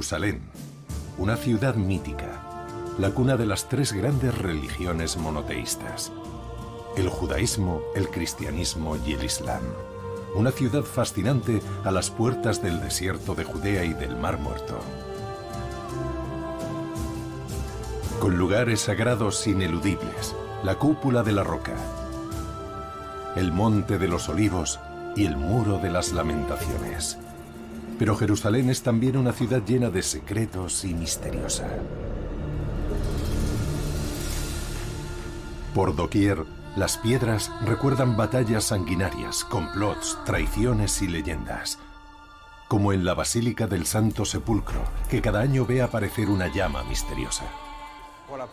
Jerusalén, 0.00 0.40
una 1.18 1.36
ciudad 1.36 1.74
mítica, 1.74 2.40
la 2.96 3.10
cuna 3.10 3.36
de 3.36 3.44
las 3.44 3.68
tres 3.68 3.92
grandes 3.92 4.34
religiones 4.34 5.18
monoteístas, 5.18 6.10
el 6.96 7.10
judaísmo, 7.10 7.82
el 7.94 8.08
cristianismo 8.08 8.96
y 8.96 9.12
el 9.12 9.22
islam. 9.22 9.60
Una 10.34 10.52
ciudad 10.52 10.84
fascinante 10.84 11.60
a 11.84 11.90
las 11.90 12.08
puertas 12.10 12.62
del 12.62 12.80
desierto 12.80 13.34
de 13.34 13.44
Judea 13.44 13.84
y 13.84 13.92
del 13.92 14.16
Mar 14.16 14.38
Muerto. 14.38 14.80
Con 18.20 18.38
lugares 18.38 18.80
sagrados 18.80 19.46
ineludibles, 19.46 20.34
la 20.64 20.76
cúpula 20.76 21.22
de 21.22 21.32
la 21.32 21.44
roca, 21.44 21.76
el 23.36 23.52
monte 23.52 23.98
de 23.98 24.08
los 24.08 24.30
olivos 24.30 24.80
y 25.14 25.26
el 25.26 25.36
muro 25.36 25.76
de 25.76 25.90
las 25.90 26.12
lamentaciones. 26.12 27.18
Pero 28.00 28.16
Jerusalén 28.16 28.70
es 28.70 28.82
también 28.82 29.18
una 29.18 29.30
ciudad 29.30 29.62
llena 29.62 29.90
de 29.90 30.02
secretos 30.02 30.86
y 30.86 30.94
misteriosa. 30.94 31.68
Por 35.74 35.94
doquier, 35.94 36.46
las 36.76 36.96
piedras 36.96 37.52
recuerdan 37.62 38.16
batallas 38.16 38.64
sanguinarias, 38.64 39.44
complots, 39.44 40.18
traiciones 40.24 41.02
y 41.02 41.08
leyendas. 41.08 41.78
Como 42.68 42.94
en 42.94 43.04
la 43.04 43.12
Basílica 43.12 43.66
del 43.66 43.84
Santo 43.84 44.24
Sepulcro, 44.24 44.82
que 45.10 45.20
cada 45.20 45.40
año 45.40 45.66
ve 45.66 45.82
aparecer 45.82 46.30
una 46.30 46.50
llama 46.50 46.82
misteriosa. 46.84 47.44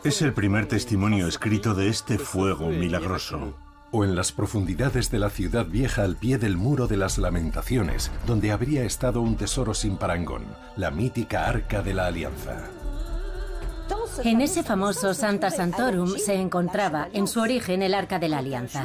Es 0.03 0.21
el 0.21 0.33
primer 0.33 0.67
testimonio 0.67 1.25
escrito 1.25 1.73
de 1.73 1.87
este 1.87 2.17
fuego 2.17 2.67
milagroso 2.67 3.53
o 3.91 4.03
en 4.03 4.15
las 4.15 4.31
profundidades 4.31 5.09
de 5.11 5.19
la 5.19 5.29
ciudad 5.29 5.65
vieja 5.65 6.03
al 6.03 6.15
pie 6.15 6.37
del 6.37 6.57
muro 6.57 6.87
de 6.87 6.97
las 6.97 7.17
lamentaciones, 7.17 8.11
donde 8.25 8.51
habría 8.51 8.83
estado 8.83 9.21
un 9.21 9.37
tesoro 9.37 9.73
sin 9.73 9.97
parangón, 9.97 10.45
la 10.75 10.91
mítica 10.91 11.47
Arca 11.47 11.81
de 11.81 11.93
la 11.93 12.07
Alianza. 12.07 12.69
En 14.23 14.41
ese 14.41 14.63
famoso 14.63 15.13
Santa 15.13 15.51
Santorum 15.51 16.17
se 16.17 16.35
encontraba 16.35 17.07
en 17.13 17.27
su 17.27 17.39
origen 17.39 17.83
el 17.83 17.93
Arca 17.93 18.19
de 18.19 18.29
la 18.29 18.39
Alianza. 18.39 18.83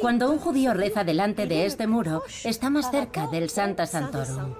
Cuando 0.00 0.30
un 0.30 0.38
judío 0.38 0.74
reza 0.74 1.04
delante 1.04 1.46
de 1.46 1.66
este 1.66 1.86
muro, 1.86 2.22
está 2.44 2.68
más 2.68 2.90
cerca 2.90 3.28
del 3.28 3.48
Santa 3.48 3.86
Santorum 3.86 4.54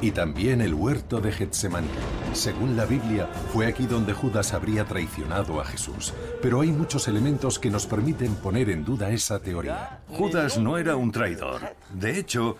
y 0.00 0.12
también 0.12 0.60
el 0.60 0.74
huerto 0.74 1.20
de 1.20 1.32
Getsemaní. 1.32 1.88
Según 2.32 2.76
la 2.76 2.84
Biblia, 2.84 3.28
fue 3.52 3.66
aquí 3.66 3.86
donde 3.86 4.12
Judas 4.12 4.52
habría 4.52 4.84
traicionado 4.84 5.60
a 5.60 5.64
Jesús. 5.64 6.14
Pero 6.40 6.60
hay 6.60 6.70
muchos 6.70 7.08
elementos 7.08 7.58
que 7.58 7.70
nos 7.70 7.86
permiten 7.86 8.34
poner 8.36 8.70
en 8.70 8.84
duda 8.84 9.10
esa 9.10 9.40
teoría. 9.40 10.00
Judas 10.08 10.58
no 10.58 10.78
era 10.78 10.96
un 10.96 11.10
traidor. 11.10 11.60
De 11.92 12.18
hecho, 12.18 12.56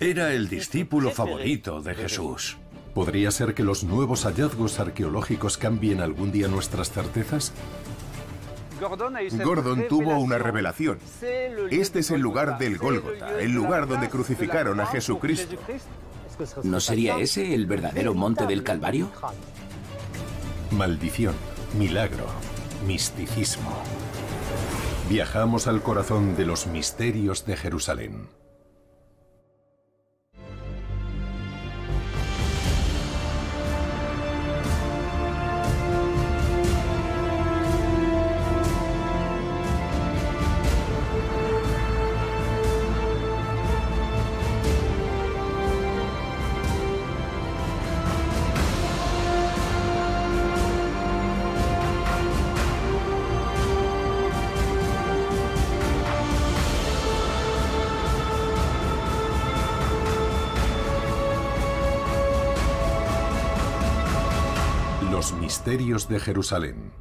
era 0.00 0.32
el 0.32 0.48
discípulo 0.48 1.10
favorito 1.10 1.80
de 1.80 1.94
Jesús. 1.94 2.58
¿Podría 2.94 3.30
ser 3.30 3.54
que 3.54 3.64
los 3.64 3.82
nuevos 3.82 4.24
hallazgos 4.24 4.78
arqueológicos 4.78 5.58
cambien 5.58 6.00
algún 6.00 6.30
día 6.30 6.48
nuestras 6.48 6.90
certezas? 6.90 7.52
Gordon 8.80 9.88
tuvo 9.88 10.18
una 10.18 10.38
revelación. 10.38 10.98
Este 11.70 12.00
es 12.00 12.10
el 12.10 12.20
lugar 12.20 12.58
del 12.58 12.76
Gólgota, 12.78 13.40
el 13.40 13.52
lugar 13.52 13.86
donde 13.88 14.08
crucificaron 14.08 14.80
a 14.80 14.86
Jesucristo. 14.86 15.56
¿No 16.62 16.80
sería 16.80 17.18
ese 17.18 17.54
el 17.54 17.66
verdadero 17.66 18.14
monte 18.14 18.46
del 18.46 18.62
Calvario? 18.62 19.10
Maldición, 20.70 21.34
milagro, 21.78 22.26
misticismo. 22.86 23.70
Viajamos 25.08 25.66
al 25.66 25.82
corazón 25.82 26.36
de 26.36 26.46
los 26.46 26.66
misterios 26.66 27.46
de 27.46 27.56
Jerusalén. 27.56 28.28
De 65.94 66.18
Jerusalén. 66.18 66.92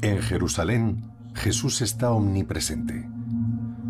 En 0.00 0.22
Jerusalén, 0.22 1.12
Jesús 1.34 1.82
está 1.82 2.12
omnipresente. 2.12 3.06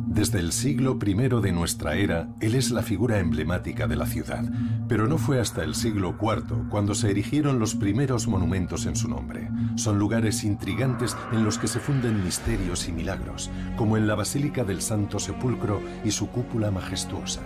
Desde 0.09 0.41
el 0.41 0.51
siglo 0.51 0.99
I 1.01 1.15
de 1.15 1.53
nuestra 1.53 1.95
era, 1.95 2.29
Él 2.41 2.57
es 2.57 2.73
la 2.73 2.83
figura 2.83 3.21
emblemática 3.21 3.87
de 3.87 3.95
la 3.95 4.07
ciudad, 4.07 4.45
pero 4.89 5.07
no 5.07 5.17
fue 5.17 5.41
hasta 5.41 5.63
el 5.63 5.77
siglo 5.77 6.17
IV 6.21 6.69
cuando 6.71 6.95
se 6.95 7.11
erigieron 7.11 7.61
los 7.61 7.77
primeros 7.77 8.27
monumentos 8.27 8.87
en 8.87 8.97
su 8.97 9.09
nombre. 9.09 9.49
Son 9.77 9.99
lugares 9.99 10.43
intrigantes 10.43 11.17
en 11.31 11.45
los 11.45 11.59
que 11.59 11.69
se 11.69 11.79
funden 11.79 12.25
misterios 12.25 12.89
y 12.89 12.93
milagros, 12.93 13.51
como 13.77 13.97
en 13.97 14.09
la 14.09 14.17
Basílica 14.17 14.65
del 14.65 14.83
Santo 14.83 15.21
Sepulcro 15.21 15.81
y 16.05 16.11
su 16.11 16.29
cúpula 16.31 16.73
majestuosa. 16.73 17.43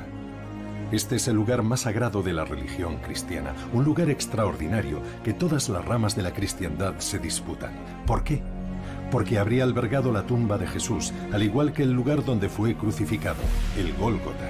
Este 0.90 1.16
es 1.16 1.28
el 1.28 1.36
lugar 1.36 1.62
más 1.62 1.80
sagrado 1.80 2.22
de 2.22 2.32
la 2.32 2.46
religión 2.46 2.96
cristiana, 2.96 3.54
un 3.74 3.84
lugar 3.84 4.08
extraordinario 4.08 5.02
que 5.22 5.34
todas 5.34 5.68
las 5.68 5.84
ramas 5.84 6.16
de 6.16 6.22
la 6.22 6.32
cristiandad 6.32 6.94
se 6.96 7.18
disputan. 7.18 7.72
¿Por 8.06 8.24
qué? 8.24 8.40
Porque 9.10 9.38
habría 9.38 9.64
albergado 9.64 10.12
la 10.12 10.26
tumba 10.26 10.56
de 10.56 10.66
Jesús, 10.66 11.12
al 11.30 11.42
igual 11.42 11.74
que 11.74 11.82
el 11.82 11.92
lugar 11.92 12.24
donde 12.24 12.48
fue 12.48 12.74
crucificado, 12.74 13.42
el 13.76 13.92
Gólgota. 13.96 14.48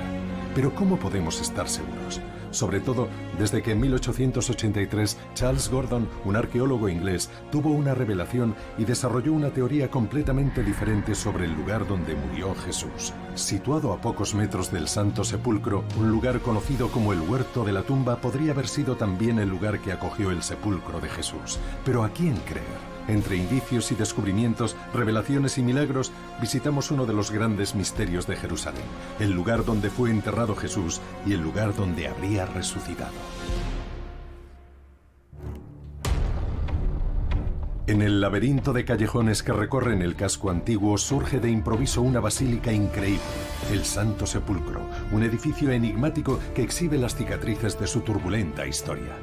Pero 0.55 0.73
¿cómo 0.77 0.97
podemos 0.97 1.41
estar 1.41 1.69
seguros? 1.69 2.21
Sobre 2.51 2.81
todo 2.81 3.09
desde 3.39 3.63
que 3.63 3.73
en 3.73 3.81
1883 3.81 5.19
Charles 5.35 5.69
Gordon, 5.71 6.09
un 6.25 6.37
arqueólogo 6.37 6.89
inglés, 6.89 7.31
tuvo 7.51 7.71
una 7.71 7.95
revelación 7.95 8.55
y 8.77 8.85
desarrolló 8.85 9.33
una 9.33 9.51
teoría 9.51 9.91
completamente 9.91 10.63
diferente 10.63 11.15
sobre 11.15 11.45
el 11.45 11.53
lugar 11.53 11.87
donde 11.87 12.15
murió 12.15 12.55
Jesús. 12.55 13.13
Situado 13.35 13.93
a 13.93 14.01
pocos 14.01 14.35
metros 14.35 14.73
del 14.73 14.89
Santo 14.89 15.25
Sepulcro, 15.25 15.85
un 15.99 16.11
lugar 16.11 16.41
conocido 16.41 16.89
como 16.89 17.13
el 17.13 17.21
Huerto 17.21 17.65
de 17.65 17.73
la 17.73 17.83
Tumba 17.83 18.21
podría 18.21 18.53
haber 18.53 18.69
sido 18.69 18.97
también 18.97 19.39
el 19.39 19.49
lugar 19.49 19.81
que 19.81 19.93
acogió 19.93 20.31
el 20.31 20.43
sepulcro 20.43 21.01
de 21.01 21.09
Jesús. 21.09 21.59
Pero 21.85 22.05
¿a 22.05 22.11
quién 22.11 22.37
creer? 22.47 22.98
Entre 23.09 23.37
indicios 23.37 23.91
y 23.91 23.95
descubrimientos, 23.95 24.77
revelaciones 24.93 25.57
y 25.57 25.63
milagros, 25.63 26.13
visitamos 26.41 26.91
uno 26.91 27.07
de 27.07 27.15
los 27.15 27.31
grandes 27.31 27.75
misterios 27.75 28.27
de 28.27 28.37
Jerusalén, 28.37 28.85
el 29.19 29.33
lugar 29.33 29.65
donde 29.65 29.89
fue 29.89 30.11
enterrado 30.11 30.55
Jesús 30.55 31.01
y 31.27 31.33
el 31.33 31.41
lugar 31.41 31.75
donde 31.75 32.07
habría 32.07 32.45
resucitado. 32.45 33.13
En 37.87 38.03
el 38.03 38.21
laberinto 38.21 38.75
de 38.75 38.85
callejones 38.85 39.43
que 39.43 39.55
recorren 39.55 40.03
el 40.03 40.15
casco 40.15 40.51
antiguo 40.51 40.99
surge 40.99 41.41
de 41.41 41.51
improviso 41.51 42.03
una 42.03 42.21
basílica 42.21 42.71
increíble, 42.71 43.23
el 43.73 43.87
Santo 43.87 44.27
Sepulcro, 44.27 44.83
un 45.11 45.23
edificio 45.23 45.71
enigmático 45.71 46.39
que 46.55 46.63
exhibe 46.63 46.99
las 46.99 47.17
cicatrices 47.17 47.81
de 47.81 47.87
su 47.87 48.01
turbulenta 48.01 48.67
historia. 48.67 49.17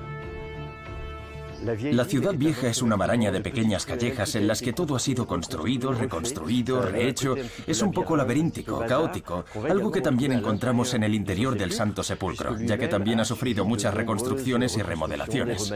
La 1.66 2.06
ciudad 2.06 2.36
vieja 2.36 2.68
es 2.68 2.82
una 2.82 2.96
maraña 2.96 3.32
de 3.32 3.42
pequeñas 3.42 3.86
callejas 3.86 4.36
en 4.36 4.48
las 4.48 4.62
que 4.62 4.74
todo 4.74 4.96
ha 4.96 5.00
sido 5.00 5.26
construido, 5.26 5.92
reconstruido, 5.94 6.82
rehecho. 6.84 7.36
Es 7.66 7.82
un 7.82 7.92
poco 7.92 8.16
laberíntico, 8.16 8.86
caótico, 8.88 9.46
algo 9.68 9.92
que 9.92 10.02
también 10.02 10.32
encontramos 10.32 10.94
en 10.94 11.04
el 11.04 11.16
interior 11.16 11.58
del 11.58 11.72
Santo 11.72 12.04
Sepulcro, 12.04 12.60
ya 12.60 12.78
que 12.78 12.88
también 12.88 13.20
ha 13.20 13.26
sufrido 13.26 13.66
muchas 13.66 13.94
reconstrucciones 13.94 14.78
y 14.78 14.84
remodelaciones. 14.84 15.74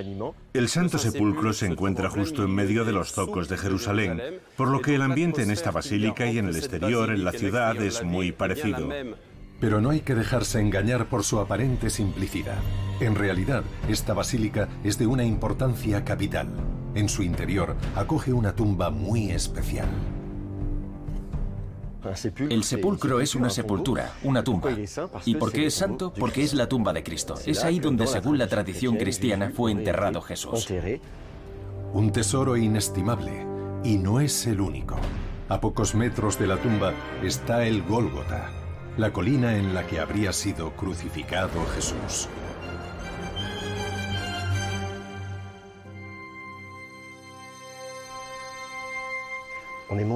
El 0.53 0.69
Santo 0.69 0.99
Sepulcro 0.99 1.53
se 1.53 1.65
encuentra 1.65 2.09
justo 2.09 2.43
en 2.43 2.53
medio 2.53 2.85
de 2.85 2.91
los 2.91 3.11
zocos 3.11 3.49
de 3.49 3.57
Jerusalén, 3.57 4.21
por 4.55 4.69
lo 4.69 4.81
que 4.81 4.95
el 4.95 5.01
ambiente 5.01 5.41
en 5.41 5.51
esta 5.51 5.71
basílica 5.71 6.27
y 6.27 6.37
en 6.37 6.49
el 6.49 6.55
exterior, 6.55 7.09
en 7.09 7.23
la 7.23 7.31
ciudad, 7.31 7.75
es 7.81 8.03
muy 8.03 8.31
parecido. 8.31 8.89
Pero 9.59 9.81
no 9.81 9.89
hay 9.89 10.01
que 10.01 10.15
dejarse 10.15 10.61
engañar 10.61 11.07
por 11.07 11.23
su 11.23 11.39
aparente 11.39 11.89
simplicidad. 11.89 12.57
En 12.99 13.15
realidad, 13.15 13.63
esta 13.87 14.13
basílica 14.13 14.67
es 14.83 14.97
de 14.97 15.07
una 15.07 15.23
importancia 15.23 16.03
capital. 16.05 16.47
En 16.95 17.09
su 17.09 17.23
interior 17.23 17.75
acoge 17.95 18.33
una 18.33 18.55
tumba 18.55 18.89
muy 18.89 19.31
especial. 19.31 19.89
El 22.49 22.63
sepulcro 22.63 23.19
es 23.19 23.35
una 23.35 23.49
sepultura, 23.49 24.13
una 24.23 24.43
tumba. 24.43 24.71
¿Y 25.25 25.35
por 25.35 25.51
qué 25.51 25.65
es 25.65 25.75
santo? 25.75 26.13
Porque 26.13 26.43
es 26.43 26.53
la 26.53 26.67
tumba 26.67 26.93
de 26.93 27.03
Cristo. 27.03 27.35
Es 27.45 27.63
ahí 27.63 27.79
donde, 27.79 28.07
según 28.07 28.37
la 28.37 28.47
tradición 28.47 28.95
cristiana, 28.95 29.51
fue 29.53 29.71
enterrado 29.71 30.21
Jesús. 30.21 30.67
Un 31.93 32.11
tesoro 32.11 32.55
inestimable, 32.55 33.45
y 33.83 33.97
no 33.97 34.21
es 34.21 34.47
el 34.47 34.61
único. 34.61 34.95
A 35.49 35.59
pocos 35.59 35.93
metros 35.93 36.39
de 36.39 36.47
la 36.47 36.57
tumba 36.57 36.93
está 37.23 37.65
el 37.65 37.83
Gólgota, 37.83 38.49
la 38.97 39.11
colina 39.13 39.55
en 39.55 39.73
la 39.73 39.85
que 39.85 39.99
habría 39.99 40.33
sido 40.33 40.71
crucificado 40.71 41.65
Jesús. 41.75 42.27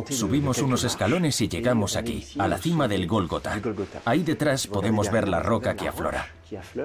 Subimos 0.10 0.60
unos 0.60 0.84
escalones 0.84 1.42
y 1.42 1.48
llegamos 1.48 1.96
aquí, 1.96 2.28
a 2.38 2.48
la 2.48 2.58
cima 2.58 2.88
del 2.88 3.08
Gólgota. 3.08 3.60
Ahí 4.06 4.22
detrás 4.24 4.68
podemos 4.68 5.12
ver 5.12 5.28
la 5.28 5.40
roca 5.40 5.76
que 5.76 5.88
aflora. 5.88 6.28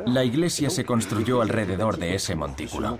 La 0.06 0.24
iglesia 0.24 0.70
se 0.70 0.84
construyó 0.84 1.42
alrededor 1.42 1.98
de 1.98 2.14
ese 2.14 2.34
montículo. 2.34 2.98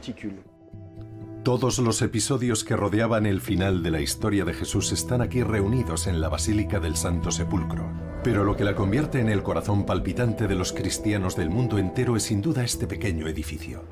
Todos 1.44 1.78
los 1.78 2.02
episodios 2.02 2.64
que 2.64 2.76
rodeaban 2.76 3.24
el 3.24 3.40
final 3.40 3.82
de 3.82 3.90
la 3.90 4.00
historia 4.00 4.44
de 4.44 4.52
Jesús 4.52 4.92
están 4.92 5.22
aquí 5.22 5.42
reunidos 5.42 6.06
en 6.06 6.20
la 6.20 6.28
Basílica 6.28 6.80
del 6.80 6.96
Santo 6.96 7.30
Sepulcro. 7.30 7.90
Pero 8.22 8.44
lo 8.44 8.56
que 8.56 8.64
la 8.64 8.74
convierte 8.74 9.20
en 9.20 9.28
el 9.28 9.42
corazón 9.42 9.86
palpitante 9.86 10.48
de 10.48 10.56
los 10.56 10.72
cristianos 10.72 11.36
del 11.36 11.48
mundo 11.48 11.78
entero 11.78 12.16
es 12.16 12.24
sin 12.24 12.42
duda 12.42 12.64
este 12.64 12.86
pequeño 12.86 13.28
edificio. 13.28 13.84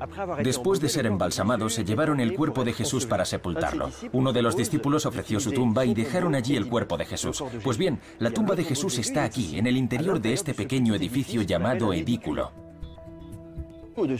Después 0.43 0.81
de 0.81 0.89
ser 0.89 1.05
embalsamados, 1.05 1.73
se 1.73 1.85
llevaron 1.85 2.19
el 2.19 2.35
cuerpo 2.35 2.63
de 2.63 2.73
Jesús 2.73 3.05
para 3.05 3.25
sepultarlo. 3.25 3.89
Uno 4.11 4.33
de 4.33 4.41
los 4.41 4.55
discípulos 4.55 5.05
ofreció 5.05 5.39
su 5.39 5.51
tumba 5.51 5.85
y 5.85 5.93
dejaron 5.93 6.35
allí 6.35 6.57
el 6.57 6.67
cuerpo 6.67 6.97
de 6.97 7.05
Jesús. 7.05 7.43
Pues 7.63 7.77
bien, 7.77 7.99
la 8.19 8.31
tumba 8.31 8.55
de 8.55 8.65
Jesús 8.65 8.99
está 8.99 9.23
aquí, 9.23 9.57
en 9.57 9.65
el 9.65 9.77
interior 9.77 10.21
de 10.21 10.33
este 10.33 10.53
pequeño 10.53 10.93
edificio 10.93 11.41
llamado 11.41 11.93
edículo. 11.93 12.51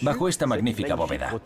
Bajo 0.02 0.28
esta 0.28 0.48
magnífica 0.48 0.96
bóveda. 0.96 1.40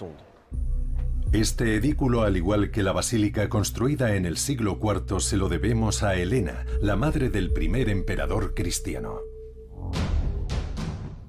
Este 1.31 1.75
edículo, 1.75 2.24
al 2.24 2.36
igual 2.36 2.72
que 2.72 2.83
la 2.83 2.92
basílica 2.92 3.48
construida 3.48 4.18
en 4.18 4.25
el 4.25 4.36
siglo 4.36 4.78
IV, 4.81 5.22
se 5.22 5.38
lo 5.38 5.48
debemos 5.48 6.04
a 6.04 6.16
Helena, 6.16 6.66
la 6.81 6.98
madre 6.98 7.30
del 7.30 7.54
primer 7.54 7.88
emperador 7.88 8.54
cristiano. 8.54 9.19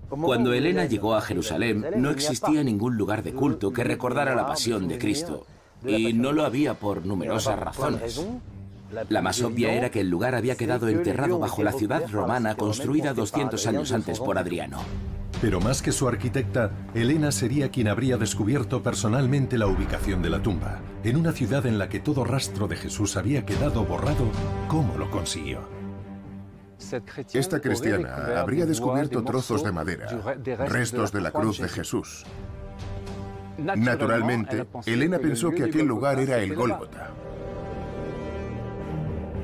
Cuando 0.08 0.52
Helena 0.52 0.86
llegó 0.86 1.14
a 1.14 1.20
Jerusalén, 1.20 1.86
no 1.98 2.10
existía 2.10 2.64
ningún 2.64 2.96
lugar 2.96 3.22
de 3.22 3.32
culto 3.32 3.72
que 3.72 3.84
recordara 3.84 4.34
la 4.34 4.44
pasión 4.44 4.88
de 4.88 4.98
Cristo. 4.98 5.46
Y 5.86 6.12
no 6.14 6.32
lo 6.32 6.44
había 6.44 6.74
por 6.74 7.06
numerosas 7.06 7.56
razones. 7.60 8.26
La 9.08 9.22
más 9.22 9.40
obvia 9.40 9.72
era 9.72 9.90
que 9.90 10.00
el 10.00 10.10
lugar 10.10 10.34
había 10.34 10.56
quedado 10.56 10.88
enterrado 10.88 11.38
bajo 11.38 11.62
la 11.62 11.72
ciudad 11.72 12.10
romana 12.10 12.56
construida 12.56 13.14
200 13.14 13.66
años 13.68 13.92
antes 13.92 14.18
por 14.18 14.36
Adriano. 14.36 14.80
Pero 15.42 15.60
más 15.60 15.82
que 15.82 15.90
su 15.90 16.06
arquitecta, 16.06 16.70
Helena 16.94 17.32
sería 17.32 17.68
quien 17.68 17.88
habría 17.88 18.16
descubierto 18.16 18.80
personalmente 18.80 19.58
la 19.58 19.66
ubicación 19.66 20.22
de 20.22 20.30
la 20.30 20.40
tumba, 20.40 20.80
en 21.02 21.16
una 21.16 21.32
ciudad 21.32 21.66
en 21.66 21.78
la 21.78 21.88
que 21.88 21.98
todo 21.98 22.22
rastro 22.22 22.68
de 22.68 22.76
Jesús 22.76 23.16
había 23.16 23.44
quedado 23.44 23.84
borrado. 23.84 24.24
¿Cómo 24.68 24.96
lo 24.96 25.10
consiguió? 25.10 25.62
Esta 27.32 27.60
cristiana 27.60 28.40
habría 28.40 28.66
descubierto 28.66 29.24
trozos 29.24 29.64
de 29.64 29.72
madera, 29.72 30.36
restos 30.68 31.10
de 31.10 31.20
la 31.20 31.32
cruz 31.32 31.58
de 31.58 31.68
Jesús. 31.68 32.24
Naturalmente, 33.58 34.64
Elena 34.86 35.18
pensó 35.18 35.50
que 35.50 35.64
aquel 35.64 35.86
lugar 35.86 36.20
era 36.20 36.38
el 36.38 36.54
Gólgota. 36.54 37.10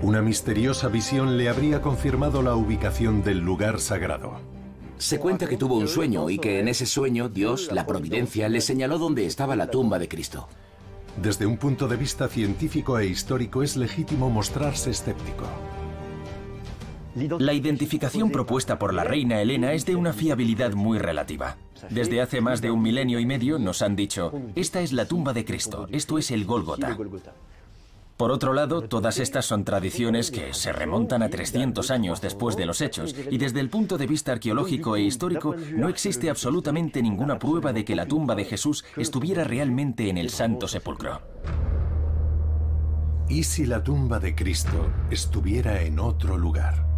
Una 0.03 0.23
misteriosa 0.23 0.87
visión 0.87 1.37
le 1.37 1.49
habría 1.49 1.83
confirmado 1.83 2.41
la 2.41 2.55
ubicación 2.55 3.25
del 3.25 3.41
lugar 3.41 3.81
sagrado. 3.81 4.48
Se 4.99 5.19
cuenta 5.19 5.47
que 5.47 5.56
tuvo 5.56 5.77
un 5.77 5.89
sueño 5.89 6.29
y 6.29 6.39
que 6.39 6.59
en 6.59 6.69
ese 6.69 6.85
sueño 6.85 7.29
Dios, 7.29 7.71
la 7.73 7.87
providencia, 7.87 8.49
le 8.49 8.61
señaló 8.61 8.99
dónde 8.99 9.27
estaba 9.27 9.56
la 9.56 9.71
tumba 9.71 9.99
de 9.99 10.09
Cristo. 10.09 10.49
Desde 11.23 11.47
un 11.47 11.56
punto 11.56 11.89
de 11.89 11.97
vista 11.97 12.29
científico 12.29 12.99
e 12.99 13.06
histórico 13.06 13.62
es 13.62 13.77
legítimo 13.77 14.29
mostrarse 14.29 14.91
escéptico. 14.91 15.47
La 17.39 17.53
identificación 17.53 18.31
propuesta 18.31 18.79
por 18.79 18.95
la 18.95 19.03
reina 19.03 19.41
Elena 19.41 19.73
es 19.73 19.85
de 19.87 19.97
una 19.97 20.12
fiabilidad 20.12 20.73
muy 20.75 20.99
relativa. 20.99 21.56
Desde 21.91 22.21
hace 22.21 22.41
más 22.41 22.61
de 22.61 22.71
un 22.71 22.83
milenio 22.83 23.19
y 23.19 23.27
medio 23.27 23.59
nos 23.59 23.83
han 23.83 23.97
dicho, 23.97 24.33
esta 24.55 24.81
es 24.81 24.93
la 24.93 25.06
tumba 25.06 25.33
de 25.33 25.45
Cristo, 25.45 25.89
esto 25.91 26.19
es 26.19 26.31
el 26.31 26.45
Gólgota. 26.45 26.97
Por 28.19 28.32
otro 28.32 28.53
lado, 28.53 28.82
todas 28.82 29.20
estas 29.20 29.47
son 29.47 29.65
tradiciones 29.65 30.32
que 30.32 30.53
se 30.53 30.73
remontan 30.73 31.23
a 31.23 31.31
300 31.31 31.88
años 31.93 32.20
después 32.20 32.56
de 32.56 32.67
los 32.67 32.81
hechos 32.81 33.15
y 33.31 33.38
desde 33.38 33.61
el 33.61 33.70
punto 33.70 33.97
de 33.97 34.09
vista 34.09 34.32
arqueológico 34.32 34.97
e 34.97 35.03
histórico 35.03 35.55
no 35.76 35.88
existe 35.88 36.29
absolutamente 36.29 37.00
ninguna 37.00 37.38
prueba 37.38 37.73
de 37.73 37.85
que 37.85 37.94
la 37.94 38.06
tumba 38.06 38.35
de 38.35 38.44
Jesús 38.44 38.85
estuviera 38.97 39.44
realmente 39.44 40.09
en 40.09 40.19
el 40.19 40.31
Santo 40.31 40.67
Sepulcro. 40.67 41.23
¿Y 43.29 43.44
si 43.44 43.67
la 43.67 43.85
tumba 43.85 44.19
de 44.19 44.35
Cristo 44.35 44.91
estuviera 45.12 45.81
en 45.82 46.00
otro 46.00 46.37
lugar? 46.37 46.88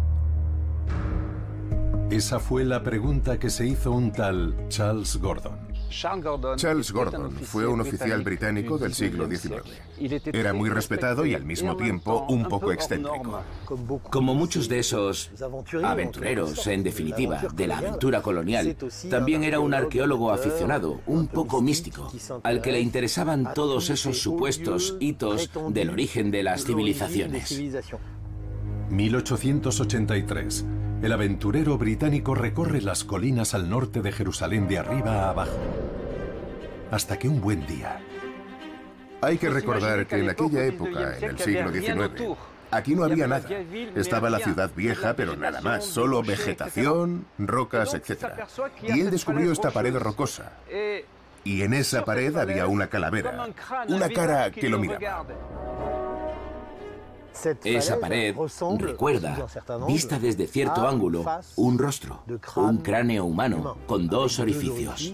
Esa 2.09 2.39
fue 2.39 2.65
la 2.65 2.81
pregunta 2.81 3.37
que 3.37 3.51
se 3.51 3.67
hizo 3.67 3.91
un 3.91 4.11
tal 4.11 4.55
Charles 4.69 5.17
Gordon. 5.17 5.70
Charles 6.55 6.91
Gordon 6.91 7.31
fue 7.31 7.67
un 7.67 7.81
oficial 7.81 8.23
británico 8.23 8.77
del 8.77 8.93
siglo 8.93 9.27
XIX. 9.27 9.63
Era 10.33 10.53
muy 10.53 10.69
respetado 10.69 11.25
y 11.25 11.33
al 11.33 11.45
mismo 11.45 11.75
tiempo 11.75 12.25
un 12.29 12.45
poco 12.45 12.71
excéntrico. 12.71 13.41
Como 14.09 14.33
muchos 14.33 14.67
de 14.69 14.79
esos 14.79 15.31
aventureros, 15.83 16.65
en 16.67 16.83
definitiva, 16.83 17.41
de 17.53 17.67
la 17.67 17.77
aventura 17.77 18.21
colonial, 18.21 18.75
también 19.09 19.43
era 19.43 19.59
un 19.59 19.73
arqueólogo 19.73 20.31
aficionado, 20.31 21.01
un 21.05 21.27
poco 21.27 21.61
místico, 21.61 22.11
al 22.43 22.61
que 22.61 22.71
le 22.71 22.79
interesaban 22.79 23.53
todos 23.53 23.89
esos 23.89 24.17
supuestos 24.19 24.95
hitos 24.99 25.49
del 25.69 25.89
origen 25.89 26.31
de 26.31 26.43
las 26.43 26.63
civilizaciones. 26.63 27.59
1883. 28.89 30.65
El 31.01 31.11
aventurero 31.13 31.79
británico 31.79 32.35
recorre 32.35 32.79
las 32.79 33.03
colinas 33.03 33.55
al 33.55 33.69
norte 33.69 34.03
de 34.03 34.11
Jerusalén 34.11 34.67
de 34.67 34.77
arriba 34.77 35.25
a 35.25 35.29
abajo. 35.31 35.57
Hasta 36.91 37.17
que 37.17 37.27
un 37.27 37.41
buen 37.41 37.65
día... 37.65 37.99
Hay 39.23 39.37
que 39.37 39.49
recordar 39.49 40.05
que 40.05 40.17
en 40.17 40.29
aquella 40.29 40.63
época, 40.63 41.17
en 41.17 41.23
el 41.23 41.39
siglo 41.39 41.71
XIX, 41.71 42.37
aquí 42.71 42.95
no 42.95 43.03
había 43.03 43.27
nada. 43.27 43.47
Estaba 43.95 44.29
la 44.29 44.39
ciudad 44.39 44.71
vieja, 44.75 45.15
pero 45.15 45.35
nada 45.35 45.61
más, 45.61 45.85
solo 45.85 46.23
vegetación, 46.23 47.25
rocas, 47.37 47.93
etc. 47.93 48.25
Y 48.81 48.99
él 48.99 49.11
descubrió 49.11 49.51
esta 49.51 49.71
pared 49.71 49.95
rocosa. 49.95 50.53
Y 51.43 51.63
en 51.63 51.73
esa 51.73 52.05
pared 52.05 52.35
había 52.35 52.67
una 52.67 52.87
calavera, 52.87 53.47
una 53.87 54.09
cara 54.09 54.51
que 54.51 54.69
lo 54.69 54.79
miraba. 54.79 55.25
Esa 57.63 57.99
pared 57.99 58.35
recuerda, 58.77 59.47
vista 59.87 60.19
desde 60.19 60.47
cierto 60.47 60.87
ángulo, 60.87 61.25
un 61.55 61.77
rostro, 61.77 62.23
un 62.55 62.77
cráneo 62.77 63.25
humano 63.25 63.77
con 63.87 64.07
dos 64.07 64.39
orificios. 64.39 65.13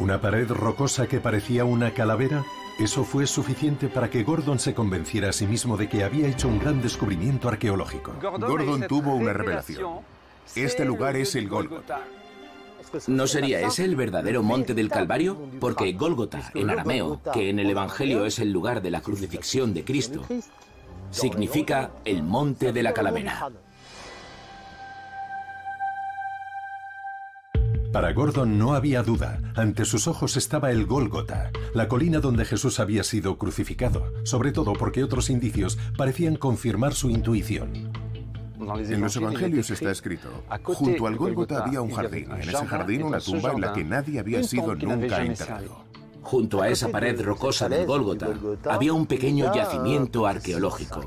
¿Una 0.00 0.20
pared 0.20 0.50
rocosa 0.50 1.06
que 1.06 1.20
parecía 1.20 1.64
una 1.64 1.94
calavera? 1.94 2.44
Eso 2.80 3.04
fue 3.04 3.26
suficiente 3.28 3.88
para 3.88 4.10
que 4.10 4.24
Gordon 4.24 4.58
se 4.58 4.74
convenciera 4.74 5.28
a 5.30 5.32
sí 5.32 5.46
mismo 5.46 5.76
de 5.76 5.88
que 5.88 6.02
había 6.02 6.26
hecho 6.26 6.48
un 6.48 6.58
gran 6.58 6.82
descubrimiento 6.82 7.48
arqueológico. 7.48 8.12
Gordon 8.20 8.86
tuvo 8.88 9.14
una 9.14 9.32
revelación. 9.32 10.00
Este 10.56 10.84
lugar 10.84 11.16
es 11.16 11.36
el 11.36 11.48
Gólgota. 11.48 12.00
¿No 13.06 13.26
sería 13.26 13.60
ese 13.60 13.84
el 13.84 13.96
verdadero 13.96 14.42
monte 14.42 14.74
del 14.74 14.88
Calvario? 14.88 15.38
Porque 15.60 15.92
Gólgota, 15.92 16.50
en 16.54 16.70
arameo, 16.70 17.20
que 17.32 17.50
en 17.50 17.58
el 17.58 17.70
Evangelio 17.70 18.26
es 18.26 18.38
el 18.38 18.52
lugar 18.52 18.82
de 18.82 18.90
la 18.90 19.00
crucifixión 19.00 19.72
de 19.74 19.84
Cristo, 19.84 20.24
significa 21.14 21.92
el 22.04 22.22
monte 22.22 22.72
de 22.72 22.82
la 22.82 22.92
calavera. 22.92 23.48
Para 27.92 28.12
Gordon 28.12 28.58
no 28.58 28.74
había 28.74 29.04
duda. 29.04 29.38
Ante 29.54 29.84
sus 29.84 30.08
ojos 30.08 30.36
estaba 30.36 30.72
el 30.72 30.84
Gólgota, 30.84 31.52
la 31.74 31.86
colina 31.86 32.18
donde 32.18 32.44
Jesús 32.44 32.80
había 32.80 33.04
sido 33.04 33.38
crucificado, 33.38 34.12
sobre 34.24 34.50
todo 34.50 34.72
porque 34.72 35.04
otros 35.04 35.30
indicios 35.30 35.78
parecían 35.96 36.34
confirmar 36.34 36.94
su 36.94 37.08
intuición. 37.08 37.92
En 38.58 39.00
los 39.00 39.14
evangelios 39.14 39.70
está 39.70 39.92
escrito, 39.92 40.28
junto 40.64 41.06
al 41.06 41.14
Gólgota 41.14 41.64
había 41.64 41.82
un 41.82 41.92
jardín, 41.92 42.32
en 42.32 42.40
ese 42.40 42.66
jardín 42.66 43.04
una 43.04 43.20
tumba 43.20 43.52
en 43.52 43.60
la 43.60 43.72
que 43.72 43.84
nadie 43.84 44.18
había 44.18 44.42
sido 44.42 44.74
nunca 44.74 45.24
enterrado. 45.24 45.83
Junto 46.24 46.62
a 46.62 46.68
esa 46.68 46.88
pared 46.88 47.20
rocosa 47.20 47.68
del 47.68 47.86
Gólgota 47.86 48.28
había 48.70 48.92
un 48.92 49.06
pequeño 49.06 49.54
yacimiento 49.54 50.26
arqueológico 50.26 51.02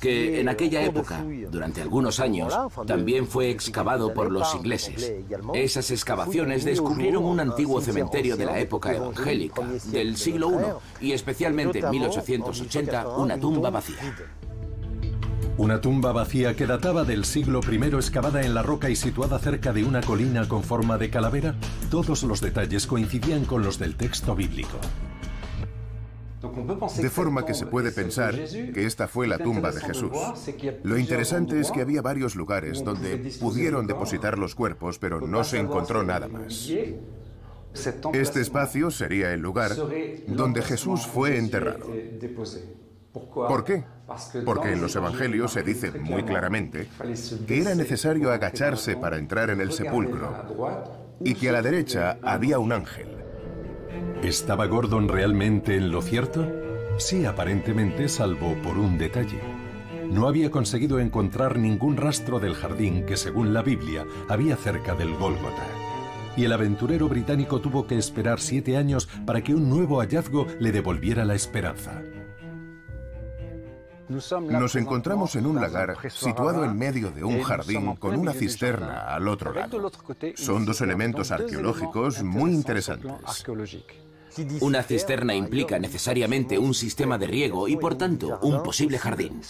que 0.00 0.40
en 0.40 0.48
aquella 0.48 0.82
época, 0.82 1.24
durante 1.50 1.82
algunos 1.82 2.18
años, 2.20 2.52
también 2.86 3.26
fue 3.26 3.50
excavado 3.50 4.12
por 4.14 4.32
los 4.32 4.54
ingleses. 4.54 5.12
Esas 5.54 5.90
excavaciones 5.90 6.64
descubrieron 6.64 7.24
un 7.24 7.40
antiguo 7.40 7.80
cementerio 7.80 8.36
de 8.36 8.46
la 8.46 8.58
época 8.58 8.94
evangélica, 8.94 9.62
del 9.86 10.16
siglo 10.16 10.50
I, 11.00 11.06
y 11.06 11.12
especialmente 11.12 11.80
en 11.80 11.90
1880 11.90 13.08
una 13.08 13.38
tumba 13.38 13.70
vacía. 13.70 14.16
Una 15.58 15.82
tumba 15.82 16.12
vacía 16.12 16.56
que 16.56 16.66
databa 16.66 17.04
del 17.04 17.26
siglo 17.26 17.60
I 17.70 17.76
excavada 17.94 18.42
en 18.42 18.54
la 18.54 18.62
roca 18.62 18.88
y 18.88 18.96
situada 18.96 19.38
cerca 19.38 19.72
de 19.72 19.84
una 19.84 20.00
colina 20.00 20.48
con 20.48 20.62
forma 20.62 20.96
de 20.96 21.10
calavera, 21.10 21.54
todos 21.90 22.22
los 22.22 22.40
detalles 22.40 22.86
coincidían 22.86 23.44
con 23.44 23.62
los 23.62 23.78
del 23.78 23.96
texto 23.96 24.34
bíblico. 24.34 24.78
De 26.96 27.10
forma 27.10 27.44
que 27.44 27.54
se 27.54 27.66
puede 27.66 27.92
pensar 27.92 28.34
que 28.34 28.86
esta 28.86 29.08
fue 29.08 29.28
la 29.28 29.38
tumba 29.38 29.70
de 29.70 29.80
Jesús. 29.80 30.10
Lo 30.82 30.98
interesante 30.98 31.60
es 31.60 31.70
que 31.70 31.82
había 31.82 32.00
varios 32.00 32.34
lugares 32.34 32.82
donde 32.82 33.32
pudieron 33.38 33.86
depositar 33.86 34.38
los 34.38 34.54
cuerpos, 34.54 34.98
pero 34.98 35.20
no 35.20 35.44
se 35.44 35.58
encontró 35.58 36.02
nada 36.02 36.28
más. 36.28 36.68
Este 38.14 38.40
espacio 38.40 38.90
sería 38.90 39.32
el 39.32 39.40
lugar 39.40 39.72
donde 40.26 40.62
Jesús 40.62 41.06
fue 41.06 41.36
enterrado. 41.36 41.86
¿Por 43.12 43.64
qué? 43.64 43.84
Porque 44.44 44.72
en 44.72 44.80
los 44.80 44.96
Evangelios 44.96 45.52
se 45.52 45.62
dice 45.62 45.90
muy 45.98 46.22
claramente 46.22 46.88
que 47.46 47.60
era 47.60 47.74
necesario 47.74 48.32
agacharse 48.32 48.96
para 48.96 49.18
entrar 49.18 49.50
en 49.50 49.60
el 49.60 49.72
sepulcro 49.72 50.88
y 51.20 51.34
que 51.34 51.50
a 51.50 51.52
la 51.52 51.62
derecha 51.62 52.18
había 52.22 52.58
un 52.58 52.72
ángel. 52.72 53.08
¿Estaba 54.22 54.66
Gordon 54.66 55.08
realmente 55.08 55.76
en 55.76 55.90
lo 55.90 56.00
cierto? 56.00 56.46
Sí, 56.98 57.24
aparentemente, 57.24 58.08
salvo 58.08 58.54
por 58.62 58.78
un 58.78 58.98
detalle. 58.98 59.40
No 60.10 60.28
había 60.28 60.50
conseguido 60.50 61.00
encontrar 61.00 61.58
ningún 61.58 61.96
rastro 61.96 62.38
del 62.38 62.54
jardín 62.54 63.04
que, 63.06 63.16
según 63.16 63.54
la 63.54 63.62
Biblia, 63.62 64.06
había 64.28 64.56
cerca 64.56 64.94
del 64.94 65.14
Gólgota. 65.14 65.66
Y 66.36 66.44
el 66.44 66.52
aventurero 66.52 67.08
británico 67.08 67.60
tuvo 67.60 67.86
que 67.86 67.98
esperar 67.98 68.40
siete 68.40 68.76
años 68.76 69.08
para 69.26 69.42
que 69.42 69.54
un 69.54 69.68
nuevo 69.68 70.00
hallazgo 70.00 70.46
le 70.60 70.72
devolviera 70.72 71.24
la 71.24 71.34
esperanza. 71.34 72.02
Nos 74.12 74.76
encontramos 74.76 75.36
en 75.36 75.46
un 75.46 75.60
lagar 75.60 75.96
situado 76.10 76.64
en 76.64 76.76
medio 76.76 77.10
de 77.10 77.24
un 77.24 77.42
jardín 77.42 77.96
con 77.96 78.18
una 78.18 78.32
cisterna 78.32 79.14
al 79.14 79.28
otro 79.28 79.52
lado. 79.52 79.90
Son 80.34 80.64
dos 80.64 80.80
elementos 80.80 81.30
arqueológicos 81.30 82.22
muy 82.22 82.52
interesantes. 82.52 83.10
Una 84.60 84.82
cisterna 84.82 85.34
implica 85.34 85.78
necesariamente 85.78 86.58
un 86.58 86.74
sistema 86.74 87.18
de 87.18 87.26
riego 87.26 87.68
y 87.68 87.76
por 87.76 87.96
tanto 87.96 88.38
un 88.42 88.62
posible 88.62 88.98
jardín. 88.98 89.40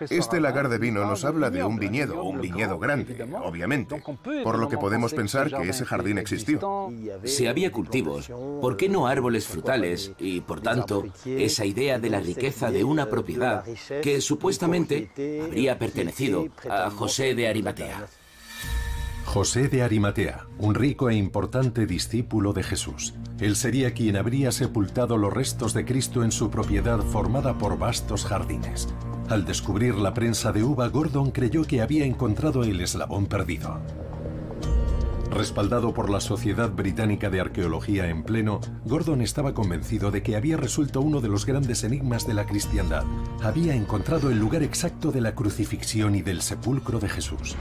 Este 0.00 0.40
lagar 0.40 0.68
de 0.68 0.78
vino 0.78 1.04
nos 1.04 1.24
habla 1.24 1.50
de 1.50 1.64
un 1.64 1.78
viñedo, 1.78 2.22
un 2.22 2.40
viñedo 2.40 2.78
grande, 2.78 3.26
obviamente, 3.42 4.02
por 4.44 4.58
lo 4.58 4.68
que 4.68 4.78
podemos 4.78 5.14
pensar 5.14 5.50
que 5.50 5.68
ese 5.68 5.84
jardín 5.84 6.18
existió. 6.18 6.90
Si 7.24 7.46
había 7.46 7.72
cultivos, 7.72 8.30
¿por 8.60 8.76
qué 8.76 8.88
no 8.88 9.06
árboles 9.06 9.46
frutales 9.46 10.12
y, 10.18 10.40
por 10.40 10.60
tanto, 10.60 11.04
esa 11.24 11.64
idea 11.64 11.98
de 11.98 12.10
la 12.10 12.20
riqueza 12.20 12.70
de 12.70 12.84
una 12.84 13.06
propiedad 13.06 13.64
que 14.02 14.20
supuestamente 14.20 15.10
habría 15.44 15.78
pertenecido 15.78 16.48
a 16.68 16.90
José 16.90 17.34
de 17.34 17.48
Arimatea? 17.48 18.06
José 19.28 19.68
de 19.68 19.82
Arimatea, 19.82 20.46
un 20.56 20.74
rico 20.74 21.10
e 21.10 21.14
importante 21.14 21.84
discípulo 21.84 22.54
de 22.54 22.62
Jesús. 22.62 23.12
Él 23.38 23.56
sería 23.56 23.92
quien 23.92 24.16
habría 24.16 24.52
sepultado 24.52 25.18
los 25.18 25.32
restos 25.32 25.74
de 25.74 25.84
Cristo 25.84 26.24
en 26.24 26.32
su 26.32 26.50
propiedad 26.50 27.00
formada 27.00 27.58
por 27.58 27.78
vastos 27.78 28.24
jardines. 28.24 28.88
Al 29.28 29.44
descubrir 29.44 29.94
la 29.96 30.14
prensa 30.14 30.52
de 30.52 30.64
uva, 30.64 30.88
Gordon 30.88 31.32
creyó 31.32 31.64
que 31.64 31.82
había 31.82 32.06
encontrado 32.06 32.64
el 32.64 32.80
eslabón 32.80 33.26
perdido. 33.26 33.78
Respaldado 35.30 35.92
por 35.92 36.08
la 36.08 36.20
Sociedad 36.20 36.70
Británica 36.70 37.28
de 37.28 37.38
Arqueología 37.38 38.08
en 38.08 38.22
pleno, 38.22 38.60
Gordon 38.86 39.20
estaba 39.20 39.52
convencido 39.52 40.10
de 40.10 40.22
que 40.22 40.34
había 40.34 40.56
resuelto 40.56 41.02
uno 41.02 41.20
de 41.20 41.28
los 41.28 41.44
grandes 41.44 41.84
enigmas 41.84 42.26
de 42.26 42.32
la 42.32 42.46
cristiandad. 42.46 43.04
Había 43.42 43.74
encontrado 43.74 44.30
el 44.30 44.38
lugar 44.38 44.62
exacto 44.62 45.12
de 45.12 45.20
la 45.20 45.34
crucifixión 45.34 46.14
y 46.14 46.22
del 46.22 46.40
sepulcro 46.40 46.98
de 46.98 47.10
Jesús. 47.10 47.54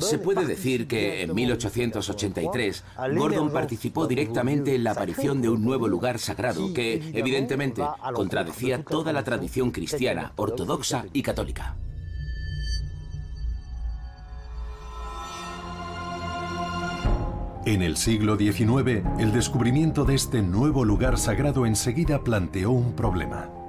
Se 0.00 0.18
puede 0.18 0.44
decir 0.44 0.86
que 0.86 1.22
en 1.22 1.34
1883 1.34 2.84
Gordon 3.16 3.52
participó 3.52 4.06
directamente 4.06 4.74
en 4.74 4.84
la 4.84 4.92
aparición 4.92 5.40
de 5.40 5.48
un 5.48 5.64
nuevo 5.64 5.88
lugar 5.88 6.18
sagrado 6.18 6.72
que, 6.74 6.94
evidentemente, 7.14 7.82
contradecía 8.14 8.82
toda 8.82 9.12
la 9.12 9.24
tradición 9.24 9.70
cristiana, 9.70 10.32
ortodoxa 10.36 11.06
y 11.12 11.22
católica. 11.22 11.76
En 17.64 17.80
el 17.80 17.96
siglo 17.96 18.36
XIX, 18.36 19.04
el 19.20 19.32
descubrimiento 19.32 20.04
de 20.04 20.16
este 20.16 20.42
nuevo 20.42 20.84
lugar 20.84 21.16
sagrado 21.16 21.64
enseguida 21.64 22.24
planteó 22.24 22.72
un 22.72 22.94
problema. 22.94 23.61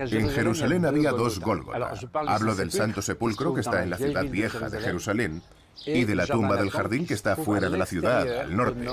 En 0.00 0.30
Jerusalén 0.30 0.86
había 0.86 1.10
dos 1.10 1.40
Gólgota. 1.40 1.92
Hablo 2.26 2.54
del 2.54 2.72
Santo 2.72 3.02
Sepulcro 3.02 3.52
que 3.52 3.60
está 3.60 3.82
en 3.82 3.90
la 3.90 3.98
ciudad 3.98 4.24
vieja 4.24 4.70
de 4.70 4.80
Jerusalén 4.80 5.42
y 5.84 6.04
de 6.04 6.14
la 6.14 6.26
tumba 6.26 6.56
del 6.56 6.70
jardín 6.70 7.06
que 7.06 7.14
está 7.14 7.36
fuera 7.36 7.68
de 7.68 7.78
la 7.78 7.86
ciudad, 7.86 8.40
al 8.40 8.56
norte. 8.56 8.88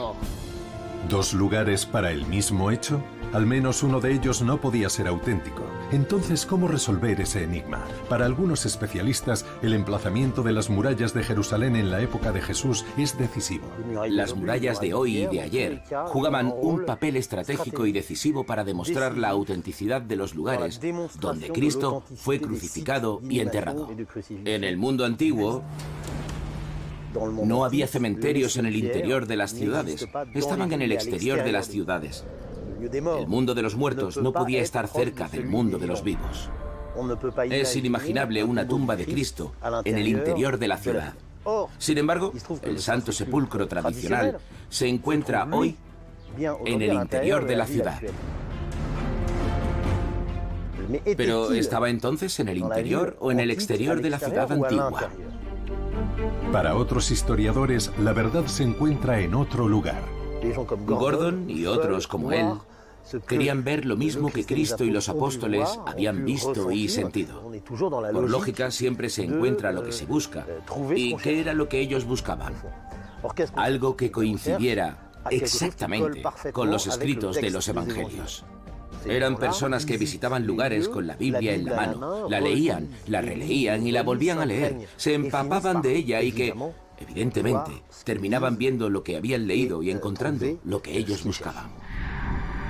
¿Dos 1.09 1.33
lugares 1.33 1.85
para 1.85 2.11
el 2.11 2.25
mismo 2.25 2.69
hecho? 2.69 3.01
Al 3.31 3.45
menos 3.45 3.81
uno 3.83 4.01
de 4.01 4.13
ellos 4.13 4.41
no 4.41 4.59
podía 4.59 4.89
ser 4.89 5.07
auténtico. 5.07 5.63
Entonces, 5.91 6.45
¿cómo 6.45 6.67
resolver 6.67 7.21
ese 7.21 7.43
enigma? 7.43 7.85
Para 8.09 8.25
algunos 8.25 8.65
especialistas, 8.65 9.45
el 9.61 9.73
emplazamiento 9.73 10.43
de 10.43 10.51
las 10.51 10.69
murallas 10.69 11.13
de 11.13 11.23
Jerusalén 11.23 11.77
en 11.77 11.89
la 11.89 12.01
época 12.01 12.33
de 12.33 12.41
Jesús 12.41 12.85
es 12.97 13.17
decisivo. 13.17 13.67
Las 14.09 14.35
murallas 14.35 14.81
de 14.81 14.93
hoy 14.93 15.19
y 15.19 15.27
de 15.27 15.41
ayer 15.41 15.83
jugaban 16.07 16.53
un 16.61 16.85
papel 16.85 17.15
estratégico 17.15 17.85
y 17.85 17.93
decisivo 17.93 18.43
para 18.45 18.65
demostrar 18.65 19.17
la 19.17 19.29
autenticidad 19.29 20.01
de 20.01 20.17
los 20.17 20.35
lugares 20.35 20.81
donde 21.19 21.49
Cristo 21.49 22.03
fue 22.15 22.41
crucificado 22.41 23.21
y 23.29 23.39
enterrado. 23.39 23.89
En 24.43 24.65
el 24.65 24.75
mundo 24.77 25.05
antiguo, 25.05 25.63
no 27.43 27.65
había 27.65 27.87
cementerios 27.87 28.57
en 28.57 28.65
el 28.65 28.75
interior 28.75 29.27
de 29.27 29.37
las 29.37 29.53
ciudades, 29.53 30.07
estaban 30.33 30.71
en 30.73 30.81
el 30.81 30.91
exterior 30.91 31.43
de 31.43 31.51
las 31.51 31.67
ciudades. 31.67 32.25
El 32.81 33.27
mundo 33.27 33.55
de 33.55 33.61
los 33.61 33.75
muertos 33.75 34.17
no 34.17 34.31
podía 34.31 34.61
estar 34.61 34.87
cerca 34.87 35.27
del 35.27 35.45
mundo 35.45 35.77
de 35.77 35.87
los 35.87 36.03
vivos. 36.03 36.49
Es 37.49 37.75
inimaginable 37.75 38.43
una 38.43 38.67
tumba 38.67 38.95
de 38.95 39.05
Cristo 39.05 39.53
en 39.83 39.97
el 39.97 40.07
interior 40.07 40.57
de 40.57 40.67
la 40.67 40.77
ciudad. 40.77 41.13
Sin 41.77 41.97
embargo, 41.97 42.33
el 42.61 42.79
Santo 42.79 43.11
Sepulcro 43.11 43.67
tradicional 43.67 44.37
se 44.69 44.87
encuentra 44.87 45.47
hoy 45.51 45.77
en 46.37 46.81
el 46.81 46.93
interior 46.93 47.45
de 47.45 47.55
la 47.55 47.65
ciudad. 47.65 48.01
Pero 51.17 51.51
¿estaba 51.51 51.89
entonces 51.89 52.39
en 52.39 52.49
el 52.49 52.57
interior 52.57 53.17
o 53.19 53.31
en 53.31 53.39
el 53.39 53.51
exterior 53.51 54.01
de 54.01 54.09
la 54.09 54.19
ciudad 54.19 54.51
antigua? 54.51 55.09
Para 56.51 56.75
otros 56.75 57.11
historiadores, 57.11 57.91
la 57.99 58.13
verdad 58.13 58.45
se 58.47 58.63
encuentra 58.63 59.19
en 59.19 59.35
otro 59.35 59.67
lugar. 59.67 60.01
Gordon 60.85 61.49
y 61.49 61.65
otros 61.65 62.07
como 62.07 62.31
él 62.31 62.47
querían 63.27 63.63
ver 63.63 63.85
lo 63.85 63.95
mismo 63.95 64.31
que 64.31 64.45
Cristo 64.45 64.83
y 64.83 64.91
los 64.91 65.09
apóstoles 65.09 65.79
habían 65.85 66.25
visto 66.25 66.71
y 66.71 66.89
sentido. 66.89 67.51
Por 67.67 68.29
lógica 68.29 68.71
siempre 68.71 69.09
se 69.09 69.23
encuentra 69.23 69.71
lo 69.71 69.83
que 69.83 69.91
se 69.91 70.05
busca. 70.05 70.45
¿Y 70.95 71.15
qué 71.15 71.41
era 71.41 71.53
lo 71.53 71.69
que 71.69 71.79
ellos 71.79 72.05
buscaban? 72.05 72.53
Algo 73.55 73.95
que 73.95 74.11
coincidiera 74.11 75.11
exactamente 75.29 76.23
con 76.51 76.69
los 76.71 76.87
escritos 76.87 77.35
de 77.35 77.49
los 77.49 77.67
evangelios. 77.67 78.45
Eran 79.09 79.37
personas 79.37 79.85
que 79.85 79.97
visitaban 79.97 80.45
lugares 80.45 80.87
con 80.89 81.07
la 81.07 81.15
Biblia 81.15 81.53
en 81.53 81.65
la 81.65 81.75
mano, 81.75 82.29
la 82.29 82.39
leían, 82.39 82.87
la 83.07 83.21
releían 83.21 83.85
y 83.85 83.91
la 83.91 84.03
volvían 84.03 84.39
a 84.39 84.45
leer, 84.45 84.87
se 84.95 85.13
empapaban 85.13 85.81
de 85.81 85.95
ella 85.95 86.21
y 86.21 86.31
que, 86.31 86.53
evidentemente, 86.99 87.71
terminaban 88.03 88.57
viendo 88.57 88.89
lo 88.89 89.03
que 89.03 89.17
habían 89.17 89.47
leído 89.47 89.83
y 89.83 89.91
encontrando 89.91 90.59
lo 90.63 90.81
que 90.81 90.97
ellos 90.97 91.23
buscaban. 91.23 91.69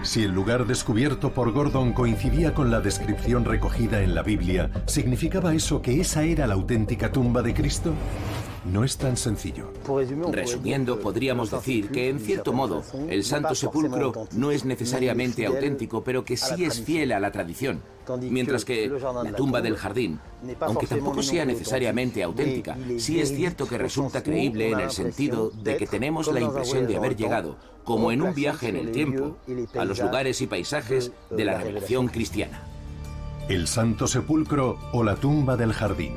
Si 0.03 0.23
el 0.23 0.31
lugar 0.31 0.67
descubierto 0.67 1.33
por 1.33 1.51
Gordon 1.51 1.91
coincidía 1.91 2.53
con 2.53 2.71
la 2.71 2.79
descripción 2.79 3.43
recogida 3.45 4.01
en 4.01 4.15
la 4.15 4.21
Biblia, 4.21 4.71
¿significaba 4.85 5.53
eso 5.53 5.81
que 5.81 5.99
esa 5.99 6.23
era 6.23 6.47
la 6.47 6.53
auténtica 6.53 7.11
tumba 7.11 7.41
de 7.41 7.53
Cristo? 7.53 7.93
No 8.71 8.83
es 8.83 8.97
tan 8.97 9.15
sencillo. 9.17 9.71
Resumiendo, 10.31 10.99
podríamos 10.99 11.51
decir 11.51 11.89
que, 11.89 12.09
en 12.09 12.19
cierto 12.19 12.53
modo, 12.53 12.83
el 13.09 13.23
Santo 13.23 13.55
Sepulcro 13.55 14.27
no 14.33 14.51
es 14.51 14.65
necesariamente 14.65 15.45
auténtico, 15.45 16.03
pero 16.03 16.25
que 16.25 16.37
sí 16.37 16.65
es 16.65 16.81
fiel 16.81 17.11
a 17.11 17.19
la 17.19 17.31
tradición. 17.31 17.81
Mientras 18.21 18.65
que 18.65 18.89
la 18.89 19.33
tumba 19.33 19.61
del 19.61 19.75
jardín, 19.75 20.19
aunque 20.61 20.87
tampoco 20.87 21.21
sea 21.23 21.45
necesariamente 21.45 22.23
auténtica, 22.23 22.77
sí 22.97 23.19
es 23.19 23.33
cierto 23.35 23.67
que 23.67 23.77
resulta 23.77 24.23
creíble 24.23 24.71
en 24.71 24.79
el 24.79 24.91
sentido 24.91 25.49
de 25.49 25.77
que 25.77 25.87
tenemos 25.87 26.31
la 26.31 26.41
impresión 26.41 26.87
de 26.87 26.97
haber 26.97 27.15
llegado, 27.15 27.57
como 27.83 28.11
en 28.11 28.21
un 28.21 28.33
viaje 28.33 28.69
en 28.69 28.75
el 28.75 28.91
tiempo, 28.91 29.37
a 29.77 29.85
los 29.85 29.99
lugares 29.99 30.41
y 30.41 30.47
paisajes 30.47 31.11
de 31.29 31.45
la 31.45 31.57
revelación 31.57 32.07
cristiana. 32.07 32.63
El 33.47 33.67
Santo 33.67 34.07
Sepulcro 34.07 34.77
o 34.91 35.03
la 35.03 35.15
tumba 35.15 35.55
del 35.55 35.71
jardín. 35.71 36.13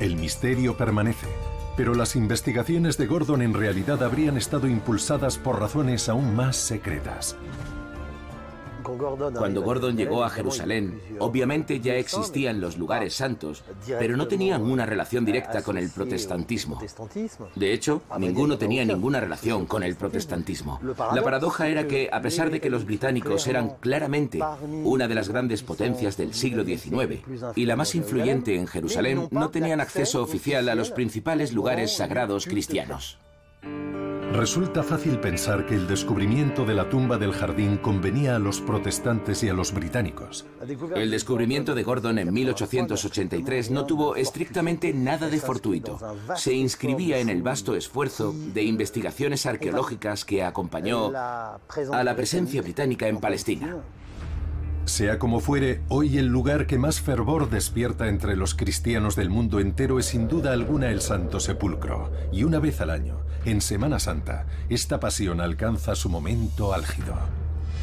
El 0.00 0.16
misterio 0.16 0.74
permanece. 0.76 1.28
Pero 1.76 1.94
las 1.94 2.16
investigaciones 2.16 2.98
de 2.98 3.06
Gordon 3.06 3.42
en 3.42 3.54
realidad 3.54 4.02
habrían 4.02 4.36
estado 4.36 4.66
impulsadas 4.68 5.38
por 5.38 5.58
razones 5.58 6.08
aún 6.08 6.34
más 6.34 6.56
secretas. 6.56 7.36
Cuando 8.82 9.62
Gordon 9.62 9.96
llegó 9.96 10.24
a 10.24 10.30
Jerusalén, 10.30 11.00
obviamente 11.18 11.80
ya 11.80 11.94
existían 11.94 12.60
los 12.60 12.76
lugares 12.76 13.14
santos, 13.14 13.64
pero 13.86 14.16
no 14.16 14.28
tenían 14.28 14.62
una 14.62 14.86
relación 14.86 15.24
directa 15.24 15.62
con 15.62 15.78
el 15.78 15.90
protestantismo. 15.90 16.80
De 17.54 17.72
hecho, 17.72 18.02
ninguno 18.18 18.58
tenía 18.58 18.84
ninguna 18.84 19.20
relación 19.20 19.66
con 19.66 19.82
el 19.82 19.96
protestantismo. 19.96 20.80
La 21.14 21.22
paradoja 21.22 21.68
era 21.68 21.86
que, 21.86 22.08
a 22.12 22.20
pesar 22.20 22.50
de 22.50 22.60
que 22.60 22.70
los 22.70 22.84
británicos 22.84 23.46
eran 23.46 23.76
claramente 23.80 24.40
una 24.84 25.08
de 25.08 25.14
las 25.14 25.28
grandes 25.28 25.62
potencias 25.62 26.16
del 26.16 26.34
siglo 26.34 26.64
XIX 26.64 27.22
y 27.56 27.66
la 27.66 27.76
más 27.76 27.94
influyente 27.94 28.56
en 28.56 28.66
Jerusalén, 28.66 29.28
no 29.30 29.50
tenían 29.50 29.80
acceso 29.80 30.22
oficial 30.22 30.68
a 30.68 30.74
los 30.74 30.90
principales 30.90 31.52
lugares 31.52 31.96
sagrados 31.96 32.46
cristianos. 32.46 33.18
Resulta 34.32 34.82
fácil 34.82 35.20
pensar 35.20 35.66
que 35.66 35.74
el 35.74 35.86
descubrimiento 35.86 36.64
de 36.64 36.72
la 36.72 36.88
tumba 36.88 37.18
del 37.18 37.32
jardín 37.32 37.76
convenía 37.76 38.36
a 38.36 38.38
los 38.38 38.62
protestantes 38.62 39.42
y 39.42 39.50
a 39.50 39.52
los 39.52 39.74
británicos. 39.74 40.46
El 40.96 41.10
descubrimiento 41.10 41.74
de 41.74 41.82
Gordon 41.82 42.18
en 42.18 42.32
1883 42.32 43.70
no 43.70 43.84
tuvo 43.84 44.16
estrictamente 44.16 44.94
nada 44.94 45.28
de 45.28 45.38
fortuito. 45.38 45.98
Se 46.34 46.54
inscribía 46.54 47.18
en 47.18 47.28
el 47.28 47.42
vasto 47.42 47.76
esfuerzo 47.76 48.34
de 48.54 48.62
investigaciones 48.62 49.44
arqueológicas 49.44 50.24
que 50.24 50.42
acompañó 50.42 51.12
a 51.14 51.58
la 52.02 52.16
presencia 52.16 52.62
británica 52.62 53.08
en 53.08 53.18
Palestina. 53.18 53.76
Sea 54.84 55.18
como 55.20 55.38
fuere, 55.38 55.80
hoy 55.88 56.18
el 56.18 56.26
lugar 56.26 56.66
que 56.66 56.76
más 56.76 57.00
fervor 57.00 57.48
despierta 57.48 58.08
entre 58.08 58.34
los 58.34 58.54
cristianos 58.54 59.14
del 59.14 59.30
mundo 59.30 59.60
entero 59.60 60.00
es 60.00 60.06
sin 60.06 60.26
duda 60.26 60.52
alguna 60.52 60.90
el 60.90 61.00
Santo 61.00 61.38
Sepulcro. 61.38 62.10
Y 62.32 62.42
una 62.42 62.58
vez 62.58 62.80
al 62.80 62.90
año, 62.90 63.18
en 63.44 63.60
Semana 63.60 64.00
Santa, 64.00 64.46
esta 64.68 64.98
pasión 64.98 65.40
alcanza 65.40 65.94
su 65.94 66.08
momento 66.08 66.74
álgido. 66.74 67.14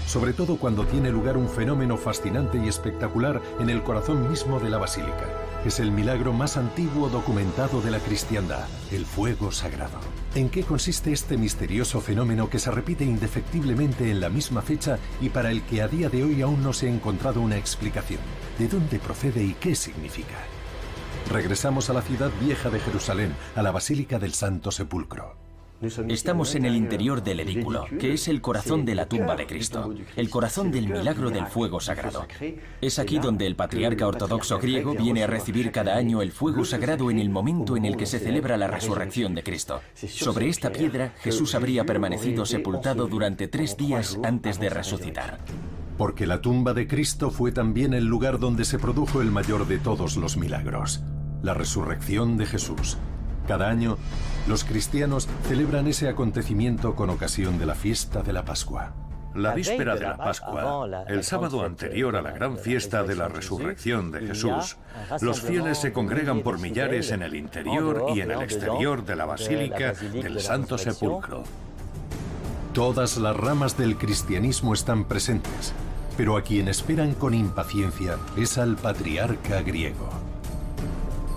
Sobre 0.07 0.33
todo 0.33 0.57
cuando 0.57 0.85
tiene 0.85 1.09
lugar 1.09 1.37
un 1.37 1.47
fenómeno 1.47 1.95
fascinante 1.95 2.57
y 2.57 2.67
espectacular 2.67 3.41
en 3.59 3.69
el 3.69 3.81
corazón 3.81 4.29
mismo 4.29 4.59
de 4.59 4.69
la 4.69 4.77
basílica. 4.77 5.48
Es 5.65 5.81
el 5.81 5.91
milagro 5.91 6.31
más 6.31 6.55
antiguo 6.55 7.09
documentado 7.09 7.81
de 7.81 7.91
la 7.91 7.99
cristiandad, 7.99 8.65
el 8.93 9.05
fuego 9.05 9.51
sagrado. 9.51 9.99
¿En 10.33 10.47
qué 10.47 10.63
consiste 10.63 11.11
este 11.11 11.37
misterioso 11.37 11.99
fenómeno 11.99 12.49
que 12.49 12.59
se 12.59 12.71
repite 12.71 13.03
indefectiblemente 13.03 14.09
en 14.09 14.21
la 14.21 14.29
misma 14.29 14.61
fecha 14.61 14.99
y 15.19 15.27
para 15.27 15.51
el 15.51 15.63
que 15.63 15.81
a 15.81 15.89
día 15.89 16.07
de 16.07 16.23
hoy 16.23 16.41
aún 16.41 16.63
no 16.63 16.71
se 16.71 16.87
ha 16.87 16.89
encontrado 16.89 17.41
una 17.41 17.57
explicación? 17.57 18.21
¿De 18.57 18.69
dónde 18.69 18.99
procede 18.99 19.43
y 19.43 19.53
qué 19.53 19.75
significa? 19.75 20.37
Regresamos 21.29 21.89
a 21.89 21.93
la 21.93 22.03
ciudad 22.03 22.31
vieja 22.39 22.69
de 22.69 22.79
Jerusalén, 22.79 23.35
a 23.57 23.61
la 23.61 23.71
Basílica 23.71 24.17
del 24.17 24.33
Santo 24.33 24.71
Sepulcro. 24.71 25.38
Estamos 25.81 26.55
en 26.55 26.65
el 26.65 26.75
interior 26.75 27.23
del 27.23 27.39
edículo, 27.39 27.85
que 27.99 28.13
es 28.13 28.27
el 28.27 28.41
corazón 28.41 28.83
de 28.83 28.95
la 28.95 29.05
tumba 29.05 29.37
de 29.37 29.47
Cristo, 29.47 29.93
el 30.17 30.29
corazón 30.29 30.71
del 30.71 30.89
milagro 30.89 31.29
del 31.29 31.47
fuego 31.47 31.79
sagrado. 31.79 32.27
Es 32.81 32.99
aquí 32.99 33.17
donde 33.17 33.45
el 33.45 33.55
patriarca 33.55 34.05
ortodoxo 34.05 34.59
griego 34.59 34.93
viene 34.93 35.23
a 35.23 35.27
recibir 35.27 35.71
cada 35.71 35.95
año 35.95 36.21
el 36.21 36.33
fuego 36.33 36.65
sagrado 36.65 37.09
en 37.09 37.19
el 37.19 37.29
momento 37.29 37.77
en 37.77 37.85
el 37.85 37.95
que 37.95 38.05
se 38.05 38.19
celebra 38.19 38.57
la 38.57 38.67
resurrección 38.67 39.33
de 39.35 39.43
Cristo. 39.43 39.79
Sobre 39.95 40.49
esta 40.49 40.69
piedra 40.69 41.13
Jesús 41.21 41.55
habría 41.55 41.85
permanecido 41.85 42.45
sepultado 42.45 43.07
durante 43.07 43.47
tres 43.47 43.77
días 43.77 44.19
antes 44.21 44.59
de 44.59 44.69
resucitar. 44.69 45.39
Porque 45.97 46.27
la 46.27 46.41
tumba 46.41 46.73
de 46.73 46.87
Cristo 46.87 47.31
fue 47.31 47.53
también 47.53 47.93
el 47.93 48.05
lugar 48.05 48.39
donde 48.39 48.65
se 48.65 48.79
produjo 48.79 49.21
el 49.21 49.31
mayor 49.31 49.65
de 49.65 49.79
todos 49.79 50.17
los 50.17 50.35
milagros, 50.35 51.01
la 51.41 51.53
resurrección 51.53 52.37
de 52.37 52.45
Jesús. 52.45 52.97
Cada 53.49 53.67
año, 53.67 53.97
los 54.47 54.63
cristianos 54.63 55.27
celebran 55.47 55.87
ese 55.87 56.07
acontecimiento 56.07 56.93
con 56.93 57.09
ocasión 57.09 57.57
de 57.57 57.65
la 57.65 57.73
fiesta 57.73 58.21
de 58.21 58.31
la 58.31 58.45
Pascua. 58.45 58.93
La 59.33 59.55
víspera 59.55 59.95
de 59.95 60.01
la 60.01 60.17
Pascua, 60.17 61.05
el 61.07 61.23
sábado 61.23 61.65
anterior 61.65 62.15
a 62.15 62.21
la 62.21 62.29
gran 62.29 62.59
fiesta 62.59 63.01
de 63.01 63.15
la 63.15 63.27
resurrección 63.27 64.11
de 64.11 64.19
Jesús, 64.27 64.77
los 65.21 65.41
fieles 65.41 65.79
se 65.79 65.91
congregan 65.91 66.41
por 66.41 66.59
millares 66.59 67.09
en 67.09 67.23
el 67.23 67.33
interior 67.33 68.05
y 68.15 68.21
en 68.21 68.29
el 68.29 68.43
exterior 68.43 69.03
de 69.03 69.15
la 69.15 69.25
Basílica 69.25 69.93
del 69.93 70.39
Santo 70.41 70.77
Sepulcro. 70.77 71.43
Todas 72.75 73.17
las 73.17 73.35
ramas 73.35 73.75
del 73.79 73.97
cristianismo 73.97 74.75
están 74.75 75.05
presentes, 75.05 75.73
pero 76.17 76.37
a 76.37 76.43
quien 76.43 76.67
esperan 76.67 77.15
con 77.15 77.33
impaciencia 77.33 78.17
es 78.37 78.59
al 78.59 78.75
patriarca 78.75 79.63
griego 79.63 80.28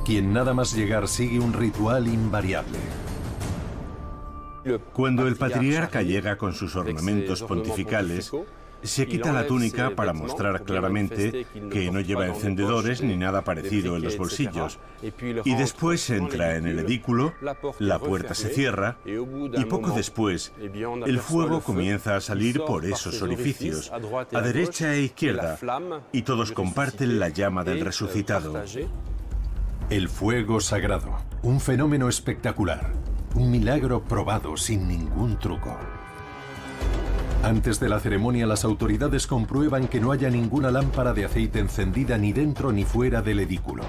quien 0.04 0.32
nada 0.32 0.52
más 0.54 0.74
llegar 0.74 1.08
sigue 1.08 1.38
un 1.38 1.52
ritual 1.52 2.08
invariable. 2.08 2.78
Cuando 4.92 5.26
el 5.26 5.36
patriarca 5.36 6.02
llega 6.02 6.36
con 6.36 6.54
sus 6.54 6.76
ornamentos 6.76 7.42
pontificales, 7.42 8.30
se 8.82 9.06
quita 9.06 9.32
la 9.32 9.46
túnica 9.46 9.94
para 9.94 10.12
mostrar 10.12 10.64
claramente 10.64 11.46
que 11.70 11.90
no 11.90 12.00
lleva 12.00 12.26
encendedores 12.26 13.02
ni 13.02 13.16
nada 13.16 13.42
parecido 13.42 13.96
en 13.96 14.02
los 14.02 14.16
bolsillos. 14.16 14.78
Y 15.44 15.54
después 15.54 16.08
entra 16.10 16.56
en 16.56 16.66
el 16.66 16.80
edículo, 16.80 17.32
la 17.78 17.98
puerta 17.98 18.34
se 18.34 18.48
cierra 18.48 18.98
y 19.04 19.64
poco 19.66 19.90
después 19.92 20.52
el 20.60 21.18
fuego 21.18 21.60
comienza 21.60 22.16
a 22.16 22.20
salir 22.20 22.60
por 22.64 22.84
esos 22.84 23.22
orificios, 23.22 23.92
a 23.92 24.40
derecha 24.40 24.94
e 24.94 25.02
izquierda, 25.02 25.58
y 26.12 26.22
todos 26.22 26.52
comparten 26.52 27.18
la 27.18 27.28
llama 27.28 27.64
del 27.64 27.84
resucitado. 27.84 28.62
El 29.92 30.08
fuego 30.08 30.58
sagrado, 30.58 31.18
un 31.42 31.60
fenómeno 31.60 32.08
espectacular, 32.08 32.94
un 33.34 33.50
milagro 33.50 34.02
probado 34.02 34.56
sin 34.56 34.88
ningún 34.88 35.38
truco. 35.38 35.76
Antes 37.42 37.78
de 37.78 37.90
la 37.90 38.00
ceremonia 38.00 38.46
las 38.46 38.64
autoridades 38.64 39.26
comprueban 39.26 39.88
que 39.88 40.00
no 40.00 40.10
haya 40.10 40.30
ninguna 40.30 40.70
lámpara 40.70 41.12
de 41.12 41.26
aceite 41.26 41.58
encendida 41.58 42.16
ni 42.16 42.32
dentro 42.32 42.72
ni 42.72 42.86
fuera 42.86 43.20
del 43.20 43.40
edículo. 43.40 43.82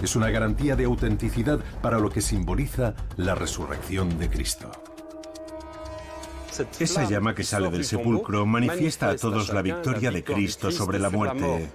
Es 0.00 0.14
una 0.14 0.30
garantía 0.30 0.76
de 0.76 0.84
autenticidad 0.84 1.58
para 1.82 1.98
lo 1.98 2.10
que 2.10 2.20
simboliza 2.20 2.94
la 3.16 3.34
resurrección 3.34 4.16
de 4.20 4.30
Cristo. 4.30 4.70
Esa 6.78 7.10
llama 7.10 7.34
que 7.34 7.42
sale 7.42 7.70
del 7.70 7.84
sepulcro 7.84 8.46
manifiesta 8.46 9.10
a 9.10 9.16
todos 9.16 9.52
la 9.52 9.62
victoria 9.62 10.12
de 10.12 10.22
Cristo 10.22 10.70
sobre 10.70 11.00
la 11.00 11.10
muerte. 11.10 11.72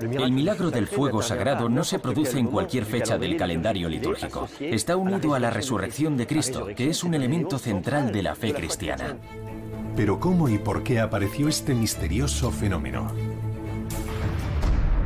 El 0.00 0.32
milagro 0.32 0.70
del 0.70 0.86
fuego 0.86 1.22
sagrado 1.22 1.68
no 1.68 1.84
se 1.84 1.98
produce 1.98 2.38
en 2.38 2.46
cualquier 2.46 2.84
fecha 2.84 3.18
del 3.18 3.36
calendario 3.36 3.88
litúrgico. 3.88 4.48
Está 4.58 4.96
unido 4.96 5.34
a 5.34 5.40
la 5.40 5.50
resurrección 5.50 6.16
de 6.16 6.26
Cristo, 6.26 6.68
que 6.74 6.88
es 6.90 7.04
un 7.04 7.14
elemento 7.14 7.58
central 7.58 8.12
de 8.12 8.22
la 8.22 8.34
fe 8.34 8.52
cristiana. 8.52 9.16
Pero 9.96 10.18
¿cómo 10.18 10.48
y 10.48 10.58
por 10.58 10.82
qué 10.82 11.00
apareció 11.00 11.48
este 11.48 11.74
misterioso 11.74 12.50
fenómeno? 12.50 13.12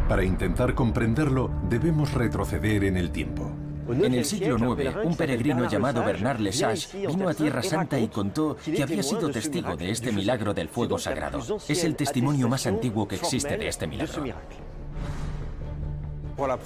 Para 0.09 0.25
intentar 0.25 0.75
comprenderlo, 0.75 1.51
debemos 1.69 2.15
retroceder 2.15 2.85
en 2.85 2.97
el 2.97 3.11
tiempo. 3.11 3.51
En 3.89 4.15
el 4.15 4.25
siglo 4.25 4.57
IX, 4.57 4.97
un 5.05 5.17
peregrino 5.17 5.69
llamado 5.69 6.05
Bernard 6.05 6.41
Lesage 6.41 7.07
vino 7.07 7.29
a 7.29 7.35
Tierra 7.35 7.63
Santa 7.63 7.99
y 7.99 8.09
contó 8.09 8.57
que 8.65 8.83
había 8.83 9.03
sido 9.03 9.31
testigo 9.31 9.77
de 9.77 9.91
este 9.91 10.13
milagro 10.13 10.53
del 10.53 10.69
fuego 10.69 10.99
sagrado. 10.99 11.41
Es 11.69 11.85
el 11.85 11.97
testimonio 11.97 12.49
más 12.49 12.67
antiguo 12.67 13.09
que 13.09 13.17
existe 13.17 13.57
de 13.57 13.69
este 13.69 13.87
milagro. 13.87 14.25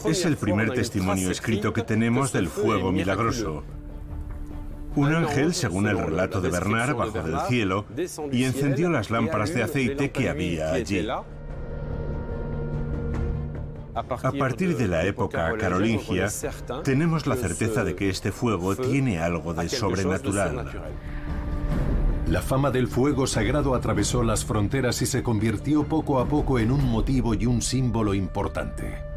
Es 0.05 0.25
el 0.27 0.37
primer 0.37 0.73
testimonio 0.73 1.31
escrito 1.31 1.73
que 1.73 1.83
tenemos 1.83 2.33
del 2.33 2.49
fuego 2.49 2.93
milagroso. 2.93 3.65
Un 4.95 5.15
ángel, 5.15 5.55
según 5.55 5.89
el 5.89 5.99
relato 5.99 6.43
de 6.43 6.51
Bernard, 6.51 6.95
bajó 6.95 7.23
del 7.23 7.41
cielo 7.49 7.87
y 8.31 8.45
encendió 8.45 8.91
las 8.91 9.11
lámparas 9.11 9.55
de 9.55 9.63
aceite 9.63 10.11
que 10.11 10.29
había 10.29 10.73
allí. 10.73 11.09
A 13.95 14.03
partir 14.33 14.77
de 14.77 14.89
la 14.89 15.05
época 15.05 15.55
carolingia, 15.59 16.29
tenemos 16.85 17.27
la 17.27 17.37
certeza 17.37 17.85
de 17.85 17.95
que 17.95 18.11
este 18.11 18.33
fuego 18.33 18.77
tiene 18.77 19.19
algo 19.19 19.55
de 19.55 19.69
sobrenatural. 19.69 20.71
La 22.27 22.41
fama 22.41 22.71
del 22.71 22.89
fuego 22.89 23.27
sagrado 23.27 23.75
atravesó 23.75 24.23
las 24.23 24.45
fronteras 24.45 25.03
y 25.03 25.07
se 25.07 25.23
convirtió 25.23 25.85
poco 25.85 26.19
a 26.19 26.27
poco 26.27 26.59
en 26.59 26.71
un 26.71 26.85
motivo 26.91 27.35
y 27.35 27.47
un 27.47 27.61
símbolo 27.61 28.15
importante. 28.15 29.12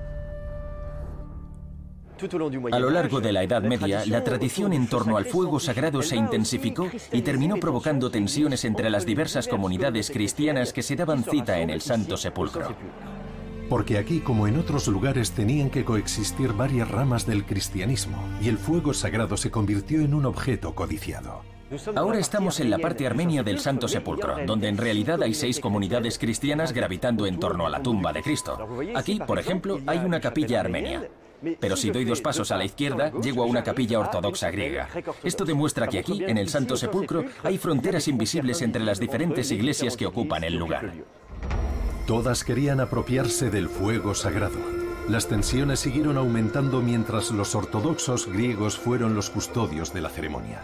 A 2.71 2.79
lo 2.79 2.89
largo 2.89 3.19
de 3.19 3.33
la 3.33 3.43
Edad 3.43 3.61
Media, 3.61 4.05
la 4.05 4.23
tradición 4.23 4.73
en 4.73 4.87
torno 4.87 5.17
al 5.17 5.25
fuego 5.25 5.59
sagrado 5.59 6.01
se 6.01 6.15
intensificó 6.15 6.87
y 7.11 7.21
terminó 7.21 7.57
provocando 7.57 8.09
tensiones 8.09 8.63
entre 8.63 8.89
las 8.89 9.05
diversas 9.05 9.47
comunidades 9.47 10.09
cristianas 10.09 10.71
que 10.71 10.81
se 10.83 10.95
daban 10.95 11.23
cita 11.23 11.59
en 11.59 11.69
el 11.69 11.81
Santo 11.81 12.15
Sepulcro. 12.15 12.75
Porque 13.69 13.97
aquí, 13.97 14.19
como 14.19 14.47
en 14.47 14.59
otros 14.59 14.87
lugares, 14.87 15.31
tenían 15.31 15.69
que 15.69 15.83
coexistir 15.83 16.53
varias 16.53 16.89
ramas 16.89 17.25
del 17.25 17.45
cristianismo, 17.45 18.17
y 18.39 18.47
el 18.47 18.57
fuego 18.57 18.93
sagrado 18.93 19.35
se 19.37 19.49
convirtió 19.49 20.01
en 20.01 20.13
un 20.13 20.25
objeto 20.25 20.75
codiciado. 20.75 21.41
Ahora 21.95 22.19
estamos 22.19 22.59
en 22.59 22.69
la 22.69 22.77
parte 22.77 23.07
armenia 23.07 23.41
del 23.41 23.59
Santo 23.59 23.87
Sepulcro, 23.87 24.37
donde 24.45 24.67
en 24.67 24.77
realidad 24.77 25.21
hay 25.23 25.33
seis 25.33 25.59
comunidades 25.59 26.19
cristianas 26.19 26.73
gravitando 26.73 27.25
en 27.25 27.39
torno 27.39 27.65
a 27.65 27.69
la 27.69 27.81
tumba 27.81 28.13
de 28.13 28.21
Cristo. 28.21 28.57
Aquí, 28.93 29.19
por 29.19 29.39
ejemplo, 29.39 29.79
hay 29.87 29.97
una 29.97 30.19
capilla 30.19 30.59
armenia. 30.59 31.09
Pero 31.59 31.75
si 31.75 31.91
doy 31.91 32.05
dos 32.05 32.21
pasos 32.21 32.51
a 32.51 32.57
la 32.57 32.65
izquierda, 32.65 33.11
llego 33.21 33.43
a 33.43 33.45
una 33.45 33.63
capilla 33.63 33.99
ortodoxa 33.99 34.51
griega. 34.51 34.89
Esto 35.23 35.45
demuestra 35.45 35.87
que 35.87 35.99
aquí, 35.99 36.23
en 36.23 36.37
el 36.37 36.49
Santo 36.49 36.77
Sepulcro, 36.77 37.25
hay 37.43 37.57
fronteras 37.57 38.07
invisibles 38.07 38.61
entre 38.61 38.83
las 38.83 38.99
diferentes 38.99 39.51
iglesias 39.51 39.97
que 39.97 40.05
ocupan 40.05 40.43
el 40.43 40.55
lugar. 40.55 40.93
Todas 42.07 42.43
querían 42.43 42.79
apropiarse 42.79 43.49
del 43.49 43.67
fuego 43.67 44.13
sagrado. 44.13 44.59
Las 45.09 45.27
tensiones 45.27 45.79
siguieron 45.79 46.17
aumentando 46.17 46.81
mientras 46.81 47.31
los 47.31 47.53
ortodoxos 47.55 48.27
griegos 48.27 48.77
fueron 48.77 49.15
los 49.15 49.29
custodios 49.29 49.93
de 49.93 50.01
la 50.01 50.09
ceremonia. 50.09 50.61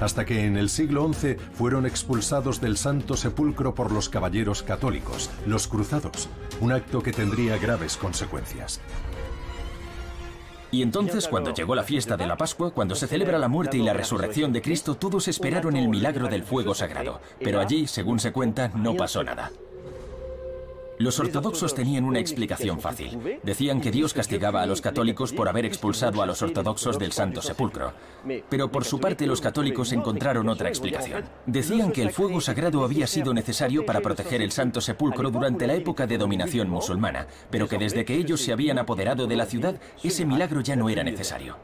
Hasta 0.00 0.24
que 0.24 0.44
en 0.44 0.56
el 0.56 0.68
siglo 0.68 1.08
XI 1.12 1.36
fueron 1.52 1.86
expulsados 1.86 2.60
del 2.60 2.76
Santo 2.76 3.16
Sepulcro 3.16 3.74
por 3.74 3.92
los 3.92 4.08
caballeros 4.08 4.62
católicos, 4.62 5.30
los 5.46 5.68
cruzados, 5.68 6.28
un 6.60 6.72
acto 6.72 7.00
que 7.00 7.12
tendría 7.12 7.58
graves 7.58 7.96
consecuencias. 7.96 8.80
Y 10.74 10.82
entonces, 10.82 11.28
cuando 11.28 11.54
llegó 11.54 11.76
la 11.76 11.84
fiesta 11.84 12.16
de 12.16 12.26
la 12.26 12.36
Pascua, 12.36 12.72
cuando 12.72 12.96
se 12.96 13.06
celebra 13.06 13.38
la 13.38 13.46
muerte 13.46 13.76
y 13.76 13.82
la 13.82 13.92
resurrección 13.92 14.52
de 14.52 14.60
Cristo, 14.60 14.96
todos 14.96 15.28
esperaron 15.28 15.76
el 15.76 15.88
milagro 15.88 16.26
del 16.26 16.42
fuego 16.42 16.74
sagrado. 16.74 17.20
Pero 17.38 17.60
allí, 17.60 17.86
según 17.86 18.18
se 18.18 18.32
cuenta, 18.32 18.72
no 18.74 18.96
pasó 18.96 19.22
nada. 19.22 19.52
Los 20.98 21.18
ortodoxos 21.18 21.74
tenían 21.74 22.04
una 22.04 22.20
explicación 22.20 22.80
fácil. 22.80 23.40
Decían 23.42 23.80
que 23.80 23.90
Dios 23.90 24.14
castigaba 24.14 24.62
a 24.62 24.66
los 24.66 24.80
católicos 24.80 25.32
por 25.32 25.48
haber 25.48 25.64
expulsado 25.64 26.22
a 26.22 26.26
los 26.26 26.40
ortodoxos 26.42 26.98
del 26.98 27.12
Santo 27.12 27.42
Sepulcro. 27.42 27.92
Pero 28.48 28.70
por 28.70 28.84
su 28.84 29.00
parte 29.00 29.26
los 29.26 29.40
católicos 29.40 29.92
encontraron 29.92 30.48
otra 30.48 30.68
explicación. 30.68 31.24
Decían 31.46 31.90
que 31.90 32.02
el 32.02 32.12
fuego 32.12 32.40
sagrado 32.40 32.84
había 32.84 33.06
sido 33.06 33.34
necesario 33.34 33.84
para 33.84 34.00
proteger 34.00 34.40
el 34.40 34.52
Santo 34.52 34.80
Sepulcro 34.80 35.30
durante 35.30 35.66
la 35.66 35.74
época 35.74 36.06
de 36.06 36.18
dominación 36.18 36.68
musulmana, 36.68 37.26
pero 37.50 37.68
que 37.68 37.78
desde 37.78 38.04
que 38.04 38.14
ellos 38.14 38.40
se 38.40 38.52
habían 38.52 38.78
apoderado 38.78 39.26
de 39.26 39.36
la 39.36 39.46
ciudad, 39.46 39.80
ese 40.02 40.24
milagro 40.24 40.60
ya 40.60 40.76
no 40.76 40.88
era 40.88 41.02
necesario. 41.02 41.56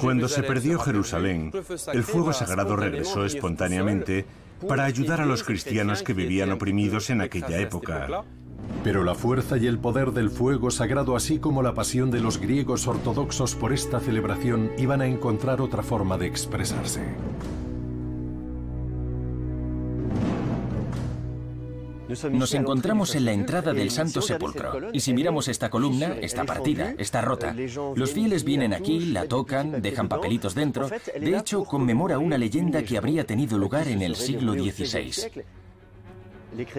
Cuando 0.00 0.28
se 0.28 0.42
perdió 0.42 0.78
Jerusalén, 0.78 1.52
el 1.92 2.02
fuego 2.02 2.32
sagrado 2.32 2.76
regresó 2.76 3.24
espontáneamente 3.24 4.24
para 4.66 4.84
ayudar 4.84 5.20
a 5.20 5.26
los 5.26 5.44
cristianos 5.44 6.02
que 6.02 6.14
vivían 6.14 6.50
oprimidos 6.50 7.10
en 7.10 7.20
aquella 7.20 7.58
época. 7.58 8.24
Pero 8.84 9.04
la 9.04 9.14
fuerza 9.14 9.56
y 9.56 9.66
el 9.66 9.78
poder 9.78 10.12
del 10.12 10.30
fuego 10.30 10.70
sagrado, 10.70 11.16
así 11.16 11.38
como 11.38 11.62
la 11.62 11.74
pasión 11.74 12.10
de 12.10 12.20
los 12.20 12.38
griegos 12.38 12.86
ortodoxos 12.86 13.54
por 13.54 13.72
esta 13.72 14.00
celebración, 14.00 14.70
iban 14.78 15.00
a 15.00 15.06
encontrar 15.06 15.60
otra 15.60 15.82
forma 15.82 16.18
de 16.18 16.26
expresarse. 16.26 17.02
Nos 22.30 22.54
encontramos 22.54 23.14
en 23.14 23.24
la 23.24 23.32
entrada 23.32 23.72
del 23.72 23.90
Santo 23.90 24.22
Sepulcro. 24.22 24.90
Y 24.92 25.00
si 25.00 25.12
miramos 25.12 25.48
esta 25.48 25.70
columna, 25.70 26.16
está 26.20 26.44
partida, 26.44 26.94
está 26.98 27.20
rota. 27.20 27.54
Los 27.94 28.12
fieles 28.12 28.44
vienen 28.44 28.72
aquí, 28.72 29.06
la 29.06 29.26
tocan, 29.26 29.82
dejan 29.82 30.08
papelitos 30.08 30.54
dentro. 30.54 30.88
De 30.88 31.36
hecho, 31.36 31.64
conmemora 31.64 32.18
una 32.18 32.38
leyenda 32.38 32.82
que 32.82 32.96
habría 32.96 33.24
tenido 33.24 33.58
lugar 33.58 33.88
en 33.88 34.02
el 34.02 34.16
siglo 34.16 34.54
XVI. 34.54 35.44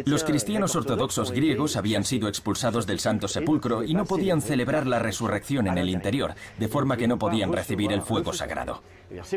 Los 0.05 0.23
cristianos 0.23 0.75
ortodoxos 0.75 1.31
griegos 1.31 1.75
habían 1.75 2.03
sido 2.03 2.27
expulsados 2.27 2.87
del 2.87 2.99
Santo 2.99 3.27
Sepulcro 3.27 3.83
y 3.83 3.93
no 3.93 4.05
podían 4.05 4.41
celebrar 4.41 4.87
la 4.87 4.99
resurrección 4.99 5.67
en 5.67 5.77
el 5.77 5.89
interior, 5.89 6.33
de 6.57 6.67
forma 6.67 6.97
que 6.97 7.07
no 7.07 7.19
podían 7.19 7.53
recibir 7.53 7.91
el 7.91 8.01
fuego 8.01 8.33
sagrado. 8.33 8.81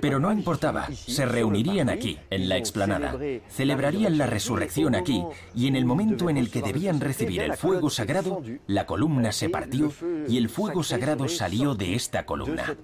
Pero 0.01 0.19
no 0.19 0.33
importaba, 0.33 0.89
se 0.93 1.27
reunirían 1.27 1.89
aquí, 1.89 2.19
en 2.31 2.49
la 2.49 2.57
explanada, 2.57 3.17
celebrarían 3.49 4.19
la 4.19 4.27
resurrección 4.27 4.95
aquí, 4.95 5.23
y 5.55 5.67
en 5.67 5.77
el 5.77 5.85
momento 5.85 6.31
en 6.31 6.37
el 6.37 6.51
que 6.51 6.63
debían 6.63 7.01
recibir 7.01 7.43
el 7.43 7.55
fuego 7.55 7.91
sagrado, 7.91 8.43
la 8.67 8.87
columna 8.87 9.33
se 9.33 9.49
partió 9.49 9.93
y 10.29 10.39
el 10.39 10.49
fuego 10.49 10.83
sagrado 10.83 11.29
salió 11.29 11.75
de 11.75 11.95
esta 11.95 12.27
columna. 12.27 12.77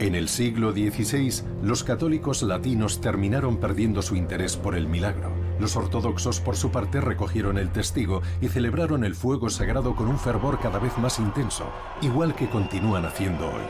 En 0.00 0.16
el 0.16 0.28
siglo 0.28 0.72
XVI, 0.72 1.44
los 1.62 1.84
católicos 1.84 2.42
latinos 2.42 3.00
terminaron 3.00 3.58
perdiendo 3.58 4.02
su 4.02 4.16
interés 4.16 4.56
por 4.56 4.74
el 4.74 4.88
milagro. 4.88 5.43
Los 5.58 5.76
ortodoxos, 5.76 6.40
por 6.40 6.56
su 6.56 6.70
parte, 6.70 7.00
recogieron 7.00 7.58
el 7.58 7.70
testigo 7.70 8.22
y 8.40 8.48
celebraron 8.48 9.04
el 9.04 9.14
fuego 9.14 9.50
sagrado 9.50 9.94
con 9.94 10.08
un 10.08 10.18
fervor 10.18 10.58
cada 10.58 10.78
vez 10.78 10.98
más 10.98 11.18
intenso, 11.18 11.64
igual 12.02 12.34
que 12.34 12.48
continúan 12.48 13.04
haciendo 13.04 13.46
hoy. 13.46 13.62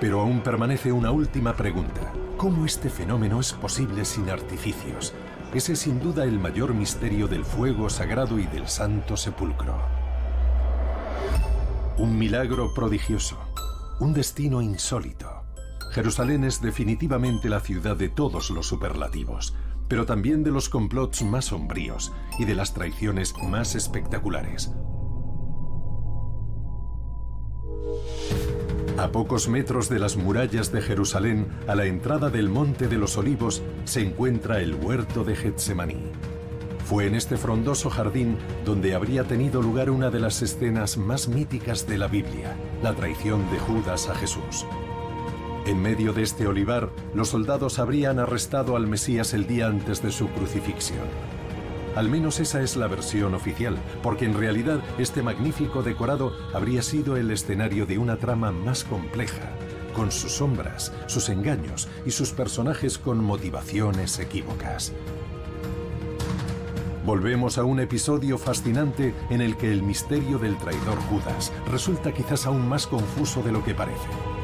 Pero 0.00 0.20
aún 0.20 0.40
permanece 0.40 0.92
una 0.92 1.10
última 1.10 1.54
pregunta. 1.54 2.12
¿Cómo 2.36 2.64
este 2.64 2.90
fenómeno 2.90 3.40
es 3.40 3.52
posible 3.52 4.04
sin 4.04 4.30
artificios? 4.30 5.14
Ese 5.54 5.74
es 5.74 5.80
sin 5.80 6.00
duda 6.00 6.24
el 6.24 6.38
mayor 6.38 6.74
misterio 6.74 7.28
del 7.28 7.44
fuego 7.44 7.88
sagrado 7.88 8.38
y 8.38 8.46
del 8.46 8.68
santo 8.68 9.16
sepulcro. 9.16 9.76
Un 11.98 12.18
milagro 12.18 12.74
prodigioso, 12.74 13.38
un 14.00 14.12
destino 14.12 14.60
insólito. 14.60 15.30
Jerusalén 15.92 16.44
es 16.44 16.60
definitivamente 16.60 17.48
la 17.48 17.60
ciudad 17.60 17.96
de 17.96 18.10
todos 18.10 18.50
los 18.50 18.66
superlativos, 18.66 19.54
pero 19.88 20.06
también 20.06 20.42
de 20.42 20.50
los 20.50 20.68
complots 20.68 21.22
más 21.22 21.46
sombríos 21.46 22.12
y 22.38 22.44
de 22.44 22.54
las 22.54 22.74
traiciones 22.74 23.34
más 23.42 23.74
espectaculares. 23.74 24.72
A 28.98 29.12
pocos 29.12 29.48
metros 29.48 29.90
de 29.90 29.98
las 29.98 30.16
murallas 30.16 30.72
de 30.72 30.80
Jerusalén, 30.80 31.48
a 31.68 31.74
la 31.74 31.84
entrada 31.84 32.30
del 32.30 32.48
Monte 32.48 32.88
de 32.88 32.96
los 32.96 33.18
Olivos, 33.18 33.62
se 33.84 34.00
encuentra 34.00 34.60
el 34.60 34.74
huerto 34.74 35.22
de 35.22 35.36
Getsemaní. 35.36 36.12
Fue 36.86 37.06
en 37.06 37.14
este 37.14 37.36
frondoso 37.36 37.90
jardín 37.90 38.38
donde 38.64 38.94
habría 38.94 39.24
tenido 39.24 39.60
lugar 39.60 39.90
una 39.90 40.08
de 40.08 40.20
las 40.20 40.40
escenas 40.40 40.96
más 40.96 41.28
míticas 41.28 41.86
de 41.86 41.98
la 41.98 42.06
Biblia, 42.06 42.56
la 42.82 42.94
traición 42.94 43.50
de 43.50 43.58
Judas 43.58 44.08
a 44.08 44.14
Jesús. 44.14 44.64
En 45.66 45.82
medio 45.82 46.12
de 46.12 46.22
este 46.22 46.46
olivar, 46.46 46.90
los 47.12 47.30
soldados 47.30 47.80
habrían 47.80 48.20
arrestado 48.20 48.76
al 48.76 48.86
Mesías 48.86 49.34
el 49.34 49.48
día 49.48 49.66
antes 49.66 50.00
de 50.00 50.12
su 50.12 50.28
crucifixión. 50.28 51.08
Al 51.96 52.08
menos 52.08 52.38
esa 52.38 52.62
es 52.62 52.76
la 52.76 52.86
versión 52.86 53.34
oficial, 53.34 53.76
porque 54.00 54.26
en 54.26 54.34
realidad 54.34 54.80
este 54.96 55.24
magnífico 55.24 55.82
decorado 55.82 56.32
habría 56.54 56.82
sido 56.82 57.16
el 57.16 57.32
escenario 57.32 57.84
de 57.84 57.98
una 57.98 58.16
trama 58.16 58.52
más 58.52 58.84
compleja, 58.84 59.50
con 59.92 60.12
sus 60.12 60.36
sombras, 60.36 60.92
sus 61.08 61.28
engaños 61.30 61.88
y 62.04 62.12
sus 62.12 62.30
personajes 62.30 62.96
con 62.96 63.24
motivaciones 63.24 64.20
equívocas. 64.20 64.92
Volvemos 67.04 67.58
a 67.58 67.64
un 67.64 67.80
episodio 67.80 68.38
fascinante 68.38 69.14
en 69.30 69.40
el 69.40 69.56
que 69.56 69.72
el 69.72 69.82
misterio 69.82 70.38
del 70.38 70.56
traidor 70.58 70.98
Judas 71.08 71.52
resulta 71.68 72.12
quizás 72.12 72.46
aún 72.46 72.68
más 72.68 72.86
confuso 72.86 73.42
de 73.42 73.50
lo 73.50 73.64
que 73.64 73.74
parece. 73.74 74.35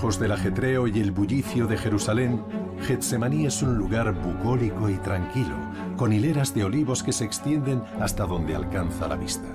Lejos 0.00 0.18
del 0.18 0.32
ajetreo 0.32 0.86
y 0.86 0.98
el 0.98 1.10
bullicio 1.10 1.66
de 1.66 1.76
Jerusalén, 1.76 2.42
Getsemaní 2.86 3.44
es 3.44 3.60
un 3.60 3.76
lugar 3.76 4.14
bucólico 4.14 4.88
y 4.88 4.96
tranquilo, 4.96 5.54
con 5.98 6.14
hileras 6.14 6.54
de 6.54 6.64
olivos 6.64 7.02
que 7.02 7.12
se 7.12 7.26
extienden 7.26 7.82
hasta 8.00 8.24
donde 8.24 8.56
alcanza 8.56 9.08
la 9.08 9.16
vista. 9.16 9.46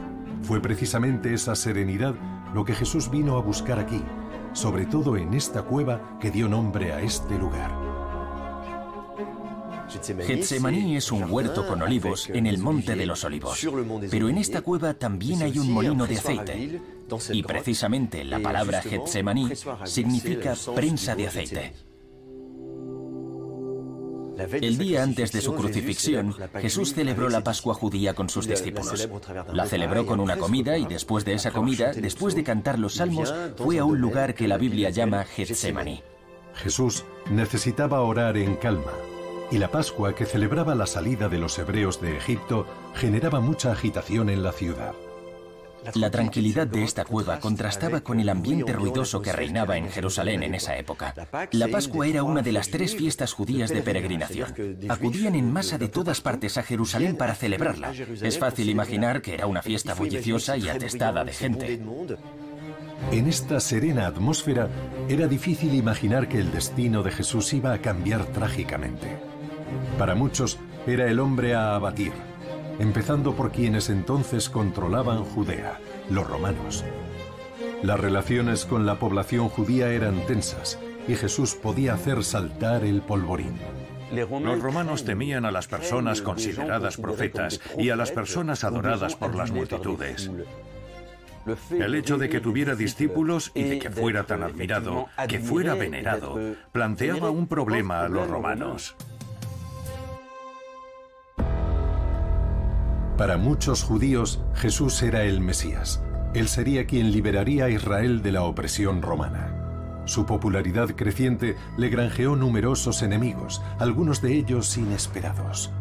Fue 0.44 0.62
precisamente 0.62 1.34
esa 1.34 1.56
serenidad 1.56 2.14
lo 2.54 2.64
que 2.64 2.76
Jesús 2.76 3.10
vino 3.10 3.38
a 3.38 3.42
buscar 3.42 3.80
aquí, 3.80 4.04
sobre 4.54 4.86
todo 4.86 5.18
en 5.18 5.34
esta 5.34 5.64
cueva 5.64 6.20
que 6.22 6.30
dio 6.30 6.48
nombre 6.48 6.94
a 6.94 7.02
este 7.02 7.40
lugar. 7.40 7.85
Getsemaní 10.26 10.98
es 10.98 11.12
un 11.12 11.32
huerto 11.32 11.68
con 11.68 11.82
olivos 11.82 12.30
en 12.30 12.48
el 12.48 12.58
Monte 12.58 12.96
de 12.96 13.06
los 13.06 13.24
Olivos, 13.24 13.68
pero 14.10 14.30
en 14.30 14.38
esta 14.38 14.62
cueva 14.62 14.94
también 14.94 15.42
hay 15.42 15.58
un 15.60 15.72
molino 15.72 16.06
de 16.06 16.18
aceite, 16.18 16.82
y 17.32 17.44
precisamente 17.44 18.24
la 18.24 18.40
palabra 18.40 18.82
Getsemaní 18.82 19.52
significa 19.86 20.56
prensa 20.74 21.16
de 21.16 21.28
aceite. 21.28 21.74
El 24.38 24.78
día 24.78 25.04
antes 25.04 25.32
de 25.32 25.42
su 25.42 25.56
crucifixión, 25.56 26.36
Jesús 26.60 26.94
celebró 26.94 27.30
la 27.30 27.42
Pascua 27.42 27.74
judía 27.74 28.14
con 28.14 28.30
sus 28.30 28.48
discípulos. 28.48 29.08
La 29.54 29.66
celebró 29.66 30.06
con 30.06 30.20
una 30.20 30.38
comida 30.38 30.78
y 30.78 30.86
después 30.86 31.24
de 31.24 31.34
esa 31.34 31.52
comida, 31.52 31.94
después 31.94 32.36
de 32.36 32.44
cantar 32.44 32.78
los 32.78 32.96
salmos, 32.96 33.34
fue 33.56 33.80
a 33.80 33.86
un 33.86 34.00
lugar 34.00 34.36
que 34.36 34.48
la 34.48 34.58
Biblia 34.58 34.90
llama 34.90 35.24
Getsemaní. 35.24 36.04
Jesús 36.56 37.06
necesitaba 37.30 38.02
orar 38.02 38.38
en 38.38 38.56
calma, 38.56 38.92
y 39.52 39.58
la 39.58 39.70
Pascua 39.70 40.16
que 40.16 40.26
celebraba 40.26 40.76
la 40.76 40.88
salida 40.88 41.30
de 41.30 41.38
los 41.38 41.58
hebreos 41.60 42.02
de 42.02 42.18
Egipto 42.18 42.66
generaba 42.96 43.40
mucha 43.40 43.72
agitación 43.72 44.30
en 44.30 44.44
la 44.44 44.52
ciudad. 44.52 44.94
La 45.94 46.10
tranquilidad 46.10 46.66
de 46.66 46.84
esta 46.84 47.06
cueva 47.06 47.40
contrastaba 47.40 48.02
con 48.02 48.20
el 48.20 48.30
ambiente 48.30 48.74
ruidoso 48.74 49.22
que 49.22 49.32
reinaba 49.32 49.78
en 49.78 49.90
Jerusalén 49.90 50.42
en 50.42 50.56
esa 50.56 50.76
época. 50.78 51.14
La 51.52 51.68
Pascua 51.68 52.08
era 52.08 52.24
una 52.24 52.42
de 52.42 52.52
las 52.52 52.70
tres 52.70 52.96
fiestas 52.96 53.34
judías 53.34 53.70
de 53.70 53.84
peregrinación. 53.84 54.78
Acudían 54.90 55.36
en 55.36 55.52
masa 55.52 55.78
de 55.78 55.90
todas 55.90 56.22
partes 56.22 56.58
a 56.58 56.64
Jerusalén 56.64 57.16
para 57.16 57.36
celebrarla. 57.36 57.92
Es 58.22 58.40
fácil 58.40 58.70
imaginar 58.70 59.22
que 59.22 59.36
era 59.36 59.46
una 59.46 59.62
fiesta 59.62 59.94
bulliciosa 59.94 60.58
y 60.58 60.70
atestada 60.70 61.24
de 61.24 61.34
gente. 61.34 61.80
En 63.12 63.28
esta 63.28 63.60
serena 63.60 64.08
atmósfera 64.08 64.70
era 65.08 65.28
difícil 65.28 65.76
imaginar 65.76 66.28
que 66.28 66.40
el 66.40 66.52
destino 66.52 67.04
de 67.04 67.12
Jesús 67.12 67.54
iba 67.54 67.74
a 67.74 67.82
cambiar 67.82 68.26
trágicamente. 68.26 69.35
Para 69.98 70.16
muchos 70.16 70.60
era 70.88 71.10
el 71.10 71.20
hombre 71.20 71.56
a 71.56 71.76
abatir, 71.76 72.14
empezando 72.80 73.36
por 73.36 73.52
quienes 73.52 73.90
entonces 73.90 74.50
controlaban 74.50 75.24
Judea, 75.24 75.80
los 76.10 76.28
romanos. 76.28 76.84
Las 77.84 78.00
relaciones 78.00 78.66
con 78.66 78.86
la 78.86 79.00
población 79.00 79.50
judía 79.50 79.92
eran 79.92 80.26
tensas 80.26 80.80
y 81.08 81.16
Jesús 81.16 81.56
podía 81.56 81.94
hacer 81.94 82.24
saltar 82.24 82.84
el 82.84 83.02
polvorín. 83.02 83.54
Los 84.12 84.62
romanos 84.62 85.04
temían 85.04 85.46
a 85.46 85.52
las 85.52 85.68
personas 85.68 86.22
consideradas 86.22 86.98
profetas 86.98 87.60
y 87.78 87.90
a 87.90 87.96
las 87.96 88.12
personas 88.12 88.64
adoradas 88.64 89.16
por 89.16 89.36
las 89.36 89.52
multitudes. 89.52 90.30
El 91.72 91.94
hecho 91.94 92.18
de 92.18 92.30
que 92.30 92.40
tuviera 92.40 92.76
discípulos 92.76 93.52
y 93.54 93.64
de 93.64 93.80
que 93.80 93.90
fuera 93.90 94.24
tan 94.24 94.42
admirado, 94.42 95.08
que 95.28 95.40
fuera 95.40 95.76
venerado, 95.76 96.40
planteaba 96.72 97.30
un 97.30 97.48
problema 97.48 98.04
a 98.04 98.10
los 98.10 98.28
romanos. 98.28 98.96
Para 103.18 103.38
muchos 103.38 103.84
judíos, 103.84 104.42
Jesús 104.56 105.02
era 105.02 105.24
el 105.24 105.40
Mesías. 105.40 106.02
Él 106.34 106.50
sería 106.50 106.86
quien 106.86 107.14
liberaría 107.14 107.66
a 107.66 107.70
Israel 107.70 108.22
de 108.22 108.34
la 108.34 108.44
opresión 108.44 109.02
romana. 109.02 110.04
Su 110.04 110.26
popularidad 110.26 110.90
creciente 110.90 111.56
le 111.78 111.88
granjeó 111.88 112.36
numerosos 112.36 113.02
enemigos, 113.02 113.62
algunos 113.80 114.22
de 114.22 114.34
ellos 114.34 114.78
inesperados. 114.78 115.72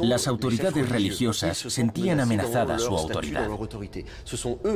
Las 0.00 0.28
autoridades 0.28 0.88
religiosas 0.90 1.56
sentían 1.56 2.20
amenazada 2.20 2.78
su 2.78 2.96
autoridad. 2.96 3.48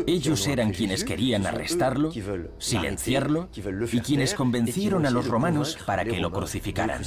Ellos 0.07 0.46
eran 0.46 0.72
quienes 0.72 1.04
querían 1.04 1.46
arrestarlo, 1.46 2.11
silenciarlo 2.59 3.50
y 3.92 4.00
quienes 4.00 4.33
convencieron 4.33 5.04
a 5.04 5.11
los 5.11 5.28
romanos 5.28 5.78
para 5.85 6.07
que 6.07 6.18
lo 6.18 6.33
crucificaran. 6.33 7.02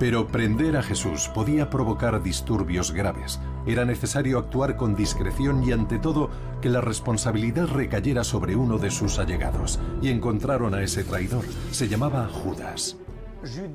Pero 0.00 0.26
prender 0.26 0.78
a 0.78 0.82
Jesús 0.82 1.28
podía 1.28 1.68
provocar 1.68 2.22
disturbios 2.22 2.90
graves. 2.90 3.38
Era 3.66 3.84
necesario 3.84 4.38
actuar 4.38 4.76
con 4.76 4.96
discreción 4.96 5.62
y 5.62 5.72
ante 5.72 5.98
todo 5.98 6.30
que 6.62 6.70
la 6.70 6.80
responsabilidad 6.80 7.68
recayera 7.68 8.24
sobre 8.24 8.56
uno 8.56 8.78
de 8.78 8.90
sus 8.90 9.18
allegados. 9.18 9.78
Y 10.00 10.08
encontraron 10.08 10.74
a 10.74 10.82
ese 10.82 11.04
traidor. 11.04 11.44
Se 11.70 11.86
llamaba 11.86 12.26
Judas. 12.28 12.96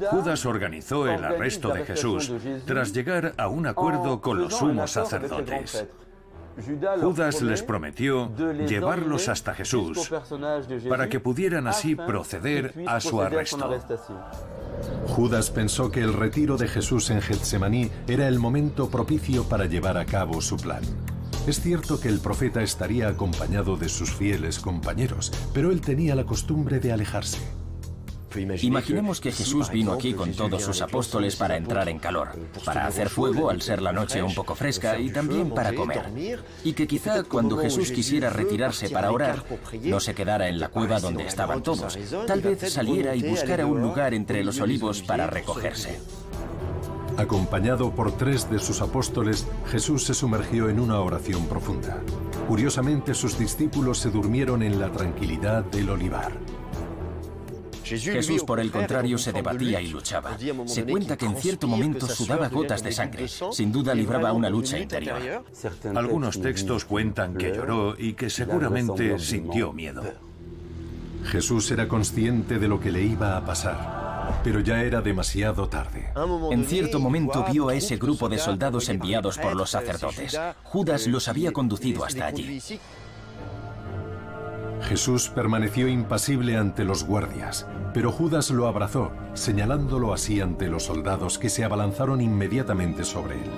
Judas 0.09 0.45
organizó 0.47 1.07
el 1.07 1.23
arresto 1.23 1.69
de 1.69 1.85
Jesús 1.85 2.31
tras 2.65 2.91
llegar 2.91 3.33
a 3.37 3.47
un 3.47 3.67
acuerdo 3.67 4.19
con 4.19 4.41
los 4.41 4.55
sumos 4.55 4.91
sacerdotes. 4.91 5.87
Judas 7.01 7.41
les 7.41 7.61
prometió 7.63 8.31
llevarlos 8.65 9.27
hasta 9.27 9.53
Jesús 9.53 10.11
para 10.89 11.07
que 11.07 11.19
pudieran 11.19 11.67
así 11.67 11.95
proceder 11.95 12.73
a 12.87 12.99
su 12.99 13.21
arresto. 13.21 13.69
Judas 15.07 15.51
pensó 15.51 15.91
que 15.91 16.01
el 16.01 16.13
retiro 16.13 16.57
de 16.57 16.67
Jesús 16.67 17.09
en 17.09 17.21
Getsemaní 17.21 17.89
era 18.07 18.27
el 18.27 18.39
momento 18.39 18.89
propicio 18.89 19.43
para 19.43 19.65
llevar 19.65 19.97
a 19.97 20.05
cabo 20.05 20.41
su 20.41 20.57
plan. 20.57 20.83
Es 21.47 21.61
cierto 21.61 21.99
que 21.99 22.09
el 22.09 22.19
profeta 22.19 22.63
estaría 22.63 23.07
acompañado 23.07 23.77
de 23.77 23.87
sus 23.87 24.11
fieles 24.11 24.59
compañeros, 24.59 25.31
pero 25.53 25.71
él 25.71 25.79
tenía 25.79 26.15
la 26.15 26.25
costumbre 26.25 26.79
de 26.79 26.91
alejarse. 26.91 27.37
Imaginemos 28.37 29.21
que 29.21 29.31
Jesús 29.31 29.69
vino 29.69 29.93
aquí 29.93 30.13
con 30.13 30.33
todos 30.33 30.63
sus 30.63 30.81
apóstoles 30.81 31.35
para 31.35 31.57
entrar 31.57 31.89
en 31.89 31.99
calor, 31.99 32.29
para 32.63 32.87
hacer 32.87 33.09
fuego 33.09 33.49
al 33.49 33.61
ser 33.61 33.81
la 33.81 33.91
noche 33.91 34.21
un 34.21 34.33
poco 34.33 34.55
fresca 34.55 34.99
y 34.99 35.09
también 35.09 35.51
para 35.51 35.73
comer. 35.73 36.43
Y 36.63 36.73
que 36.73 36.87
quizá 36.87 37.23
cuando 37.23 37.57
Jesús 37.57 37.91
quisiera 37.91 38.29
retirarse 38.29 38.89
para 38.89 39.11
orar, 39.11 39.43
no 39.83 39.99
se 39.99 40.13
quedara 40.13 40.49
en 40.49 40.59
la 40.59 40.69
cueva 40.69 40.99
donde 40.99 41.25
estaban 41.25 41.63
todos. 41.63 41.97
Tal 42.27 42.41
vez 42.41 42.71
saliera 42.71 43.15
y 43.15 43.23
buscara 43.23 43.65
un 43.65 43.81
lugar 43.81 44.13
entre 44.13 44.43
los 44.43 44.59
olivos 44.59 45.01
para 45.01 45.27
recogerse. 45.27 45.99
Acompañado 47.17 47.91
por 47.91 48.11
tres 48.17 48.49
de 48.49 48.59
sus 48.59 48.81
apóstoles, 48.81 49.47
Jesús 49.71 50.03
se 50.03 50.13
sumergió 50.13 50.69
en 50.69 50.81
una 50.81 50.99
oración 50.99 51.45
profunda. 51.45 52.01
Curiosamente, 52.47 53.13
sus 53.13 53.39
discípulos 53.39 53.99
se 53.99 54.09
durmieron 54.09 54.61
en 54.61 54.79
la 54.79 54.91
tranquilidad 54.91 55.63
del 55.63 55.89
olivar. 55.89 56.33
Jesús, 57.85 58.43
por 58.43 58.59
el 58.59 58.71
contrario, 58.71 59.17
se 59.17 59.31
debatía 59.31 59.79
y 59.79 59.87
luchaba. 59.87 60.37
Se 60.65 60.83
cuenta 60.83 61.15
que 61.15 61.25
en 61.25 61.35
cierto 61.35 61.67
momento 61.67 62.07
sudaba 62.07 62.49
gotas 62.49 62.83
de 62.83 62.91
sangre. 62.91 63.27
Sin 63.27 63.71
duda 63.71 63.93
libraba 63.93 64.33
una 64.33 64.49
lucha 64.49 64.79
interior. 64.79 65.45
Algunos 65.95 66.41
textos 66.41 66.85
cuentan 66.85 67.35
que 67.35 67.53
lloró 67.53 67.95
y 67.97 68.13
que 68.13 68.29
seguramente 68.29 69.19
sintió 69.19 69.71
miedo. 69.71 70.03
Jesús 71.25 71.71
era 71.71 71.87
consciente 71.87 72.59
de 72.59 72.67
lo 72.67 72.79
que 72.79 72.91
le 72.91 73.01
iba 73.01 73.35
a 73.35 73.43
pasar, 73.43 74.41
pero 74.43 74.59
ya 74.59 74.83
era 74.83 75.01
demasiado 75.01 75.67
tarde. 75.67 76.11
En 76.51 76.65
cierto 76.65 76.99
momento 76.99 77.45
vio 77.51 77.69
a 77.69 77.75
ese 77.75 77.97
grupo 77.97 78.29
de 78.29 78.37
soldados 78.37 78.89
enviados 78.89 79.37
por 79.37 79.55
los 79.55 79.71
sacerdotes. 79.71 80.39
Judas 80.63 81.07
los 81.07 81.27
había 81.27 81.51
conducido 81.51 82.05
hasta 82.05 82.27
allí. 82.27 82.61
Jesús 84.81 85.29
permaneció 85.29 85.87
impasible 85.87 86.57
ante 86.57 86.83
los 86.83 87.05
guardias, 87.05 87.65
pero 87.93 88.11
Judas 88.11 88.51
lo 88.51 88.67
abrazó, 88.67 89.11
señalándolo 89.33 90.13
así 90.13 90.41
ante 90.41 90.67
los 90.67 90.83
soldados 90.83 91.39
que 91.39 91.49
se 91.49 91.63
abalanzaron 91.63 92.21
inmediatamente 92.21 93.03
sobre 93.03 93.35
él. 93.35 93.49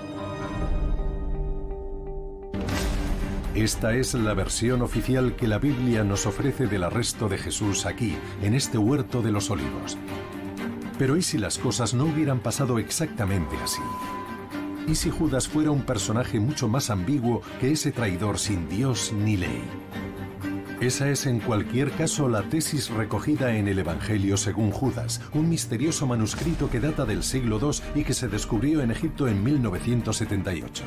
Esta 3.55 3.95
es 3.95 4.13
la 4.13 4.35
versión 4.35 4.83
oficial 4.83 5.35
que 5.35 5.47
la 5.47 5.57
Biblia 5.57 6.03
nos 6.03 6.27
ofrece 6.27 6.67
del 6.67 6.83
arresto 6.83 7.27
de 7.27 7.39
Jesús 7.39 7.87
aquí, 7.87 8.15
en 8.43 8.53
este 8.53 8.77
huerto 8.77 9.23
de 9.23 9.31
los 9.31 9.49
olivos. 9.49 9.97
Pero 10.99 11.17
¿y 11.17 11.23
si 11.23 11.39
las 11.39 11.57
cosas 11.57 11.95
no 11.95 12.05
hubieran 12.05 12.39
pasado 12.39 12.77
exactamente 12.77 13.55
así? 13.63 13.81
¿Y 14.87 14.93
si 14.93 15.09
Judas 15.09 15.47
fuera 15.47 15.71
un 15.71 15.81
personaje 15.81 16.39
mucho 16.39 16.67
más 16.67 16.91
ambiguo 16.91 17.41
que 17.59 17.71
ese 17.71 17.91
traidor 17.91 18.37
sin 18.37 18.69
Dios 18.69 19.11
ni 19.11 19.37
ley? 19.37 19.63
Esa 20.79 21.09
es 21.09 21.25
en 21.25 21.39
cualquier 21.39 21.89
caso 21.89 22.29
la 22.29 22.43
tesis 22.43 22.91
recogida 22.91 23.55
en 23.55 23.67
el 23.67 23.79
Evangelio 23.79 24.37
según 24.37 24.69
Judas, 24.69 25.19
un 25.33 25.49
misterioso 25.49 26.05
manuscrito 26.05 26.69
que 26.69 26.79
data 26.79 27.03
del 27.03 27.23
siglo 27.23 27.59
II 27.59 27.99
y 27.99 28.03
que 28.03 28.13
se 28.13 28.27
descubrió 28.27 28.81
en 28.81 28.91
Egipto 28.91 29.27
en 29.27 29.43
1978. 29.43 30.83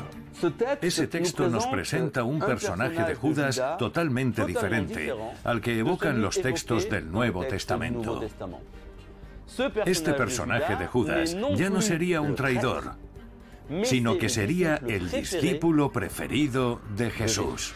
Ese 0.81 1.07
texto 1.07 1.49
nos 1.49 1.67
presenta 1.67 2.23
un 2.23 2.39
personaje 2.39 3.03
de 3.03 3.15
Judas 3.15 3.61
totalmente 3.77 4.45
diferente 4.45 5.13
al 5.43 5.59
que 5.59 5.79
evocan 5.79 6.21
los 6.21 6.41
textos 6.41 6.89
del 6.89 7.11
Nuevo 7.11 7.43
Testamento. 7.43 8.21
Este 9.85 10.13
personaje 10.13 10.77
de 10.77 10.87
Judas 10.87 11.35
ya 11.57 11.69
no 11.69 11.81
sería 11.81 12.21
un 12.21 12.35
traidor, 12.35 12.93
sino 13.83 14.17
que 14.17 14.29
sería 14.29 14.77
el 14.87 15.11
discípulo 15.11 15.91
preferido 15.91 16.79
de 16.95 17.11
Jesús. 17.11 17.73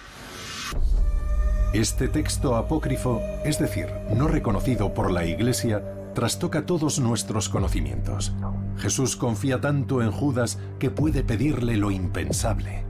Este 1.76 2.08
texto 2.08 2.56
apócrifo, 2.56 3.22
es 3.44 3.60
decir, 3.60 3.90
no 4.10 4.30
reconocido 4.30 4.94
por 4.94 5.12
la 5.12 5.26
Iglesia, 5.26 5.84
trastoca 6.14 6.66
todos 6.66 7.00
nuestros 7.00 7.50
conocimientos. 7.50 8.34
Jesús 8.78 9.18
confía 9.18 9.60
tanto 9.60 10.02
en 10.02 10.10
Judas 10.10 10.58
que 10.80 10.90
puede 10.90 11.22
pedirle 11.22 11.76
lo 11.76 11.92
impensable. 11.92 12.86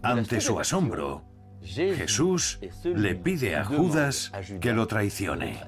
Ante 0.00 0.40
su 0.40 0.60
asombro, 0.60 1.24
Jesús 1.60 2.60
le 2.84 3.16
pide 3.16 3.56
a 3.56 3.64
Judas 3.64 4.30
que 4.60 4.72
lo 4.72 4.86
traicione. 4.86 5.58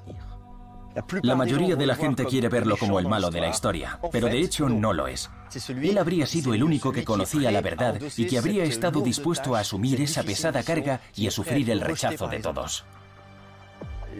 La 1.23 1.35
mayoría 1.35 1.77
de 1.77 1.87
la 1.87 1.95
gente 1.95 2.25
quiere 2.25 2.49
verlo 2.49 2.77
como 2.77 2.99
el 2.99 3.09
malo 3.09 3.31
de 3.31 3.41
la 3.41 3.49
historia, 3.49 4.01
pero 4.11 4.29
de 4.29 4.41
hecho 4.41 4.69
no 4.69 4.93
lo 4.93 5.09
es. 5.09 5.31
Él 5.69 5.99
habría 5.99 6.27
sido 6.27 6.55
el 6.55 6.63
único 6.63 6.93
que 6.93 7.05
conocía 7.05 7.51
la 7.51 7.61
verdad 7.61 8.01
y 8.17 8.27
que 8.27 8.39
habría 8.39 8.65
estado 8.65 9.01
dispuesto 9.01 9.55
a 9.55 9.61
asumir 9.61 10.01
esa 10.01 10.23
pesada 10.23 10.63
carga 10.63 11.01
y 11.15 11.27
a 11.27 11.31
sufrir 11.31 11.71
el 11.71 11.81
rechazo 11.81 12.29
de 12.29 12.41
todos. 12.41 12.85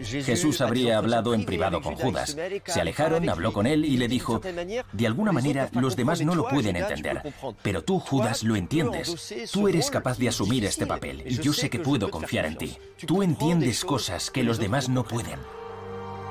Jesús 0.03 0.61
habría 0.61 0.97
hablado 0.97 1.33
en 1.33 1.45
privado 1.45 1.81
con 1.81 1.95
Judas. 1.95 2.37
Se 2.65 2.81
alejaron, 2.81 3.27
habló 3.29 3.51
con 3.51 3.65
él 3.65 3.85
y 3.85 3.97
le 3.97 4.07
dijo, 4.07 4.39
de 4.93 5.07
alguna 5.07 5.31
manera 5.31 5.69
los 5.73 5.95
demás 5.95 6.21
no 6.21 6.35
lo 6.35 6.47
pueden 6.47 6.75
entender, 6.75 7.33
pero 7.61 7.83
tú, 7.83 7.99
Judas, 7.99 8.43
lo 8.43 8.55
entiendes. 8.55 9.33
Tú 9.51 9.67
eres 9.67 9.89
capaz 9.89 10.17
de 10.17 10.29
asumir 10.29 10.65
este 10.65 10.85
papel 10.85 11.23
y 11.25 11.39
yo 11.39 11.53
sé 11.53 11.69
que 11.69 11.79
puedo 11.79 12.11
confiar 12.11 12.45
en 12.45 12.57
ti. 12.57 12.77
Tú 13.05 13.23
entiendes 13.23 13.83
cosas 13.83 14.29
que 14.29 14.43
los 14.43 14.59
demás 14.59 14.89
no 14.89 15.03
pueden. 15.03 15.39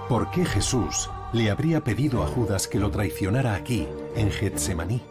¿Por 0.08 0.30
qué 0.30 0.44
Jesús 0.44 1.10
le 1.32 1.50
habría 1.50 1.82
pedido 1.82 2.22
a 2.22 2.28
Judas 2.28 2.68
que 2.68 2.78
lo 2.78 2.92
traicionara 2.92 3.56
aquí, 3.56 3.88
en 4.14 4.30
Getsemaní? 4.30 5.02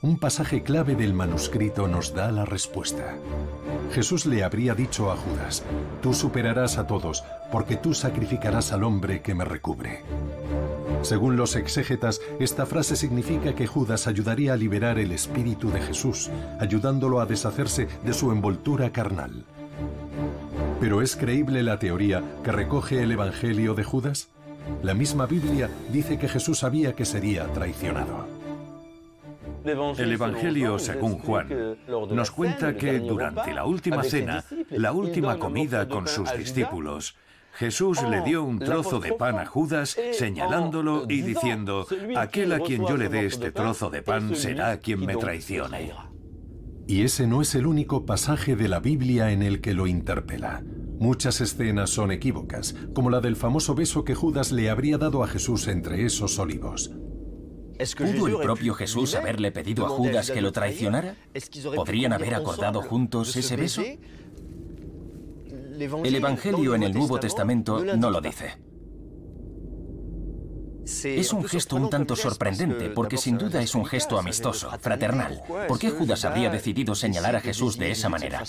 Un 0.00 0.16
pasaje 0.16 0.62
clave 0.62 0.94
del 0.94 1.12
manuscrito 1.12 1.88
nos 1.88 2.14
da 2.14 2.30
la 2.30 2.44
respuesta. 2.44 3.16
Jesús 3.92 4.26
le 4.26 4.44
habría 4.44 4.76
dicho 4.76 5.10
a 5.10 5.16
Judas, 5.16 5.64
tú 6.00 6.14
superarás 6.14 6.78
a 6.78 6.86
todos, 6.86 7.24
porque 7.50 7.74
tú 7.74 7.94
sacrificarás 7.94 8.70
al 8.70 8.84
hombre 8.84 9.22
que 9.22 9.34
me 9.34 9.44
recubre. 9.44 10.04
Según 11.02 11.36
los 11.36 11.56
exégetas, 11.56 12.20
esta 12.38 12.64
frase 12.64 12.94
significa 12.94 13.56
que 13.56 13.66
Judas 13.66 14.06
ayudaría 14.06 14.52
a 14.52 14.56
liberar 14.56 15.00
el 15.00 15.10
espíritu 15.10 15.72
de 15.72 15.80
Jesús, 15.80 16.30
ayudándolo 16.60 17.20
a 17.20 17.26
deshacerse 17.26 17.88
de 18.04 18.12
su 18.12 18.30
envoltura 18.30 18.92
carnal. 18.92 19.44
Pero 20.80 21.02
¿es 21.02 21.16
creíble 21.16 21.62
la 21.64 21.78
teoría 21.78 22.22
que 22.44 22.52
recoge 22.52 23.02
el 23.02 23.10
Evangelio 23.10 23.74
de 23.74 23.82
Judas? 23.82 24.28
La 24.82 24.94
misma 24.94 25.26
Biblia 25.26 25.68
dice 25.90 26.18
que 26.18 26.28
Jesús 26.28 26.60
sabía 26.60 26.94
que 26.94 27.04
sería 27.04 27.46
traicionado. 27.52 28.26
El 29.64 30.12
Evangelio, 30.12 30.78
según 30.78 31.18
Juan, 31.18 31.78
nos 31.88 32.30
cuenta 32.30 32.76
que 32.76 33.00
durante 33.00 33.52
la 33.52 33.64
última 33.64 34.04
cena, 34.04 34.44
la 34.70 34.92
última 34.92 35.38
comida 35.38 35.88
con 35.88 36.06
sus 36.06 36.32
discípulos, 36.36 37.16
Jesús 37.54 38.00
le 38.08 38.20
dio 38.22 38.44
un 38.44 38.60
trozo 38.60 39.00
de 39.00 39.14
pan 39.14 39.40
a 39.40 39.46
Judas, 39.46 39.98
señalándolo 40.12 41.06
y 41.08 41.22
diciendo, 41.22 41.88
aquel 42.16 42.52
a 42.52 42.60
quien 42.60 42.86
yo 42.86 42.96
le 42.96 43.08
dé 43.08 43.26
este 43.26 43.50
trozo 43.50 43.90
de 43.90 44.02
pan 44.02 44.36
será 44.36 44.78
quien 44.78 45.04
me 45.04 45.16
traicione. 45.16 45.92
Y 46.88 47.02
ese 47.02 47.26
no 47.26 47.42
es 47.42 47.54
el 47.54 47.66
único 47.66 48.06
pasaje 48.06 48.56
de 48.56 48.66
la 48.66 48.80
Biblia 48.80 49.30
en 49.30 49.42
el 49.42 49.60
que 49.60 49.74
lo 49.74 49.86
interpela. 49.86 50.64
Muchas 50.98 51.42
escenas 51.42 51.90
son 51.90 52.10
equívocas, 52.10 52.74
como 52.94 53.10
la 53.10 53.20
del 53.20 53.36
famoso 53.36 53.74
beso 53.74 54.04
que 54.04 54.14
Judas 54.14 54.52
le 54.52 54.70
habría 54.70 54.96
dado 54.96 55.22
a 55.22 55.28
Jesús 55.28 55.68
entre 55.68 56.06
esos 56.06 56.38
olivos. 56.38 56.90
¿Pudo 57.96 58.26
el 58.26 58.38
propio 58.38 58.72
Jesús 58.72 59.14
haberle 59.14 59.52
pedido 59.52 59.84
a 59.84 59.90
Judas 59.90 60.30
que 60.30 60.40
lo 60.40 60.50
traicionara? 60.50 61.14
¿Podrían 61.76 62.14
haber 62.14 62.34
acordado 62.34 62.80
juntos 62.80 63.36
ese 63.36 63.56
beso? 63.56 63.82
El 66.04 66.14
Evangelio 66.14 66.74
en 66.74 66.84
el 66.84 66.94
Nuevo 66.94 67.20
Testamento 67.20 67.84
no 67.84 68.08
lo 68.08 68.22
dice. 68.22 68.67
Es 71.04 71.32
un 71.34 71.44
gesto 71.44 71.76
un 71.76 71.90
tanto 71.90 72.16
sorprendente, 72.16 72.88
porque 72.88 73.18
sin 73.18 73.36
duda 73.36 73.60
es 73.60 73.74
un 73.74 73.84
gesto 73.84 74.18
amistoso, 74.18 74.70
fraternal. 74.80 75.42
¿Por 75.68 75.78
qué 75.78 75.90
Judas 75.90 76.24
habría 76.24 76.48
decidido 76.48 76.94
señalar 76.94 77.36
a 77.36 77.40
Jesús 77.40 77.76
de 77.76 77.90
esa 77.90 78.08
manera? 78.08 78.42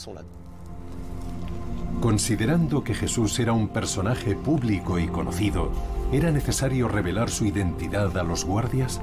Considerando 2.01 2.81
que 2.81 2.93
Jesús 2.93 3.37
era 3.39 3.51
un 3.51 3.67
personaje 3.67 4.35
público 4.35 4.97
y 4.99 5.07
conocido, 5.07 5.69
¿era 6.13 6.31
necesario 6.31 6.87
revelar 6.87 7.29
su 7.29 7.45
identidad 7.45 8.17
a 8.17 8.23
los 8.23 8.45
guardias? 8.45 9.01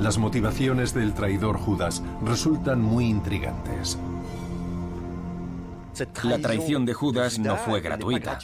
Las 0.00 0.18
motivaciones 0.18 0.92
del 0.92 1.14
traidor 1.14 1.56
Judas 1.56 2.02
resultan 2.24 2.80
muy 2.80 3.06
intrigantes. 3.06 3.96
La 6.24 6.38
traición 6.38 6.84
de 6.84 6.94
Judas 6.94 7.38
no 7.38 7.56
fue 7.56 7.80
gratuita. 7.80 8.38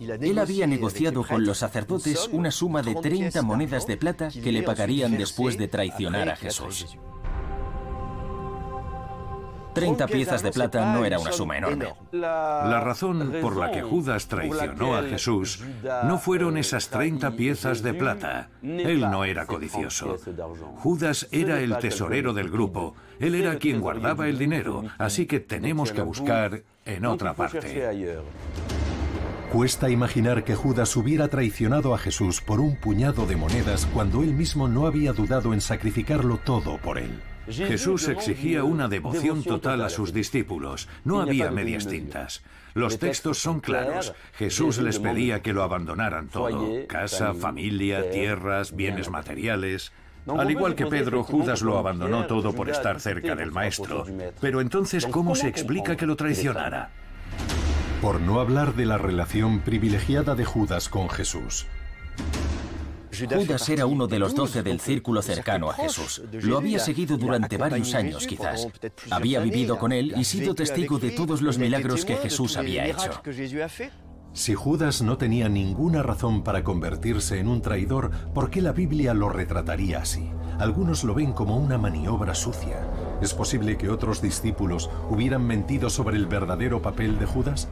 Él 0.00 0.38
había 0.38 0.66
negociado 0.66 1.24
con 1.24 1.44
los 1.44 1.58
sacerdotes 1.58 2.28
una 2.32 2.50
suma 2.50 2.82
de 2.82 2.94
30 2.94 3.42
monedas 3.42 3.86
de 3.86 3.96
plata 3.96 4.28
que 4.28 4.52
le 4.52 4.62
pagarían 4.62 5.16
después 5.16 5.56
de 5.56 5.68
traicionar 5.68 6.28
a 6.28 6.36
Jesús. 6.36 6.96
30 9.76 10.06
piezas 10.06 10.42
de 10.42 10.52
plata 10.52 10.94
no 10.94 11.04
era 11.04 11.18
una 11.18 11.32
suma 11.32 11.58
enorme. 11.58 11.92
La 12.10 12.80
razón 12.80 13.30
por 13.42 13.56
la 13.56 13.70
que 13.70 13.82
Judas 13.82 14.26
traicionó 14.26 14.96
a 14.96 15.02
Jesús 15.02 15.62
no 16.04 16.18
fueron 16.18 16.56
esas 16.56 16.88
30 16.88 17.32
piezas 17.32 17.82
de 17.82 17.92
plata. 17.92 18.48
Él 18.62 19.00
no 19.00 19.24
era 19.24 19.44
codicioso. 19.44 20.16
Judas 20.76 21.28
era 21.30 21.60
el 21.60 21.76
tesorero 21.76 22.32
del 22.32 22.48
grupo. 22.48 22.94
Él 23.20 23.34
era 23.34 23.58
quien 23.58 23.80
guardaba 23.80 24.28
el 24.28 24.38
dinero. 24.38 24.82
Así 24.96 25.26
que 25.26 25.40
tenemos 25.40 25.92
que 25.92 26.00
buscar 26.00 26.62
en 26.86 27.04
otra 27.04 27.34
parte. 27.34 27.86
Cuesta 29.52 29.88
imaginar 29.88 30.44
que 30.44 30.54
Judas 30.54 30.96
hubiera 30.96 31.28
traicionado 31.28 31.94
a 31.94 31.98
Jesús 31.98 32.40
por 32.40 32.60
un 32.60 32.76
puñado 32.76 33.26
de 33.26 33.36
monedas 33.36 33.86
cuando 33.94 34.22
él 34.22 34.34
mismo 34.34 34.68
no 34.68 34.86
había 34.86 35.12
dudado 35.12 35.54
en 35.54 35.60
sacrificarlo 35.60 36.38
todo 36.38 36.78
por 36.78 36.98
él. 36.98 37.22
Jesús 37.48 38.08
exigía 38.08 38.64
una 38.64 38.88
devoción 38.88 39.44
total 39.44 39.82
a 39.82 39.88
sus 39.88 40.12
discípulos. 40.12 40.88
No 41.04 41.20
había 41.20 41.52
medias 41.52 41.86
tintas. 41.86 42.42
Los 42.74 42.98
textos 42.98 43.38
son 43.38 43.60
claros. 43.60 44.14
Jesús 44.34 44.78
les 44.78 44.98
pedía 44.98 45.42
que 45.42 45.52
lo 45.52 45.62
abandonaran 45.62 46.28
todo. 46.28 46.68
Casa, 46.88 47.32
familia, 47.32 48.10
tierras, 48.10 48.74
bienes 48.74 49.10
materiales. 49.10 49.92
Al 50.26 50.50
igual 50.50 50.74
que 50.74 50.86
Pedro, 50.86 51.22
Judas 51.22 51.62
lo 51.62 51.78
abandonó 51.78 52.26
todo 52.26 52.52
por 52.52 52.68
estar 52.68 53.00
cerca 53.00 53.36
del 53.36 53.52
Maestro. 53.52 54.04
Pero 54.40 54.60
entonces, 54.60 55.06
¿cómo 55.06 55.36
se 55.36 55.46
explica 55.46 55.96
que 55.96 56.06
lo 56.06 56.16
traicionara? 56.16 56.90
Por 58.00 58.20
no 58.20 58.40
hablar 58.40 58.74
de 58.74 58.84
la 58.84 58.98
relación 58.98 59.60
privilegiada 59.60 60.34
de 60.34 60.44
Judas 60.44 60.88
con 60.88 61.08
Jesús. 61.08 61.66
Judas 63.10 63.68
era 63.70 63.86
uno 63.86 64.06
de 64.06 64.18
los 64.18 64.34
doce 64.34 64.62
del 64.62 64.80
círculo 64.80 65.22
cercano 65.22 65.70
a 65.70 65.74
Jesús. 65.74 66.22
Lo 66.42 66.58
había 66.58 66.78
seguido 66.78 67.16
durante 67.16 67.56
varios 67.56 67.94
años, 67.94 68.26
quizás. 68.26 68.68
Había 69.10 69.40
vivido 69.40 69.78
con 69.78 69.92
él 69.92 70.12
y 70.16 70.24
sido 70.24 70.54
testigo 70.54 70.98
de 70.98 71.12
todos 71.12 71.40
los 71.40 71.56
milagros 71.56 72.04
que 72.04 72.16
Jesús 72.16 72.58
había 72.58 72.86
hecho. 72.86 73.22
Si 74.34 74.54
Judas 74.54 75.00
no 75.00 75.16
tenía 75.16 75.48
ninguna 75.48 76.02
razón 76.02 76.44
para 76.44 76.62
convertirse 76.62 77.38
en 77.38 77.48
un 77.48 77.62
traidor, 77.62 78.10
¿por 78.34 78.50
qué 78.50 78.60
la 78.60 78.72
Biblia 78.72 79.14
lo 79.14 79.30
retrataría 79.30 80.00
así? 80.00 80.30
Algunos 80.58 81.04
lo 81.04 81.14
ven 81.14 81.32
como 81.32 81.56
una 81.56 81.78
maniobra 81.78 82.34
sucia. 82.34 82.86
¿Es 83.20 83.32
posible 83.32 83.78
que 83.78 83.88
otros 83.88 84.20
discípulos 84.20 84.90
hubieran 85.08 85.46
mentido 85.46 85.88
sobre 85.88 86.16
el 86.16 86.26
verdadero 86.26 86.82
papel 86.82 87.18
de 87.18 87.26
Judas? 87.26 87.68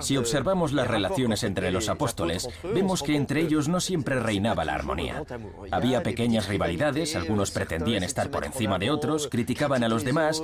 Si 0.00 0.16
observamos 0.16 0.72
las 0.72 0.88
relaciones 0.88 1.44
entre 1.44 1.70
los 1.70 1.88
apóstoles, 1.88 2.48
vemos 2.62 3.02
que 3.02 3.14
entre 3.14 3.40
ellos 3.40 3.68
no 3.68 3.80
siempre 3.80 4.18
reinaba 4.18 4.64
la 4.64 4.74
armonía. 4.74 5.22
Había 5.70 6.02
pequeñas 6.02 6.48
rivalidades, 6.48 7.14
algunos 7.14 7.50
pretendían 7.50 8.02
estar 8.02 8.30
por 8.30 8.44
encima 8.44 8.78
de 8.78 8.90
otros, 8.90 9.28
criticaban 9.28 9.84
a 9.84 9.88
los 9.88 10.04
demás. 10.04 10.42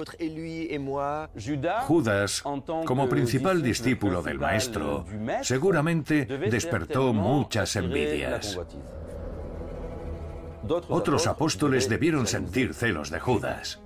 Judas, 1.87 2.43
como 2.85 3.09
principal 3.09 3.63
discípulo 3.63 4.23
del 4.23 4.39
Maestro, 4.39 5.07
seguramente 5.43 6.25
despertó 6.25 7.13
muchas 7.13 7.75
envidias. 7.77 8.59
Otros 10.89 11.27
apóstoles 11.27 11.89
debieron 11.89 12.27
sentir 12.27 12.75
celos 12.75 13.11
de 13.11 13.19
Judas. 13.19 13.81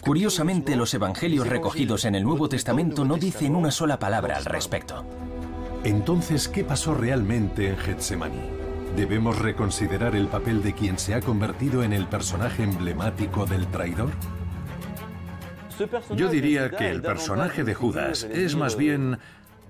Curiosamente, 0.00 0.76
los 0.76 0.94
evangelios 0.94 1.46
recogidos 1.46 2.04
en 2.04 2.14
el 2.14 2.24
Nuevo 2.24 2.48
Testamento 2.48 3.04
no 3.04 3.16
dicen 3.16 3.54
una 3.54 3.70
sola 3.70 3.98
palabra 3.98 4.36
al 4.36 4.44
respecto. 4.44 5.04
Entonces, 5.84 6.48
¿qué 6.48 6.64
pasó 6.64 6.94
realmente 6.94 7.68
en 7.68 7.76
Getsemaní? 7.76 8.40
¿Debemos 8.96 9.38
reconsiderar 9.38 10.16
el 10.16 10.28
papel 10.28 10.62
de 10.62 10.72
quien 10.72 10.98
se 10.98 11.14
ha 11.14 11.20
convertido 11.20 11.82
en 11.82 11.92
el 11.92 12.06
personaje 12.06 12.62
emblemático 12.62 13.44
del 13.44 13.66
traidor? 13.66 14.10
Yo 16.16 16.30
diría 16.30 16.70
que 16.70 16.90
el 16.90 17.02
personaje 17.02 17.62
de 17.62 17.74
Judas 17.74 18.24
es 18.24 18.56
más 18.56 18.76
bien 18.76 19.18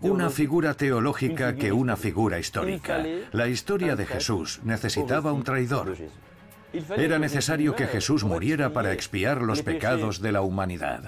una 0.00 0.30
figura 0.30 0.74
teológica 0.74 1.56
que 1.56 1.72
una 1.72 1.96
figura 1.96 2.38
histórica. 2.38 3.04
La 3.32 3.48
historia 3.48 3.96
de 3.96 4.06
Jesús 4.06 4.60
necesitaba 4.62 5.32
un 5.32 5.42
traidor. 5.42 5.96
Era 6.96 7.18
necesario 7.18 7.74
que 7.74 7.86
Jesús 7.86 8.24
muriera 8.24 8.72
para 8.72 8.92
expiar 8.92 9.42
los 9.42 9.62
pecados 9.62 10.20
de 10.20 10.32
la 10.32 10.42
humanidad. 10.42 11.04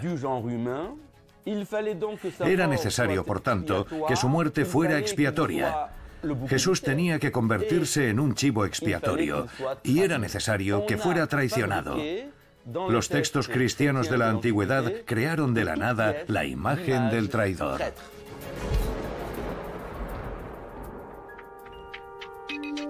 Era 2.40 2.66
necesario, 2.66 3.24
por 3.24 3.40
tanto, 3.40 3.86
que 4.06 4.16
su 4.16 4.28
muerte 4.28 4.64
fuera 4.64 4.98
expiatoria. 4.98 5.88
Jesús 6.48 6.82
tenía 6.82 7.18
que 7.18 7.30
convertirse 7.30 8.10
en 8.10 8.20
un 8.20 8.34
chivo 8.34 8.64
expiatorio 8.64 9.46
y 9.82 10.00
era 10.00 10.18
necesario 10.18 10.84
que 10.86 10.96
fuera 10.96 11.26
traicionado. 11.26 11.96
Los 12.66 13.08
textos 13.08 13.48
cristianos 13.48 14.10
de 14.10 14.18
la 14.18 14.28
antigüedad 14.28 14.92
crearon 15.06 15.54
de 15.54 15.64
la 15.64 15.76
nada 15.76 16.14
la 16.26 16.44
imagen 16.44 17.08
del 17.10 17.30
traidor. 17.30 17.80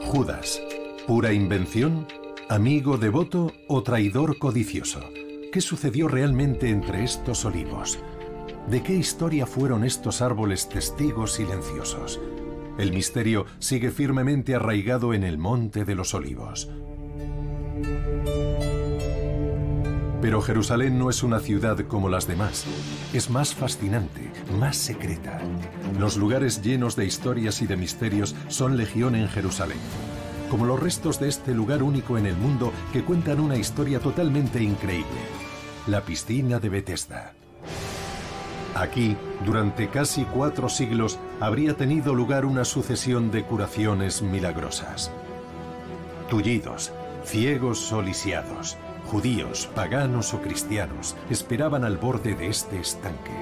Judas, 0.01 0.61
pura 1.07 1.33
invención 1.33 2.09
¿Amigo 2.51 2.97
devoto 2.97 3.53
o 3.69 3.83
traidor 3.83 4.39
codicioso? 4.39 5.01
¿Qué 5.53 5.61
sucedió 5.61 6.09
realmente 6.09 6.71
entre 6.71 7.05
estos 7.05 7.45
olivos? 7.45 7.99
¿De 8.71 8.83
qué 8.83 8.95
historia 8.95 9.45
fueron 9.45 9.85
estos 9.85 10.23
árboles 10.23 10.67
testigos 10.67 11.33
silenciosos? 11.33 12.19
El 12.79 12.95
misterio 12.95 13.45
sigue 13.59 13.91
firmemente 13.91 14.55
arraigado 14.55 15.13
en 15.13 15.25
el 15.25 15.37
monte 15.37 15.85
de 15.85 15.95
los 15.95 16.15
olivos. 16.15 16.71
Pero 20.23 20.41
Jerusalén 20.41 20.99
no 20.99 21.11
es 21.11 21.23
una 21.23 21.41
ciudad 21.41 21.79
como 21.81 22.09
las 22.09 22.27
demás. 22.27 22.65
Es 23.13 23.29
más 23.29 23.55
fascinante, 23.55 24.33
más 24.59 24.79
secreta. 24.79 25.39
Los 25.99 26.17
lugares 26.17 26.63
llenos 26.63 26.97
de 26.97 27.05
historias 27.05 27.61
y 27.61 27.67
de 27.67 27.77
misterios 27.77 28.35
son 28.49 28.79
legión 28.79 29.17
en 29.17 29.29
Jerusalén 29.29 29.77
como 30.51 30.67
los 30.67 30.81
restos 30.81 31.21
de 31.21 31.29
este 31.29 31.55
lugar 31.55 31.83
único 31.83 32.19
en 32.19 32.27
el 32.27 32.37
mundo 32.37 32.73
que 32.93 33.05
cuentan 33.05 33.41
una 33.41 33.57
historia 33.57 34.01
totalmente 34.01 34.63
increíble, 34.63 35.21
la 35.87 36.03
piscina 36.03 36.59
de 36.59 36.69
Bethesda. 36.69 37.33
Aquí, 38.75 39.17
durante 39.45 39.89
casi 39.89 40.25
cuatro 40.25 40.69
siglos, 40.69 41.19
habría 41.41 41.75
tenido 41.75 42.15
lugar 42.15 42.45
una 42.45 42.65
sucesión 42.65 43.31
de 43.31 43.45
curaciones 43.45 44.23
milagrosas. 44.23 45.11
Tullidos, 46.31 46.93
ciegos 47.25 47.93
o 47.93 48.03
lisiados, 48.03 48.77
judíos, 49.07 49.69
paganos 49.75 50.35
o 50.35 50.41
cristianos, 50.41 51.17
esperaban 51.31 51.85
al 51.85 51.97
borde 51.97 52.35
de 52.35 52.49
este 52.49 52.79
estanque. 52.79 53.33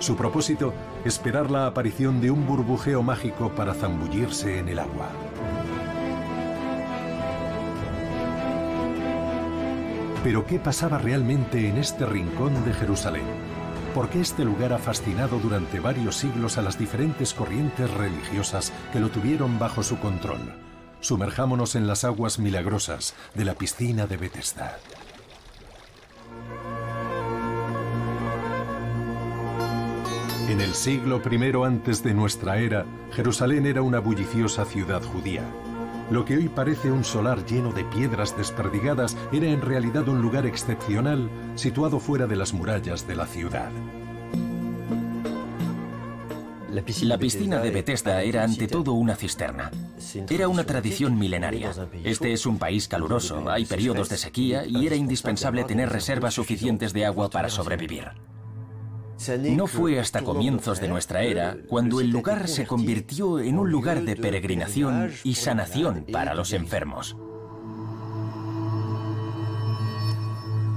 Su 0.00 0.16
propósito, 0.16 0.74
esperar 1.04 1.50
la 1.50 1.66
aparición 1.66 2.20
de 2.20 2.30
un 2.30 2.46
burbujeo 2.46 3.02
mágico 3.02 3.50
para 3.50 3.74
zambullirse 3.74 4.58
en 4.58 4.68
el 4.68 4.80
agua. 4.80 5.08
Pero 10.24 10.46
¿qué 10.46 10.58
pasaba 10.58 10.96
realmente 10.96 11.68
en 11.68 11.76
este 11.76 12.06
rincón 12.06 12.64
de 12.64 12.72
Jerusalén? 12.72 13.26
¿Por 13.94 14.08
qué 14.08 14.22
este 14.22 14.42
lugar 14.42 14.72
ha 14.72 14.78
fascinado 14.78 15.38
durante 15.38 15.80
varios 15.80 16.16
siglos 16.16 16.56
a 16.56 16.62
las 16.62 16.78
diferentes 16.78 17.34
corrientes 17.34 17.90
religiosas 17.90 18.72
que 18.90 19.00
lo 19.00 19.10
tuvieron 19.10 19.58
bajo 19.58 19.82
su 19.82 19.98
control? 19.98 20.40
Sumerjámonos 21.00 21.76
en 21.76 21.86
las 21.86 22.04
aguas 22.04 22.38
milagrosas 22.38 23.14
de 23.34 23.44
la 23.44 23.54
piscina 23.54 24.06
de 24.06 24.16
Bethesda. 24.16 24.78
En 30.48 30.62
el 30.62 30.72
siglo 30.72 31.20
I 31.30 31.64
antes 31.66 32.02
de 32.02 32.14
nuestra 32.14 32.56
era, 32.56 32.86
Jerusalén 33.12 33.66
era 33.66 33.82
una 33.82 33.98
bulliciosa 33.98 34.64
ciudad 34.64 35.02
judía. 35.02 35.42
Lo 36.10 36.24
que 36.24 36.36
hoy 36.36 36.48
parece 36.48 36.90
un 36.90 37.02
solar 37.02 37.46
lleno 37.46 37.72
de 37.72 37.84
piedras 37.84 38.36
desperdigadas 38.36 39.16
era 39.32 39.46
en 39.46 39.62
realidad 39.62 40.06
un 40.08 40.20
lugar 40.20 40.46
excepcional 40.46 41.30
situado 41.54 41.98
fuera 41.98 42.26
de 42.26 42.36
las 42.36 42.52
murallas 42.52 43.06
de 43.06 43.16
la 43.16 43.26
ciudad. 43.26 43.70
La 46.74 47.18
piscina 47.18 47.58
de 47.58 47.70
Bethesda 47.70 48.22
era 48.22 48.42
ante 48.42 48.66
todo 48.66 48.92
una 48.92 49.14
cisterna. 49.14 49.70
Era 50.28 50.48
una 50.48 50.64
tradición 50.64 51.16
milenaria. 51.16 51.70
Este 52.02 52.32
es 52.32 52.46
un 52.46 52.58
país 52.58 52.88
caluroso, 52.88 53.48
hay 53.48 53.64
periodos 53.64 54.08
de 54.08 54.18
sequía 54.18 54.66
y 54.66 54.86
era 54.86 54.96
indispensable 54.96 55.64
tener 55.64 55.88
reservas 55.88 56.34
suficientes 56.34 56.92
de 56.92 57.06
agua 57.06 57.30
para 57.30 57.48
sobrevivir. 57.48 58.10
No 59.28 59.66
fue 59.66 59.98
hasta 59.98 60.22
comienzos 60.22 60.80
de 60.80 60.88
nuestra 60.88 61.22
era 61.22 61.56
cuando 61.66 62.00
el 62.00 62.10
lugar 62.10 62.48
se 62.48 62.66
convirtió 62.66 63.38
en 63.38 63.58
un 63.58 63.70
lugar 63.70 64.02
de 64.02 64.16
peregrinación 64.16 65.12
y 65.22 65.34
sanación 65.34 66.04
para 66.12 66.34
los 66.34 66.52
enfermos. 66.52 67.16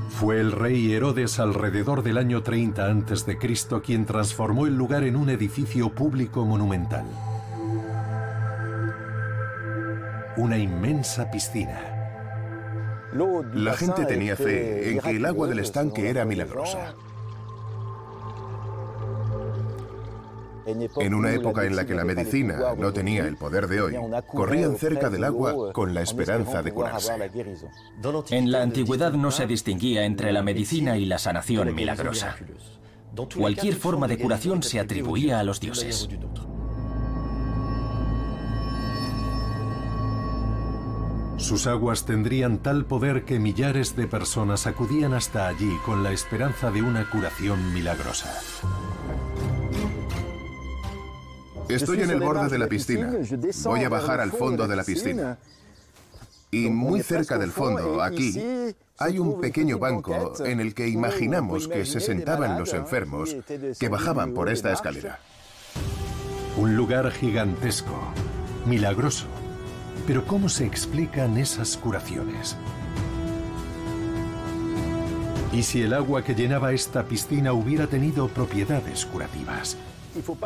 Fue 0.09 0.39
el 0.39 0.51
rey 0.51 0.93
Herodes 0.93 1.39
alrededor 1.39 2.01
del 2.03 2.17
año 2.17 2.41
30 2.41 2.85
a.C. 2.85 3.37
quien 3.83 4.05
transformó 4.05 4.65
el 4.65 4.75
lugar 4.75 5.03
en 5.03 5.15
un 5.15 5.29
edificio 5.29 5.93
público 5.93 6.45
monumental. 6.45 7.05
Una 10.37 10.57
inmensa 10.57 11.29
piscina. 11.29 11.97
La 13.53 13.73
gente 13.73 14.05
tenía 14.05 14.35
fe 14.35 14.91
en 14.91 14.99
que 14.99 15.11
el 15.11 15.25
agua 15.25 15.47
del 15.47 15.59
estanque 15.59 16.09
era 16.09 16.25
milagrosa. 16.25 16.95
En 20.67 21.13
una 21.13 21.33
época 21.33 21.65
en 21.65 21.75
la 21.75 21.85
que 21.85 21.95
la 21.95 22.03
medicina 22.03 22.59
no 22.77 22.91
tenía 22.91 23.25
el 23.25 23.37
poder 23.37 23.67
de 23.67 23.81
hoy, 23.81 23.95
corrían 24.27 24.77
cerca 24.77 25.09
del 25.09 25.23
agua 25.23 25.71
con 25.71 25.93
la 25.93 26.01
esperanza 26.01 26.61
de 26.61 26.73
curarse. 26.73 27.13
En 28.31 28.51
la 28.51 28.61
antigüedad 28.61 29.13
no 29.13 29.31
se 29.31 29.47
distinguía 29.47 30.03
entre 30.03 30.33
la 30.33 30.43
medicina 30.43 30.97
y 30.97 31.05
la 31.05 31.19
sanación 31.19 31.73
milagrosa. 31.73 32.35
Cualquier 33.35 33.75
forma 33.75 34.07
de 34.07 34.17
curación 34.17 34.61
se 34.61 34.79
atribuía 34.79 35.39
a 35.39 35.43
los 35.43 35.59
dioses. 35.59 36.09
Sus 41.37 41.67
aguas 41.67 42.05
tendrían 42.05 42.57
tal 42.57 42.85
poder 42.85 43.23
que 43.23 43.39
millares 43.39 43.95
de 43.95 44.07
personas 44.07 44.67
acudían 44.67 45.13
hasta 45.13 45.47
allí 45.47 45.71
con 45.85 46.03
la 46.03 46.11
esperanza 46.11 46.71
de 46.71 46.81
una 46.81 47.09
curación 47.09 47.73
milagrosa. 47.73 48.41
Estoy 51.69 52.01
en 52.01 52.11
el 52.11 52.19
borde 52.19 52.49
de 52.49 52.57
la 52.57 52.67
piscina. 52.67 53.13
Voy 53.63 53.83
a 53.83 53.89
bajar 53.89 54.21
al 54.21 54.31
fondo 54.31 54.67
de 54.67 54.75
la 54.75 54.83
piscina. 54.83 55.37
Y 56.49 56.69
muy 56.69 57.03
cerca 57.03 57.37
del 57.37 57.51
fondo, 57.51 58.01
aquí, 58.01 58.41
hay 58.97 59.19
un 59.19 59.41
pequeño 59.41 59.77
banco 59.79 60.33
en 60.45 60.61
el 60.61 60.73
que 60.73 60.87
imaginamos 60.87 61.67
que 61.67 61.85
se 61.85 61.99
sentaban 61.99 62.57
los 62.57 62.73
enfermos 62.73 63.35
que 63.79 63.89
bajaban 63.89 64.33
por 64.33 64.49
esta 64.49 64.71
escalera. 64.71 65.19
Un 66.57 66.75
lugar 66.75 67.11
gigantesco, 67.11 67.95
milagroso. 68.65 69.25
Pero 70.07 70.25
¿cómo 70.25 70.47
se 70.47 70.65
explican 70.65 71.37
esas 71.37 71.75
curaciones? 71.75 72.55
¿Y 75.51 75.63
si 75.63 75.81
el 75.81 75.93
agua 75.93 76.23
que 76.23 76.33
llenaba 76.33 76.71
esta 76.71 77.03
piscina 77.03 77.51
hubiera 77.51 77.87
tenido 77.87 78.29
propiedades 78.29 79.05
curativas? 79.05 79.75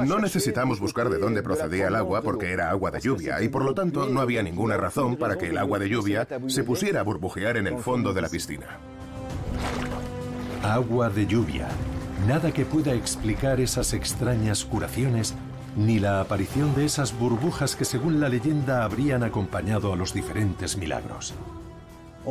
No 0.06 0.20
necesitamos 0.20 0.80
buscar 0.80 1.10
de 1.10 1.18
dónde 1.18 1.44
procedía 1.44 1.88
el 1.88 1.96
agua 1.96 2.22
porque 2.22 2.52
era 2.52 2.70
agua 2.70 2.92
de 2.92 3.00
lluvia 3.00 3.42
y 3.42 3.50
por 3.50 3.64
lo 3.64 3.74
tanto 3.74 4.08
no 4.08 4.22
había 4.22 4.44
ninguna 4.44 4.78
razón 4.78 5.16
para 5.18 5.38
que 5.38 5.50
el 5.50 5.58
agua 5.58 5.80
de 5.80 5.90
lluvia 5.90 6.28
se 6.48 6.64
pusiera 6.64 7.02
a 7.02 7.04
burbujear 7.04 7.58
en 7.58 7.68
el 7.68 7.78
fondo 7.80 8.14
de 8.14 8.22
la 8.22 8.30
piscina. 8.30 8.80
Agua 10.64 11.10
de 11.10 11.26
lluvia. 11.26 11.68
Nada 12.28 12.52
que 12.52 12.66
pueda 12.66 12.94
explicar 12.94 13.60
esas 13.60 13.94
extrañas 13.94 14.64
curaciones 14.64 15.34
ni 15.76 16.00
la 16.00 16.22
aparición 16.22 16.76
de 16.76 16.86
esas 16.86 17.18
burbujas 17.18 17.76
que 17.76 17.86
según 17.86 18.20
la 18.20 18.30
leyenda 18.30 18.84
habrían 18.84 19.24
acompañado 19.24 19.94
a 19.94 19.96
los 19.96 20.14
diferentes 20.14 20.78
milagros. 20.78 21.34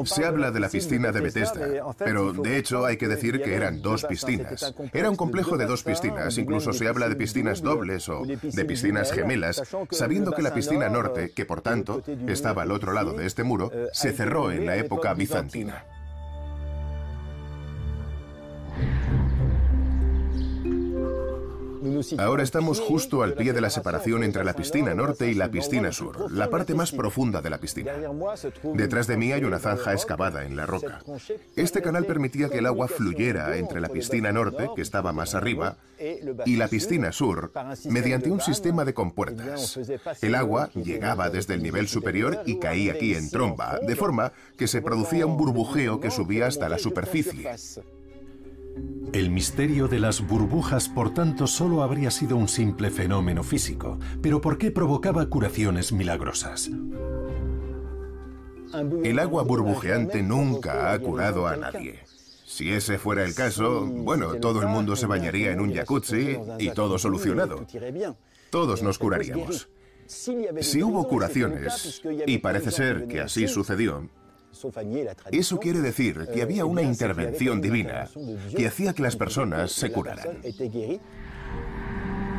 Se 0.05 0.25
habla 0.25 0.51
de 0.51 0.61
la 0.61 0.69
piscina 0.69 1.13
de 1.13 1.21
Bethesda, 1.21 1.95
pero 1.99 2.33
de 2.33 2.57
hecho 2.57 2.85
hay 2.85 2.97
que 2.97 3.09
decir 3.09 3.43
que 3.43 3.55
eran 3.55 3.83
dos 3.83 4.05
piscinas. 4.05 4.75
Era 4.93 5.11
un 5.11 5.17
complejo 5.17 5.57
de 5.57 5.67
dos 5.67 5.83
piscinas, 5.83 6.39
incluso 6.39 6.73
se 6.73 6.89
habla 6.89 7.09
de 7.09 7.17
piscinas 7.17 7.63
dobles 7.63 8.09
o 8.09 8.23
de 8.25 8.65
piscinas 8.65 9.13
gemelas, 9.13 9.63
sabiendo 9.91 10.33
que 10.33 10.43
la 10.43 10.55
piscina 10.55 10.89
norte, 10.89 11.33
que 11.33 11.45
por 11.45 11.61
tanto 11.61 12.03
estaba 12.27 12.63
al 12.63 12.73
otro 12.73 12.93
lado 12.93 13.13
de 13.13 13.27
este 13.27 13.45
muro, 13.45 13.71
se 13.93 14.13
cerró 14.13 14.51
en 14.51 14.67
la 14.67 14.77
época 14.77 15.15
bizantina. 15.15 15.85
Ahora 22.19 22.43
estamos 22.43 22.81
justo 22.81 23.23
al 23.23 23.35
pie 23.35 23.53
de 23.53 23.61
la 23.61 23.71
separación 23.71 24.23
entre 24.23 24.45
la 24.45 24.55
piscina 24.55 24.95
norte 24.95 25.31
y 25.31 25.35
la 25.35 25.51
piscina 25.51 25.93
sur, 25.93 26.31
la 26.31 26.51
parte 26.51 26.75
más 26.75 26.93
profunda 26.93 27.41
de 27.41 27.51
la 27.51 27.59
piscina. 27.59 27.93
Detrás 28.75 29.07
de 29.07 29.17
mí 29.17 29.33
hay 29.33 29.45
una 29.45 29.59
zanja 29.59 29.93
excavada 29.93 30.45
en 30.45 30.57
la 30.57 30.67
roca. 30.67 31.03
Este 31.57 31.83
canal 31.83 32.05
permitía 32.05 32.49
que 32.49 32.59
el 32.59 32.67
agua 32.67 32.89
fluyera 32.89 33.57
entre 33.57 33.81
la 33.81 33.89
piscina 33.89 34.33
norte, 34.33 34.69
que 34.75 34.83
estaba 34.83 35.13
más 35.13 35.35
arriba, 35.35 35.77
y 36.47 36.57
la 36.57 36.69
piscina 36.69 37.13
sur, 37.13 37.53
mediante 37.89 38.31
un 38.31 38.41
sistema 38.41 38.85
de 38.85 38.95
compuertas. 38.95 39.79
El 40.23 40.35
agua 40.35 40.71
llegaba 40.75 41.31
desde 41.31 41.55
el 41.55 41.63
nivel 41.63 41.89
superior 41.89 42.43
y 42.47 42.59
caía 42.59 42.93
aquí 42.93 43.15
en 43.15 43.31
tromba, 43.31 43.79
de 43.81 43.97
forma 43.97 44.33
que 44.57 44.67
se 44.67 44.83
producía 44.83 45.27
un 45.27 45.37
burbujeo 45.37 46.01
que 46.01 46.11
subía 46.11 46.47
hasta 46.47 46.69
la 46.69 46.79
superficie. 46.79 47.49
El 49.13 49.31
misterio 49.31 49.89
de 49.89 49.99
las 49.99 50.27
burbujas, 50.27 50.89
por 50.89 51.13
tanto, 51.13 51.49
solo 51.49 51.83
habría 51.83 52.11
sido 52.13 52.37
un 52.37 52.47
simple 52.47 52.91
fenómeno 52.91 53.43
físico, 53.43 53.99
pero 54.23 54.41
¿por 54.41 54.57
qué 54.57 54.71
provocaba 54.71 55.27
curaciones 55.27 55.93
milagrosas? 55.93 56.71
El 59.03 59.19
agua 59.19 59.43
burbujeante 59.43 60.23
nunca 60.23 60.93
ha 60.93 60.99
curado 61.01 61.49
a 61.49 61.57
nadie. 61.57 62.01
Si 62.47 62.71
ese 62.73 62.99
fuera 62.99 63.25
el 63.25 63.35
caso, 63.35 63.85
bueno, 63.85 64.35
todo 64.35 64.61
el 64.63 64.69
mundo 64.69 64.95
se 64.95 65.07
bañaría 65.07 65.51
en 65.51 65.61
un 65.61 65.75
jacuzzi 65.75 66.39
y 66.59 66.71
todo 66.71 66.99
solucionado. 66.99 67.67
Todos 68.51 68.83
nos 68.83 68.99
curaríamos. 68.99 69.69
Si 70.07 70.83
hubo 70.83 71.07
curaciones, 71.09 72.03
y 72.27 72.39
parece 72.39 72.71
ser 72.71 73.07
que 73.07 73.21
así 73.21 73.49
sucedió, 73.49 74.09
eso 75.33 75.59
quiere 75.59 75.81
decir 75.81 76.29
que 76.33 76.43
había 76.43 76.65
una 76.65 76.83
intervención 76.83 77.61
divina 77.61 78.09
que 78.57 78.67
hacía 78.67 78.93
que 78.93 79.03
las 79.03 79.17
personas 79.17 79.73
se 79.73 79.91
curaran. 79.93 80.41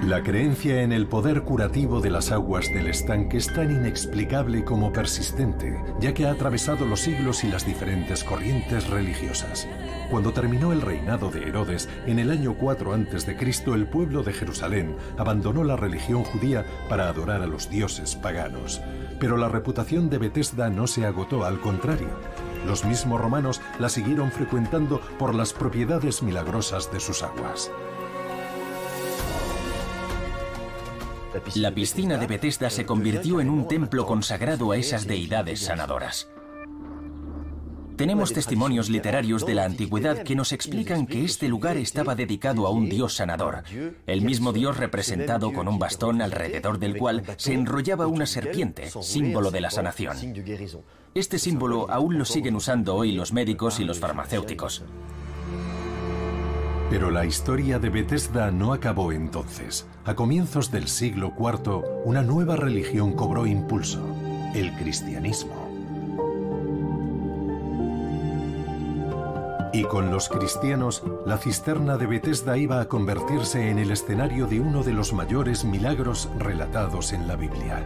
La 0.03 0.24
creencia 0.24 0.82
en 0.82 0.93
el 0.93 1.05
poder 1.07 1.43
curativo 1.43 2.01
de 2.01 2.09
las 2.09 2.32
aguas 2.32 2.66
del 2.74 2.88
estanque 2.88 3.38
es 3.38 3.53
tan 3.53 3.70
inexplicable 3.70 4.64
como 4.66 4.91
persistente, 4.91 5.80
ya 5.99 6.12
que 6.16 6.26
ha 6.26 6.32
atravesado 6.32 6.88
los 6.88 7.01
siglos 7.01 7.43
y 7.43 7.49
las 7.49 7.68
diferentes 7.68 8.24
corrientes 8.24 8.89
religiosas. 8.89 9.68
Cuando 10.12 10.34
terminó 10.34 10.74
el 10.74 10.82
reinado 10.82 11.32
de 11.32 11.47
Herodes, 11.47 11.88
en 12.05 12.20
el 12.20 12.32
año 12.32 12.55
4 12.57 12.93
a.C., 12.93 13.38
el 13.74 13.88
pueblo 13.88 14.24
de 14.24 14.34
Jerusalén 14.34 14.97
abandonó 15.18 15.64
la 15.64 15.78
religión 15.78 16.26
judía 16.26 16.66
para 16.89 17.07
adorar 17.07 17.41
a 17.41 17.47
los 17.47 17.70
dioses 17.70 18.18
paganos. 18.18 18.82
Pero 19.22 19.38
la 19.38 19.47
reputación 19.47 20.09
de 20.09 20.18
Bethesda 20.18 20.70
no 20.70 20.86
se 20.88 21.05
agotó, 21.05 21.45
al 21.45 21.62
contrario. 21.62 22.09
Los 22.68 22.84
mismos 22.84 23.22
romanos 23.22 23.62
la 23.80 23.88
siguieron 23.88 24.34
frecuentando 24.34 24.99
por 25.18 25.34
las 25.34 25.53
propiedades 25.53 26.22
milagrosas 26.22 26.91
de 26.91 26.99
sus 26.99 27.24
aguas. 27.24 27.72
La 31.55 31.72
piscina 31.72 32.18
de 32.18 32.28
Bethesda 32.28 32.70
se 32.70 32.86
convirtió 32.86 33.39
en 33.39 33.49
un 33.49 33.66
templo 33.66 34.05
consagrado 34.05 34.74
a 34.74 34.78
esas 34.78 35.07
deidades 35.07 35.62
sanadoras. 35.62 36.30
Tenemos 38.02 38.34
testimonios 38.34 38.89
literarios 38.89 39.45
de 39.45 39.54
la 39.54 39.64
antigüedad 39.64 40.24
que 40.24 40.36
nos 40.36 40.54
explican 40.54 41.06
que 41.06 41.24
este 41.24 41.47
lugar 41.47 41.78
estaba 41.78 42.16
dedicado 42.16 42.66
a 42.66 42.72
un 42.72 42.89
dios 42.89 43.14
sanador, 43.14 43.64
el 44.08 44.24
mismo 44.24 44.54
dios 44.54 44.78
representado 44.78 45.54
con 45.54 45.68
un 45.68 45.78
bastón 45.78 46.20
alrededor 46.24 46.80
del 46.80 46.97
cual 46.97 47.22
se 47.38 47.54
enrollaba 47.54 48.08
una 48.08 48.26
serpiente, 48.26 48.89
símbolo 49.04 49.52
de 49.52 49.62
la 49.62 49.70
sanación. 49.70 50.18
Este 51.14 51.38
símbolo 51.38 51.91
aún 51.91 52.18
lo 52.18 52.26
siguen 52.26 52.56
usando 52.56 52.95
hoy 52.95 53.12
los 53.12 53.34
médicos 53.34 53.80
y 53.80 53.84
los 53.84 53.99
farmacéuticos. 53.99 54.84
Pero 56.89 57.12
la 57.12 57.24
historia 57.28 57.78
de 57.78 57.89
Bethesda 57.89 58.49
no 58.49 58.74
acabó 58.74 59.12
entonces. 59.12 59.86
A 60.06 60.16
comienzos 60.16 60.72
del 60.72 60.88
siglo 60.88 61.34
IV, 61.38 61.84
una 62.04 62.24
nueva 62.24 62.56
religión 62.56 63.14
cobró 63.14 63.45
impulso, 63.45 64.04
el 64.56 64.74
cristianismo. 64.74 65.61
Con 69.91 70.09
los 70.09 70.29
cristianos, 70.29 71.03
la 71.25 71.37
cisterna 71.37 71.97
de 71.97 72.05
Bethesda 72.05 72.57
iba 72.57 72.79
a 72.79 72.87
convertirse 72.87 73.69
en 73.69 73.77
el 73.77 73.91
escenario 73.91 74.47
de 74.47 74.61
uno 74.61 74.83
de 74.83 74.93
los 74.93 75.11
mayores 75.11 75.65
milagros 75.65 76.29
relatados 76.39 77.11
en 77.11 77.27
la 77.27 77.35
Biblia. 77.35 77.85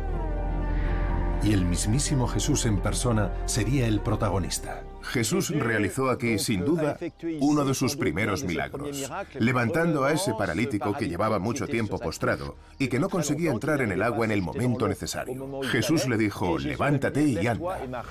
Y 1.42 1.52
el 1.52 1.66
mismísimo 1.66 2.28
Jesús 2.28 2.68
en 2.68 2.78
persona 2.78 3.34
sería 3.46 3.88
el 3.88 4.02
protagonista. 4.02 4.84
Jesús 5.02 5.50
realizó 5.50 6.12
aquí, 6.12 6.38
sin 6.38 6.64
duda, 6.64 7.00
uno 7.40 7.66
de 7.66 7.74
sus 7.74 7.96
primeros 7.96 8.44
milagros, 8.44 9.10
levantando 9.40 10.04
a 10.04 10.12
ese 10.12 10.36
paralítico 10.36 10.94
que 10.94 11.10
llevaba 11.10 11.40
mucho 11.40 11.66
tiempo 11.66 11.98
postrado 11.98 12.56
y 12.78 12.88
que 12.88 13.00
no 13.00 13.10
conseguía 13.10 13.50
entrar 13.50 13.82
en 13.82 13.92
el 13.92 14.04
agua 14.04 14.26
en 14.26 14.32
el 14.32 14.44
momento 14.44 14.88
necesario. 14.88 15.60
Jesús 15.72 16.08
le 16.08 16.18
dijo, 16.18 16.60
levántate 16.60 17.24
y 17.24 17.48
anda. 17.48 18.04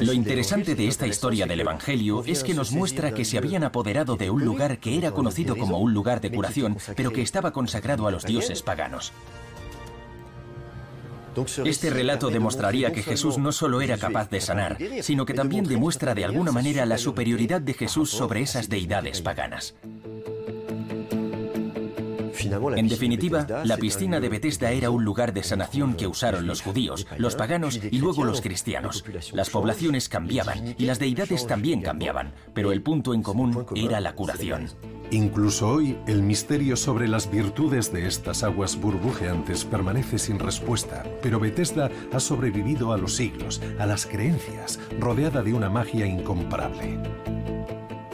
Lo 0.00 0.12
interesante 0.12 0.74
de 0.74 0.88
esta 0.88 1.06
historia 1.06 1.46
del 1.46 1.60
Evangelio 1.60 2.22
es 2.26 2.42
que 2.42 2.54
nos 2.54 2.72
muestra 2.72 3.12
que 3.12 3.24
se 3.24 3.38
habían 3.38 3.64
apoderado 3.64 4.16
de 4.16 4.30
un 4.30 4.44
lugar 4.44 4.78
que 4.78 4.96
era 4.96 5.10
conocido 5.10 5.56
como 5.56 5.78
un 5.78 5.92
lugar 5.92 6.20
de 6.20 6.30
curación, 6.30 6.76
pero 6.96 7.12
que 7.12 7.22
estaba 7.22 7.52
consagrado 7.52 8.06
a 8.06 8.10
los 8.10 8.24
dioses 8.24 8.62
paganos. 8.62 9.12
Este 11.64 11.90
relato 11.90 12.30
demostraría 12.30 12.92
que 12.92 13.02
Jesús 13.02 13.38
no 13.38 13.50
solo 13.50 13.80
era 13.80 13.98
capaz 13.98 14.30
de 14.30 14.40
sanar, 14.40 14.78
sino 15.02 15.26
que 15.26 15.34
también 15.34 15.64
demuestra 15.64 16.14
de 16.14 16.24
alguna 16.24 16.52
manera 16.52 16.86
la 16.86 16.98
superioridad 16.98 17.60
de 17.60 17.74
Jesús 17.74 18.10
sobre 18.10 18.42
esas 18.42 18.68
deidades 18.68 19.20
paganas. 19.20 19.74
En 22.76 22.88
definitiva, 22.88 23.46
la 23.64 23.76
piscina 23.76 24.20
de 24.20 24.28
Bethesda 24.28 24.70
era 24.70 24.90
un 24.90 25.04
lugar 25.04 25.32
de 25.32 25.42
sanación 25.42 25.94
que 25.94 26.06
usaron 26.06 26.46
los 26.46 26.62
judíos, 26.62 27.06
los 27.18 27.34
paganos 27.34 27.80
y 27.90 27.98
luego 27.98 28.24
los 28.24 28.40
cristianos. 28.40 29.04
Las 29.32 29.50
poblaciones 29.50 30.08
cambiaban 30.08 30.74
y 30.78 30.84
las 30.86 30.98
deidades 30.98 31.46
también 31.46 31.80
cambiaban, 31.82 32.34
pero 32.52 32.72
el 32.72 32.82
punto 32.82 33.14
en 33.14 33.22
común 33.22 33.66
era 33.74 34.00
la 34.00 34.14
curación. 34.14 34.68
Incluso 35.10 35.68
hoy, 35.68 35.96
el 36.06 36.22
misterio 36.22 36.76
sobre 36.76 37.06
las 37.08 37.30
virtudes 37.30 37.92
de 37.92 38.06
estas 38.06 38.42
aguas 38.42 38.80
burbujeantes 38.80 39.64
permanece 39.64 40.18
sin 40.18 40.38
respuesta, 40.38 41.04
pero 41.22 41.38
Bethesda 41.38 41.90
ha 42.12 42.20
sobrevivido 42.20 42.92
a 42.92 42.98
los 42.98 43.14
siglos, 43.14 43.60
a 43.78 43.86
las 43.86 44.06
creencias, 44.06 44.80
rodeada 44.98 45.42
de 45.42 45.52
una 45.52 45.68
magia 45.68 46.06
incomparable. 46.06 46.98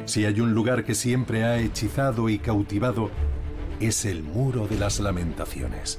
Si 0.04 0.24
hay 0.24 0.40
un 0.40 0.52
lugar 0.52 0.84
que 0.84 0.96
siempre 0.96 1.44
ha 1.44 1.58
hechizado 1.60 2.28
y 2.28 2.38
cautivado, 2.40 3.10
es 3.80 4.04
el 4.04 4.22
Muro 4.22 4.68
de 4.68 4.76
las 4.76 5.00
Lamentaciones. 5.00 5.98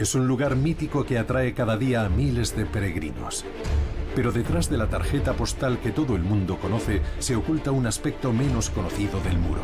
Es 0.00 0.16
un 0.16 0.26
lugar 0.26 0.56
mítico 0.56 1.06
que 1.06 1.16
atrae 1.16 1.54
cada 1.54 1.76
día 1.76 2.04
a 2.04 2.08
miles 2.08 2.56
de 2.56 2.66
peregrinos. 2.66 3.44
Pero 4.16 4.32
detrás 4.32 4.68
de 4.68 4.76
la 4.76 4.88
tarjeta 4.88 5.34
postal 5.34 5.78
que 5.78 5.92
todo 5.92 6.16
el 6.16 6.22
mundo 6.22 6.58
conoce 6.58 7.02
se 7.20 7.36
oculta 7.36 7.70
un 7.70 7.86
aspecto 7.86 8.32
menos 8.32 8.70
conocido 8.70 9.20
del 9.20 9.38
muro. 9.38 9.60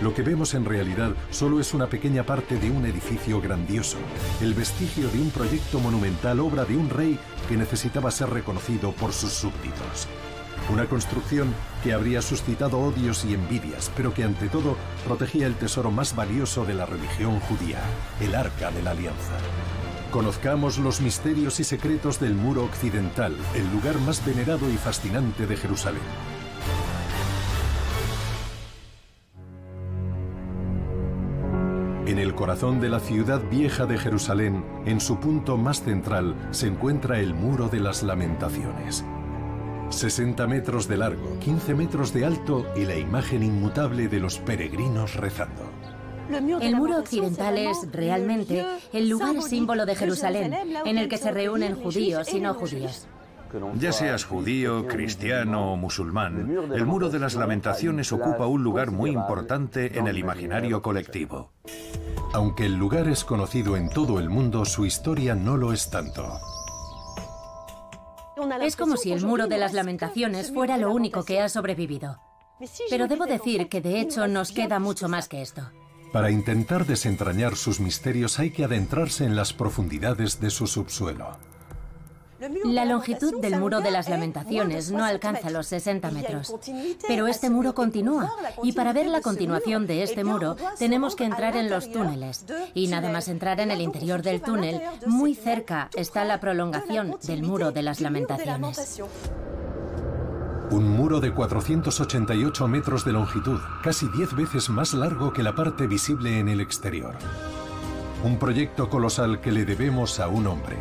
Lo 0.00 0.14
que 0.14 0.22
vemos 0.22 0.54
en 0.54 0.64
realidad 0.64 1.12
solo 1.30 1.60
es 1.60 1.74
una 1.74 1.88
pequeña 1.88 2.22
parte 2.22 2.56
de 2.58 2.70
un 2.70 2.86
edificio 2.86 3.40
grandioso, 3.42 3.98
el 4.40 4.54
vestigio 4.54 5.08
de 5.10 5.20
un 5.20 5.30
proyecto 5.30 5.80
monumental 5.80 6.40
obra 6.40 6.64
de 6.64 6.76
un 6.76 6.88
rey 6.88 7.18
que 7.46 7.58
necesitaba 7.58 8.10
ser 8.10 8.30
reconocido 8.30 8.92
por 8.92 9.12
sus 9.12 9.32
súbditos. 9.32 10.08
Una 10.70 10.86
construcción 10.86 11.54
que 11.82 11.92
habría 11.92 12.20
suscitado 12.20 12.78
odios 12.78 13.24
y 13.24 13.34
envidias, 13.34 13.90
pero 13.96 14.12
que 14.12 14.24
ante 14.24 14.48
todo 14.48 14.76
protegía 15.04 15.46
el 15.46 15.54
tesoro 15.54 15.90
más 15.90 16.14
valioso 16.14 16.64
de 16.64 16.74
la 16.74 16.86
religión 16.86 17.40
judía, 17.40 17.80
el 18.20 18.34
Arca 18.34 18.70
de 18.70 18.82
la 18.82 18.90
Alianza. 18.90 19.38
Conozcamos 20.10 20.78
los 20.78 21.00
misterios 21.00 21.60
y 21.60 21.64
secretos 21.64 22.20
del 22.20 22.34
muro 22.34 22.64
occidental, 22.64 23.34
el 23.54 23.70
lugar 23.72 23.98
más 24.00 24.24
venerado 24.24 24.68
y 24.70 24.76
fascinante 24.76 25.46
de 25.46 25.56
Jerusalén. 25.56 26.02
En 32.08 32.18
el 32.18 32.34
corazón 32.34 32.80
de 32.80 32.88
la 32.88 33.00
ciudad 33.00 33.42
vieja 33.50 33.84
de 33.84 33.98
Jerusalén, 33.98 34.64
en 34.86 34.98
su 34.98 35.20
punto 35.20 35.58
más 35.58 35.82
central, 35.82 36.34
se 36.52 36.66
encuentra 36.66 37.20
el 37.20 37.34
Muro 37.34 37.68
de 37.68 37.80
las 37.80 38.02
Lamentaciones. 38.02 39.04
60 39.90 40.46
metros 40.46 40.86
de 40.88 40.96
largo, 40.96 41.38
15 41.40 41.74
metros 41.74 42.12
de 42.12 42.24
alto 42.24 42.66
y 42.76 42.84
la 42.84 42.96
imagen 42.96 43.42
inmutable 43.42 44.08
de 44.08 44.20
los 44.20 44.38
peregrinos 44.38 45.16
rezando. 45.16 45.70
El 46.60 46.76
muro 46.76 46.98
occidental 46.98 47.56
es 47.56 47.78
realmente 47.90 48.64
el 48.92 49.08
lugar 49.08 49.40
símbolo 49.42 49.86
de 49.86 49.94
Jerusalén, 49.94 50.54
en 50.84 50.98
el 50.98 51.08
que 51.08 51.16
se 51.16 51.30
reúnen 51.30 51.74
judíos 51.74 52.32
y 52.32 52.40
no 52.40 52.54
judíos. 52.54 53.06
Ya 53.78 53.92
seas 53.92 54.24
judío, 54.24 54.86
cristiano 54.86 55.72
o 55.72 55.76
musulmán, 55.76 56.70
el 56.74 56.84
muro 56.84 57.08
de 57.08 57.18
las 57.18 57.34
lamentaciones 57.34 58.12
ocupa 58.12 58.46
un 58.46 58.62
lugar 58.62 58.90
muy 58.90 59.10
importante 59.10 59.98
en 59.98 60.06
el 60.06 60.18
imaginario 60.18 60.82
colectivo. 60.82 61.52
Aunque 62.34 62.66
el 62.66 62.74
lugar 62.74 63.08
es 63.08 63.24
conocido 63.24 63.76
en 63.76 63.88
todo 63.88 64.20
el 64.20 64.28
mundo, 64.28 64.66
su 64.66 64.84
historia 64.84 65.34
no 65.34 65.56
lo 65.56 65.72
es 65.72 65.88
tanto. 65.88 66.38
Es 68.62 68.76
como 68.76 68.96
si 68.96 69.12
el 69.12 69.24
muro 69.24 69.46
de 69.46 69.58
las 69.58 69.72
lamentaciones 69.72 70.52
fuera 70.52 70.76
lo 70.76 70.92
único 70.92 71.24
que 71.24 71.40
ha 71.40 71.48
sobrevivido. 71.48 72.18
Pero 72.90 73.06
debo 73.06 73.26
decir 73.26 73.68
que 73.68 73.80
de 73.80 74.00
hecho 74.00 74.26
nos 74.26 74.52
queda 74.52 74.78
mucho 74.78 75.08
más 75.08 75.28
que 75.28 75.42
esto. 75.42 75.70
Para 76.12 76.30
intentar 76.30 76.86
desentrañar 76.86 77.56
sus 77.56 77.80
misterios 77.80 78.38
hay 78.38 78.50
que 78.50 78.64
adentrarse 78.64 79.24
en 79.24 79.36
las 79.36 79.52
profundidades 79.52 80.40
de 80.40 80.50
su 80.50 80.66
subsuelo. 80.66 81.36
La 82.64 82.84
longitud 82.84 83.40
del 83.40 83.58
muro 83.58 83.80
de 83.80 83.90
las 83.90 84.08
lamentaciones 84.08 84.92
no 84.92 85.04
alcanza 85.04 85.50
los 85.50 85.66
60 85.66 86.10
metros, 86.10 86.54
pero 87.06 87.26
este 87.26 87.50
muro 87.50 87.74
continúa. 87.74 88.30
y 88.62 88.72
para 88.72 88.92
ver 88.92 89.06
la 89.06 89.20
continuación 89.20 89.86
de 89.86 90.02
este 90.02 90.24
muro 90.24 90.56
tenemos 90.78 91.16
que 91.16 91.24
entrar 91.24 91.56
en 91.56 91.68
los 91.68 91.90
túneles. 91.90 92.44
Y 92.74 92.88
nada 92.88 93.10
más 93.10 93.28
entrar 93.28 93.60
en 93.60 93.70
el 93.70 93.80
interior 93.80 94.22
del 94.22 94.40
túnel, 94.40 94.80
muy 95.06 95.34
cerca 95.34 95.90
está 95.94 96.24
la 96.24 96.40
prolongación 96.40 97.16
del 97.22 97.42
muro 97.42 97.72
de 97.72 97.82
las 97.82 98.00
lamentaciones. 98.00 99.02
Un 100.70 100.86
muro 100.86 101.20
de 101.20 101.32
488 101.32 102.68
metros 102.68 103.04
de 103.04 103.12
longitud, 103.12 103.58
casi 103.82 104.06
10 104.08 104.36
veces 104.36 104.68
más 104.68 104.92
largo 104.92 105.32
que 105.32 105.42
la 105.42 105.54
parte 105.54 105.86
visible 105.86 106.38
en 106.38 106.48
el 106.48 106.60
exterior. 106.60 107.16
Un 108.22 108.38
proyecto 108.38 108.90
colosal 108.90 109.40
que 109.40 109.50
le 109.50 109.64
debemos 109.64 110.20
a 110.20 110.28
un 110.28 110.46
hombre, 110.46 110.76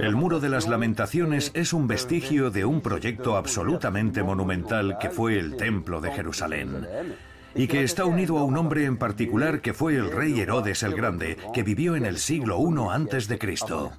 el 0.00 0.16
Muro 0.16 0.40
de 0.40 0.48
las 0.48 0.66
Lamentaciones 0.66 1.50
es 1.54 1.72
un 1.72 1.86
vestigio 1.86 2.50
de 2.50 2.64
un 2.64 2.80
proyecto 2.80 3.36
absolutamente 3.36 4.22
monumental 4.22 4.98
que 4.98 5.10
fue 5.10 5.38
el 5.38 5.56
Templo 5.56 6.00
de 6.00 6.10
Jerusalén 6.12 6.86
y 7.54 7.66
que 7.66 7.82
está 7.82 8.04
unido 8.04 8.38
a 8.38 8.44
un 8.44 8.56
hombre 8.56 8.84
en 8.84 8.96
particular 8.96 9.60
que 9.60 9.74
fue 9.74 9.96
el 9.96 10.10
rey 10.10 10.40
Herodes 10.40 10.82
el 10.82 10.94
Grande, 10.94 11.36
que 11.52 11.62
vivió 11.62 11.96
en 11.96 12.06
el 12.06 12.18
siglo 12.18 12.58
I 12.58 12.88
antes 12.90 13.28
de 13.28 13.38
Cristo. 13.38 13.92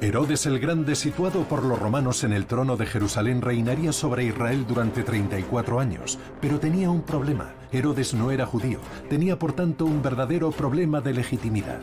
Herodes 0.00 0.46
el 0.46 0.58
Grande, 0.58 0.96
situado 0.96 1.44
por 1.44 1.62
los 1.62 1.78
romanos 1.78 2.24
en 2.24 2.32
el 2.32 2.46
trono 2.46 2.76
de 2.76 2.86
Jerusalén, 2.86 3.40
reinaría 3.40 3.92
sobre 3.92 4.24
Israel 4.24 4.64
durante 4.66 5.02
34 5.02 5.78
años, 5.78 6.18
pero 6.40 6.58
tenía 6.58 6.90
un 6.90 7.02
problema. 7.02 7.52
Herodes 7.70 8.12
no 8.12 8.30
era 8.30 8.46
judío, 8.46 8.80
tenía 9.08 9.38
por 9.38 9.52
tanto 9.52 9.84
un 9.84 10.02
verdadero 10.02 10.50
problema 10.50 11.00
de 11.00 11.12
legitimidad. 11.12 11.80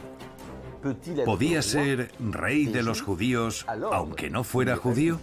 ¿Podía 1.26 1.62
ser 1.62 2.12
rey 2.20 2.66
de 2.66 2.84
los 2.84 3.02
judíos 3.02 3.66
aunque 3.92 4.30
no 4.30 4.44
fuera 4.44 4.76
judío? 4.76 5.20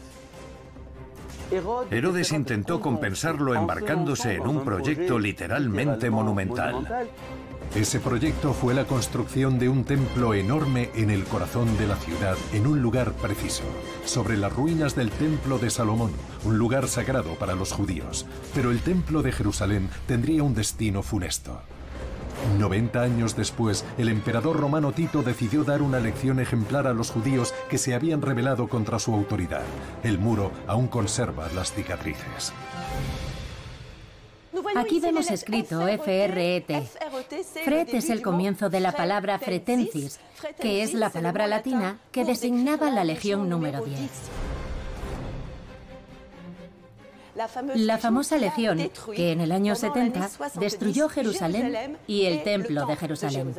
Herodes 1.91 2.33
intentó 2.33 2.81
compensarlo 2.81 3.55
embarcándose 3.55 4.35
en 4.35 4.47
un 4.47 4.65
proyecto 4.65 5.19
literalmente 5.19 6.11
monumental. 6.11 7.09
Ese 7.75 8.01
proyecto 8.01 8.55
fue 8.55 8.75
la 8.75 8.85
construcción 8.85 9.59
de 9.59 9.69
un 9.69 9.85
templo 9.85 10.35
enorme 10.35 10.91
en 10.95 11.11
el 11.11 11.25
corazón 11.25 11.77
de 11.77 11.87
la 11.87 11.97
ciudad, 11.97 12.37
en 12.53 12.67
un 12.67 12.81
lugar 12.81 13.13
preciso, 13.13 13.65
sobre 14.05 14.37
las 14.37 14.53
ruinas 14.53 14.97
del 14.97 15.11
templo 15.11 15.59
de 15.59 15.71
Salomón, 15.71 16.13
un 16.45 16.59
lugar 16.59 16.89
sagrado 16.89 17.35
para 17.35 17.55
los 17.55 17.73
judíos. 17.73 18.25
Pero 18.55 18.71
el 18.71 18.81
templo 18.81 19.23
de 19.23 19.33
Jerusalén 19.33 19.91
tendría 20.07 20.43
un 20.43 20.55
destino 20.55 21.03
funesto. 21.03 21.61
90 22.59 23.01
años 23.01 23.37
después, 23.37 23.85
el 23.99 24.09
emperador 24.09 24.59
romano 24.59 24.93
Tito 24.93 25.23
decidió 25.23 25.65
dar 25.65 25.83
una 25.83 26.01
lección 26.01 26.41
ejemplar 26.41 26.87
a 26.87 26.95
los 26.95 27.11
judíos 27.11 27.55
que 27.69 27.79
se 27.79 27.95
habían 27.95 28.23
rebelado 28.23 28.69
contra 28.69 28.99
su 28.99 29.15
autoridad. 29.15 29.63
El 30.03 30.19
muro 30.19 30.51
aún 30.67 30.89
conserva 30.89 31.49
las 31.55 31.73
cicatrices. 31.73 32.53
Aquí 34.75 35.01
vemos 35.01 35.31
escrito 35.31 35.81
FRET. 35.81 36.67
Fret 37.65 37.95
es 37.95 38.11
el 38.11 38.23
comienzo 38.23 38.69
de 38.69 38.81
la 38.81 38.93
palabra 38.93 39.39
fretensis, 39.39 40.19
que 40.61 40.83
es 40.83 40.95
la 40.95 41.11
palabra 41.11 41.47
latina 41.47 41.99
que 42.11 42.25
designaba 42.25 42.91
la 42.91 43.05
legión 43.05 43.49
número 43.49 43.85
10. 43.85 44.11
La 47.75 47.99
famosa 47.99 48.39
legión 48.39 48.91
que 49.15 49.33
en 49.33 49.43
el 49.43 49.53
año 49.53 49.75
70 49.75 50.31
destruyó 50.59 51.09
Jerusalén 51.09 51.99
y 52.07 52.25
el 52.25 52.43
templo 52.43 52.87
de 52.87 52.97
Jerusalén. 52.97 53.55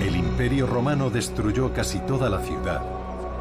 El 0.00 0.16
imperio 0.16 0.66
romano 0.66 1.10
destruyó 1.10 1.74
casi 1.74 1.98
toda 2.00 2.30
la 2.30 2.40
ciudad, 2.40 2.80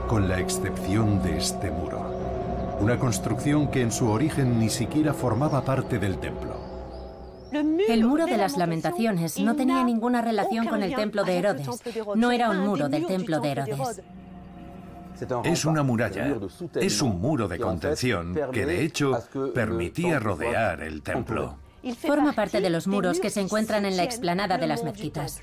con 0.08 0.28
la 0.28 0.39
excepción 0.39 1.24
de 1.24 1.38
este 1.38 1.72
muro. 1.72 2.78
Una 2.82 3.00
construcción 3.00 3.70
que 3.70 3.82
en 3.82 3.92
su 3.92 4.10
origen 4.10 4.60
ni 4.60 4.70
siquiera 4.70 5.14
formaba 5.14 5.64
parte 5.64 6.00
del 6.00 6.18
templo. 6.20 6.60
El 7.52 8.04
muro 8.06 8.26
de 8.26 8.38
las 8.38 8.58
lamentaciones 8.58 9.39
no 9.39 9.56
tenía 9.56 9.84
ninguna 9.84 10.22
relación 10.22 10.68
con 10.68 10.84
el 10.84 10.96
templo 10.96 11.24
de 11.24 11.38
Herodes. 11.38 11.68
No 12.16 12.32
era 12.32 12.50
un 12.50 12.60
muro 12.60 12.89
del 12.89 13.06
templo 13.06 13.39
de 13.39 13.52
Herodes. 13.52 14.02
Es 15.43 15.65
una 15.65 15.84
muralla, 15.84 16.36
es 16.76 17.01
un 17.01 17.19
muro 17.19 17.47
de 17.47 17.59
contención 17.59 18.38
que 18.51 18.65
de 18.65 18.84
hecho 18.84 19.24
permitía 19.53 20.19
rodear 20.19 20.82
el 20.82 21.01
templo. 21.01 21.57
Forma 21.99 22.34
parte 22.34 22.61
de 22.61 22.69
los 22.69 22.88
muros 22.88 23.19
que 23.19 23.30
se 23.30 23.41
encuentran 23.41 23.86
en 23.86 23.97
la 23.97 24.03
explanada 24.03 24.57
de 24.57 24.67
las 24.67 24.84
mezquitas. 24.84 25.41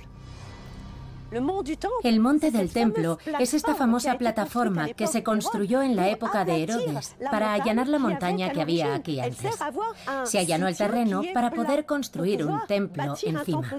El 2.03 2.20
monte 2.20 2.51
del 2.51 2.70
templo 2.70 3.18
es 3.39 3.53
esta 3.53 3.74
famosa 3.74 4.16
plataforma 4.16 4.89
que 4.95 5.07
se 5.07 5.22
construyó 5.22 5.83
en 5.83 5.95
la 5.95 6.09
época 6.09 6.45
de 6.45 6.62
Herodes 6.62 7.16
para 7.31 7.53
allanar 7.53 7.87
la 7.89 7.99
montaña 7.99 8.51
que 8.51 8.62
había 8.62 8.95
aquí 8.95 9.20
antes. 9.20 9.55
Se 10.24 10.39
allanó 10.39 10.68
el 10.68 10.76
terreno 10.76 11.22
para 11.35 11.51
poder 11.51 11.85
construir 11.85 12.47
un 12.47 12.61
templo 12.66 13.14
encima. 13.22 13.70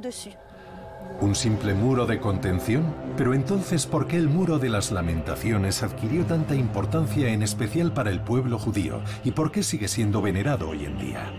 ¿Un 1.22 1.36
simple 1.36 1.74
muro 1.74 2.06
de 2.06 2.20
contención? 2.20 2.96
Pero 3.18 3.34
entonces, 3.34 3.86
¿por 3.86 4.08
qué 4.08 4.16
el 4.16 4.30
muro 4.30 4.58
de 4.58 4.70
las 4.70 4.92
lamentaciones 4.92 5.84
adquirió 5.84 6.26
tanta 6.26 6.56
importancia 6.56 7.28
en 7.28 7.44
especial 7.44 7.94
para 7.94 8.10
el 8.10 8.22
pueblo 8.22 8.58
judío? 8.58 9.02
¿Y 9.26 9.32
por 9.32 9.52
qué 9.52 9.62
sigue 9.62 9.90
siendo 9.90 10.22
venerado 10.22 10.70
hoy 10.70 10.86
en 10.86 10.98
día? 10.98 11.30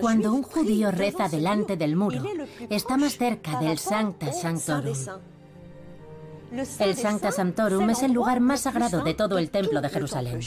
Cuando 0.00 0.32
un 0.32 0.42
judío 0.42 0.90
reza 0.90 1.28
delante 1.28 1.76
del 1.76 1.94
muro, 1.94 2.20
está 2.68 2.96
más 2.96 3.16
cerca 3.16 3.60
del 3.60 3.78
Sancta 3.78 4.32
Sanctorum. 4.32 4.96
El 6.80 6.96
Sancta 6.96 7.30
Sanctorum 7.30 7.88
es 7.90 8.02
el 8.02 8.12
lugar 8.12 8.40
más 8.40 8.62
sagrado 8.62 9.04
de 9.04 9.14
todo 9.14 9.38
el 9.38 9.50
templo 9.50 9.80
de 9.80 9.88
Jerusalén. 9.88 10.40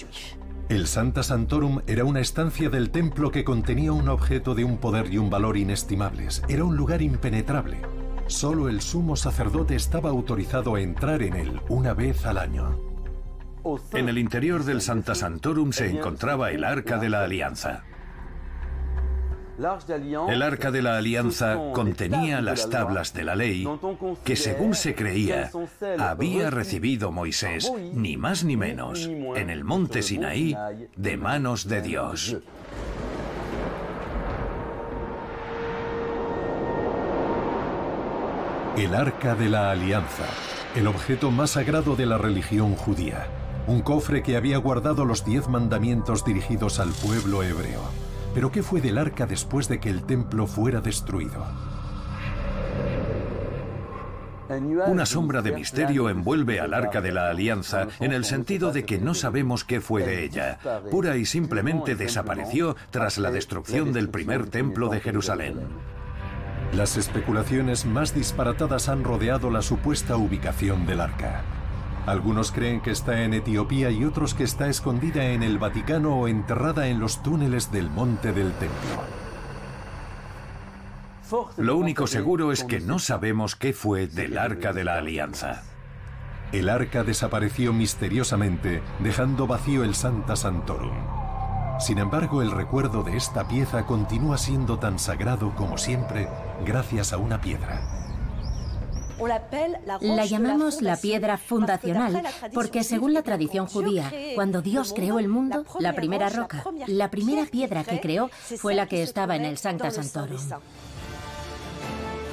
El 0.68 0.88
Sancta 0.88 1.22
Sanctorum 1.22 1.82
era 1.86 2.05
una 2.05 2.22
estancia 2.22 2.72
del 2.72 2.89
templo 2.89 3.30
que 3.30 3.43
contenía 3.43 3.91
un 3.91 4.09
objeto 4.09 4.55
de 4.55 4.63
un 4.63 4.78
poder 4.78 5.13
y 5.13 5.20
un 5.20 5.30
valor 5.30 5.57
inestimables. 5.57 6.41
Era 6.49 6.63
un 6.63 6.76
lugar 6.76 7.03
impenetrable. 7.03 7.78
Solo 8.26 8.68
el 8.68 8.82
sumo 8.82 9.16
sacerdote 9.16 9.76
estaba 9.76 10.09
autorizado 10.09 10.74
a 10.74 10.82
entrar 10.82 11.22
en 11.22 11.36
él 11.36 11.61
una 11.70 11.93
vez 11.93 12.26
al 12.26 12.39
año. 12.39 12.80
En 13.93 14.09
el 14.09 14.18
interior 14.18 14.63
del 14.63 14.82
Sancta 14.82 15.13
Sanctorum 15.13 15.72
se 15.72 15.88
encontraba 15.88 16.49
el 16.49 16.63
Arca 16.63 16.97
de 16.97 17.09
la 17.09 17.24
Alianza. 17.24 17.84
El 19.58 20.41
arca 20.41 20.70
de 20.72 20.82
la 20.82 20.97
alianza 20.97 21.58
contenía 21.74 22.41
las 22.41 22.70
tablas 22.70 23.14
de 23.14 23.24
la 23.24 23.36
ley 23.36 23.68
que, 24.24 24.36
según 24.36 24.76
se 24.76 24.95
creía, 24.95 25.49
había 25.97 26.49
recibido 26.49 27.12
Moisés, 27.12 27.72
ni 27.93 28.18
más 28.18 28.43
ni 28.43 28.58
menos, 28.58 29.06
en 29.06 29.49
el 29.49 29.64
monte 29.64 30.01
Sinaí, 30.01 30.56
de 30.95 31.18
manos 31.18 31.68
de 31.68 31.82
Dios. 31.82 32.38
El 38.78 38.93
arca 38.93 39.36
de 39.36 39.47
la 39.47 39.72
alianza, 39.72 40.26
el 40.76 40.88
objeto 40.88 41.32
más 41.32 41.51
sagrado 41.51 41.95
de 41.95 42.06
la 42.06 42.18
religión 42.18 42.76
judía, 42.76 43.28
un 43.68 43.82
cofre 43.82 44.22
que 44.22 44.36
había 44.36 44.58
guardado 44.58 45.06
los 45.06 45.24
diez 45.24 45.47
mandamientos 45.47 46.26
dirigidos 46.26 46.82
al 46.82 46.89
pueblo 46.89 47.41
hebreo. 47.41 48.05
Pero 48.36 48.51
¿qué 48.51 48.61
fue 48.61 48.81
del 48.81 48.97
arca 48.97 49.25
después 49.25 49.69
de 49.69 49.79
que 49.79 49.89
el 49.89 50.03
templo 50.03 50.45
fuera 50.45 50.81
destruido? 50.81 51.45
Una 54.88 55.05
sombra 55.05 55.41
de 55.41 55.53
misterio 55.53 56.09
envuelve 56.09 56.59
al 56.59 56.73
arca 56.73 56.99
de 56.99 57.13
la 57.13 57.29
alianza 57.29 57.88
en 57.99 58.11
el 58.11 58.25
sentido 58.25 58.73
de 58.73 58.83
que 58.83 58.99
no 58.99 59.13
sabemos 59.13 59.63
qué 59.63 59.79
fue 59.79 60.03
de 60.03 60.25
ella. 60.25 60.59
Pura 60.91 61.15
y 61.15 61.25
simplemente 61.25 61.95
desapareció 61.95 62.75
tras 62.91 63.17
la 63.17 63.31
destrucción 63.31 63.93
del 63.93 64.09
primer 64.09 64.47
templo 64.47 64.89
de 64.89 64.99
Jerusalén. 64.99 65.61
Las 66.73 66.97
especulaciones 66.97 67.86
más 67.86 68.13
disparatadas 68.13 68.89
han 68.89 69.05
rodeado 69.05 69.49
la 69.49 69.61
supuesta 69.61 70.17
ubicación 70.17 70.86
del 70.86 70.99
arca. 70.99 71.41
Algunos 72.06 72.51
creen 72.51 72.82
que 72.82 72.91
está 72.91 73.24
en 73.24 73.34
Etiopía 73.34 73.89
y 73.89 74.06
otros 74.06 74.34
que 74.34 74.43
está 74.43 74.68
escondida 74.68 75.26
en 75.26 75.41
el 75.41 75.58
Vaticano 75.58 76.18
o 76.18 76.28
enterrada 76.28 76.88
en 76.88 76.99
los 76.99 77.24
túneles 77.24 77.72
del 77.72 77.89
monte 77.89 78.32
del 78.32 78.51
templo. 78.53 79.01
Lo 81.58 81.78
único 81.78 82.06
seguro 82.06 82.51
es 82.51 82.64
que 82.64 82.80
no 82.80 82.99
sabemos 82.99 83.56
qué 83.56 83.74
fue 83.74 84.06
del 84.08 84.38
Arca 84.38 84.74
de 84.74 84.84
la 84.84 84.97
Alianza. 84.97 85.64
El 86.51 86.70
arca 86.70 87.03
desapareció 87.03 87.74
misteriosamente, 87.74 88.84
dejando 88.99 89.47
vacío 89.47 89.84
el 89.84 89.95
Santa 89.95 90.36
Santorum. 90.36 90.95
Sin 91.80 91.97
embargo, 91.97 92.41
el 92.41 92.51
recuerdo 92.51 93.03
de 93.03 93.18
esta 93.18 93.47
pieza 93.47 93.86
continúa 93.86 94.38
siendo 94.38 94.80
tan 94.80 94.99
sagrado 94.99 95.53
como 95.56 95.78
siempre 95.78 96.30
gracias 96.66 97.12
a 97.12 97.18
una 97.18 97.41
piedra. 97.41 98.05
La 100.01 100.26
llamamos 100.26 100.82
la 100.82 100.97
piedra 100.97 101.38
fundacional 101.38 102.24
porque 102.53 102.84
según 102.84 103.13
la 103.13 103.24
tradición 103.24 103.68
judía, 103.68 104.11
cuando 104.36 104.61
Dios 104.61 104.93
creó 104.93 105.20
el 105.20 105.28
mundo, 105.28 105.66
la 105.80 105.93
primera 105.93 106.30
roca, 106.30 106.63
la 106.88 107.09
primera 107.09 107.45
piedra 107.45 107.84
que 107.84 107.99
creó 107.99 108.30
fue 108.57 108.76
la 108.76 108.88
que 108.88 109.03
estaba 109.03 109.36
en 109.36 109.45
el 109.45 109.57
Sancta 109.57 109.91
Santorum. 109.91 110.39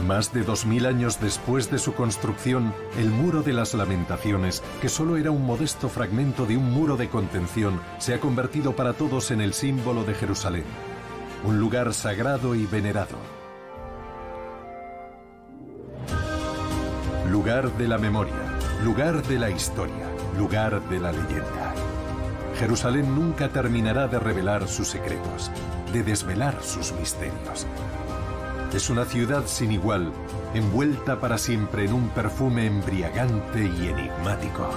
Más 0.07 0.33
de 0.33 0.43
dos 0.43 0.67
mil 0.67 0.87
años 0.87 1.21
después 1.21 1.71
de 1.71 1.79
su 1.79 1.95
construcción, 1.95 2.75
el 2.99 3.09
Muro 3.09 3.43
de 3.43 3.53
las 3.53 3.73
Lamentaciones, 3.73 4.61
que 4.81 4.89
solo 4.89 5.17
era 5.17 5.31
un 5.31 5.47
modesto 5.47 5.89
fragmento 5.89 6.45
de 6.45 6.57
un 6.57 6.73
muro 6.73 6.97
de 6.97 7.09
contención, 7.09 7.81
se 7.99 8.13
ha 8.13 8.19
convertido 8.19 8.75
para 8.75 8.95
todos 8.95 9.31
en 9.31 9.41
el 9.41 9.53
símbolo 9.53 10.03
de 10.03 10.15
Jerusalén, 10.15 10.65
un 11.45 11.61
lugar 11.61 11.95
sagrado 11.95 12.57
y 12.57 12.67
venerado. 12.67 13.17
Lugar 17.33 17.73
de 17.79 17.89
la 17.89 17.97
memoria, 17.97 18.35
lugar 18.85 19.23
de 19.23 19.39
la 19.39 19.49
historia, 19.49 20.05
lugar 20.37 20.87
de 20.91 21.01
la 21.01 21.13
leyenda. 21.13 21.73
Jerusalén 22.59 23.15
nunca 23.15 23.49
terminará 23.49 24.07
de 24.07 24.19
revelar 24.19 24.69
sus 24.69 24.89
secretos, 24.89 25.51
de 25.95 26.03
desvelar 26.03 26.63
sus 26.63 26.93
misterios. 26.93 27.67
Es 28.75 28.91
una 28.91 29.07
ciudad 29.07 29.45
sin 29.47 29.73
igual, 29.73 30.13
envuelta 30.53 31.21
para 31.21 31.39
siempre 31.39 31.87
en 31.87 31.95
un 31.95 32.11
perfume 32.11 32.67
embriagante 32.67 33.65
y 33.65 33.89
enigmático. 33.89 34.69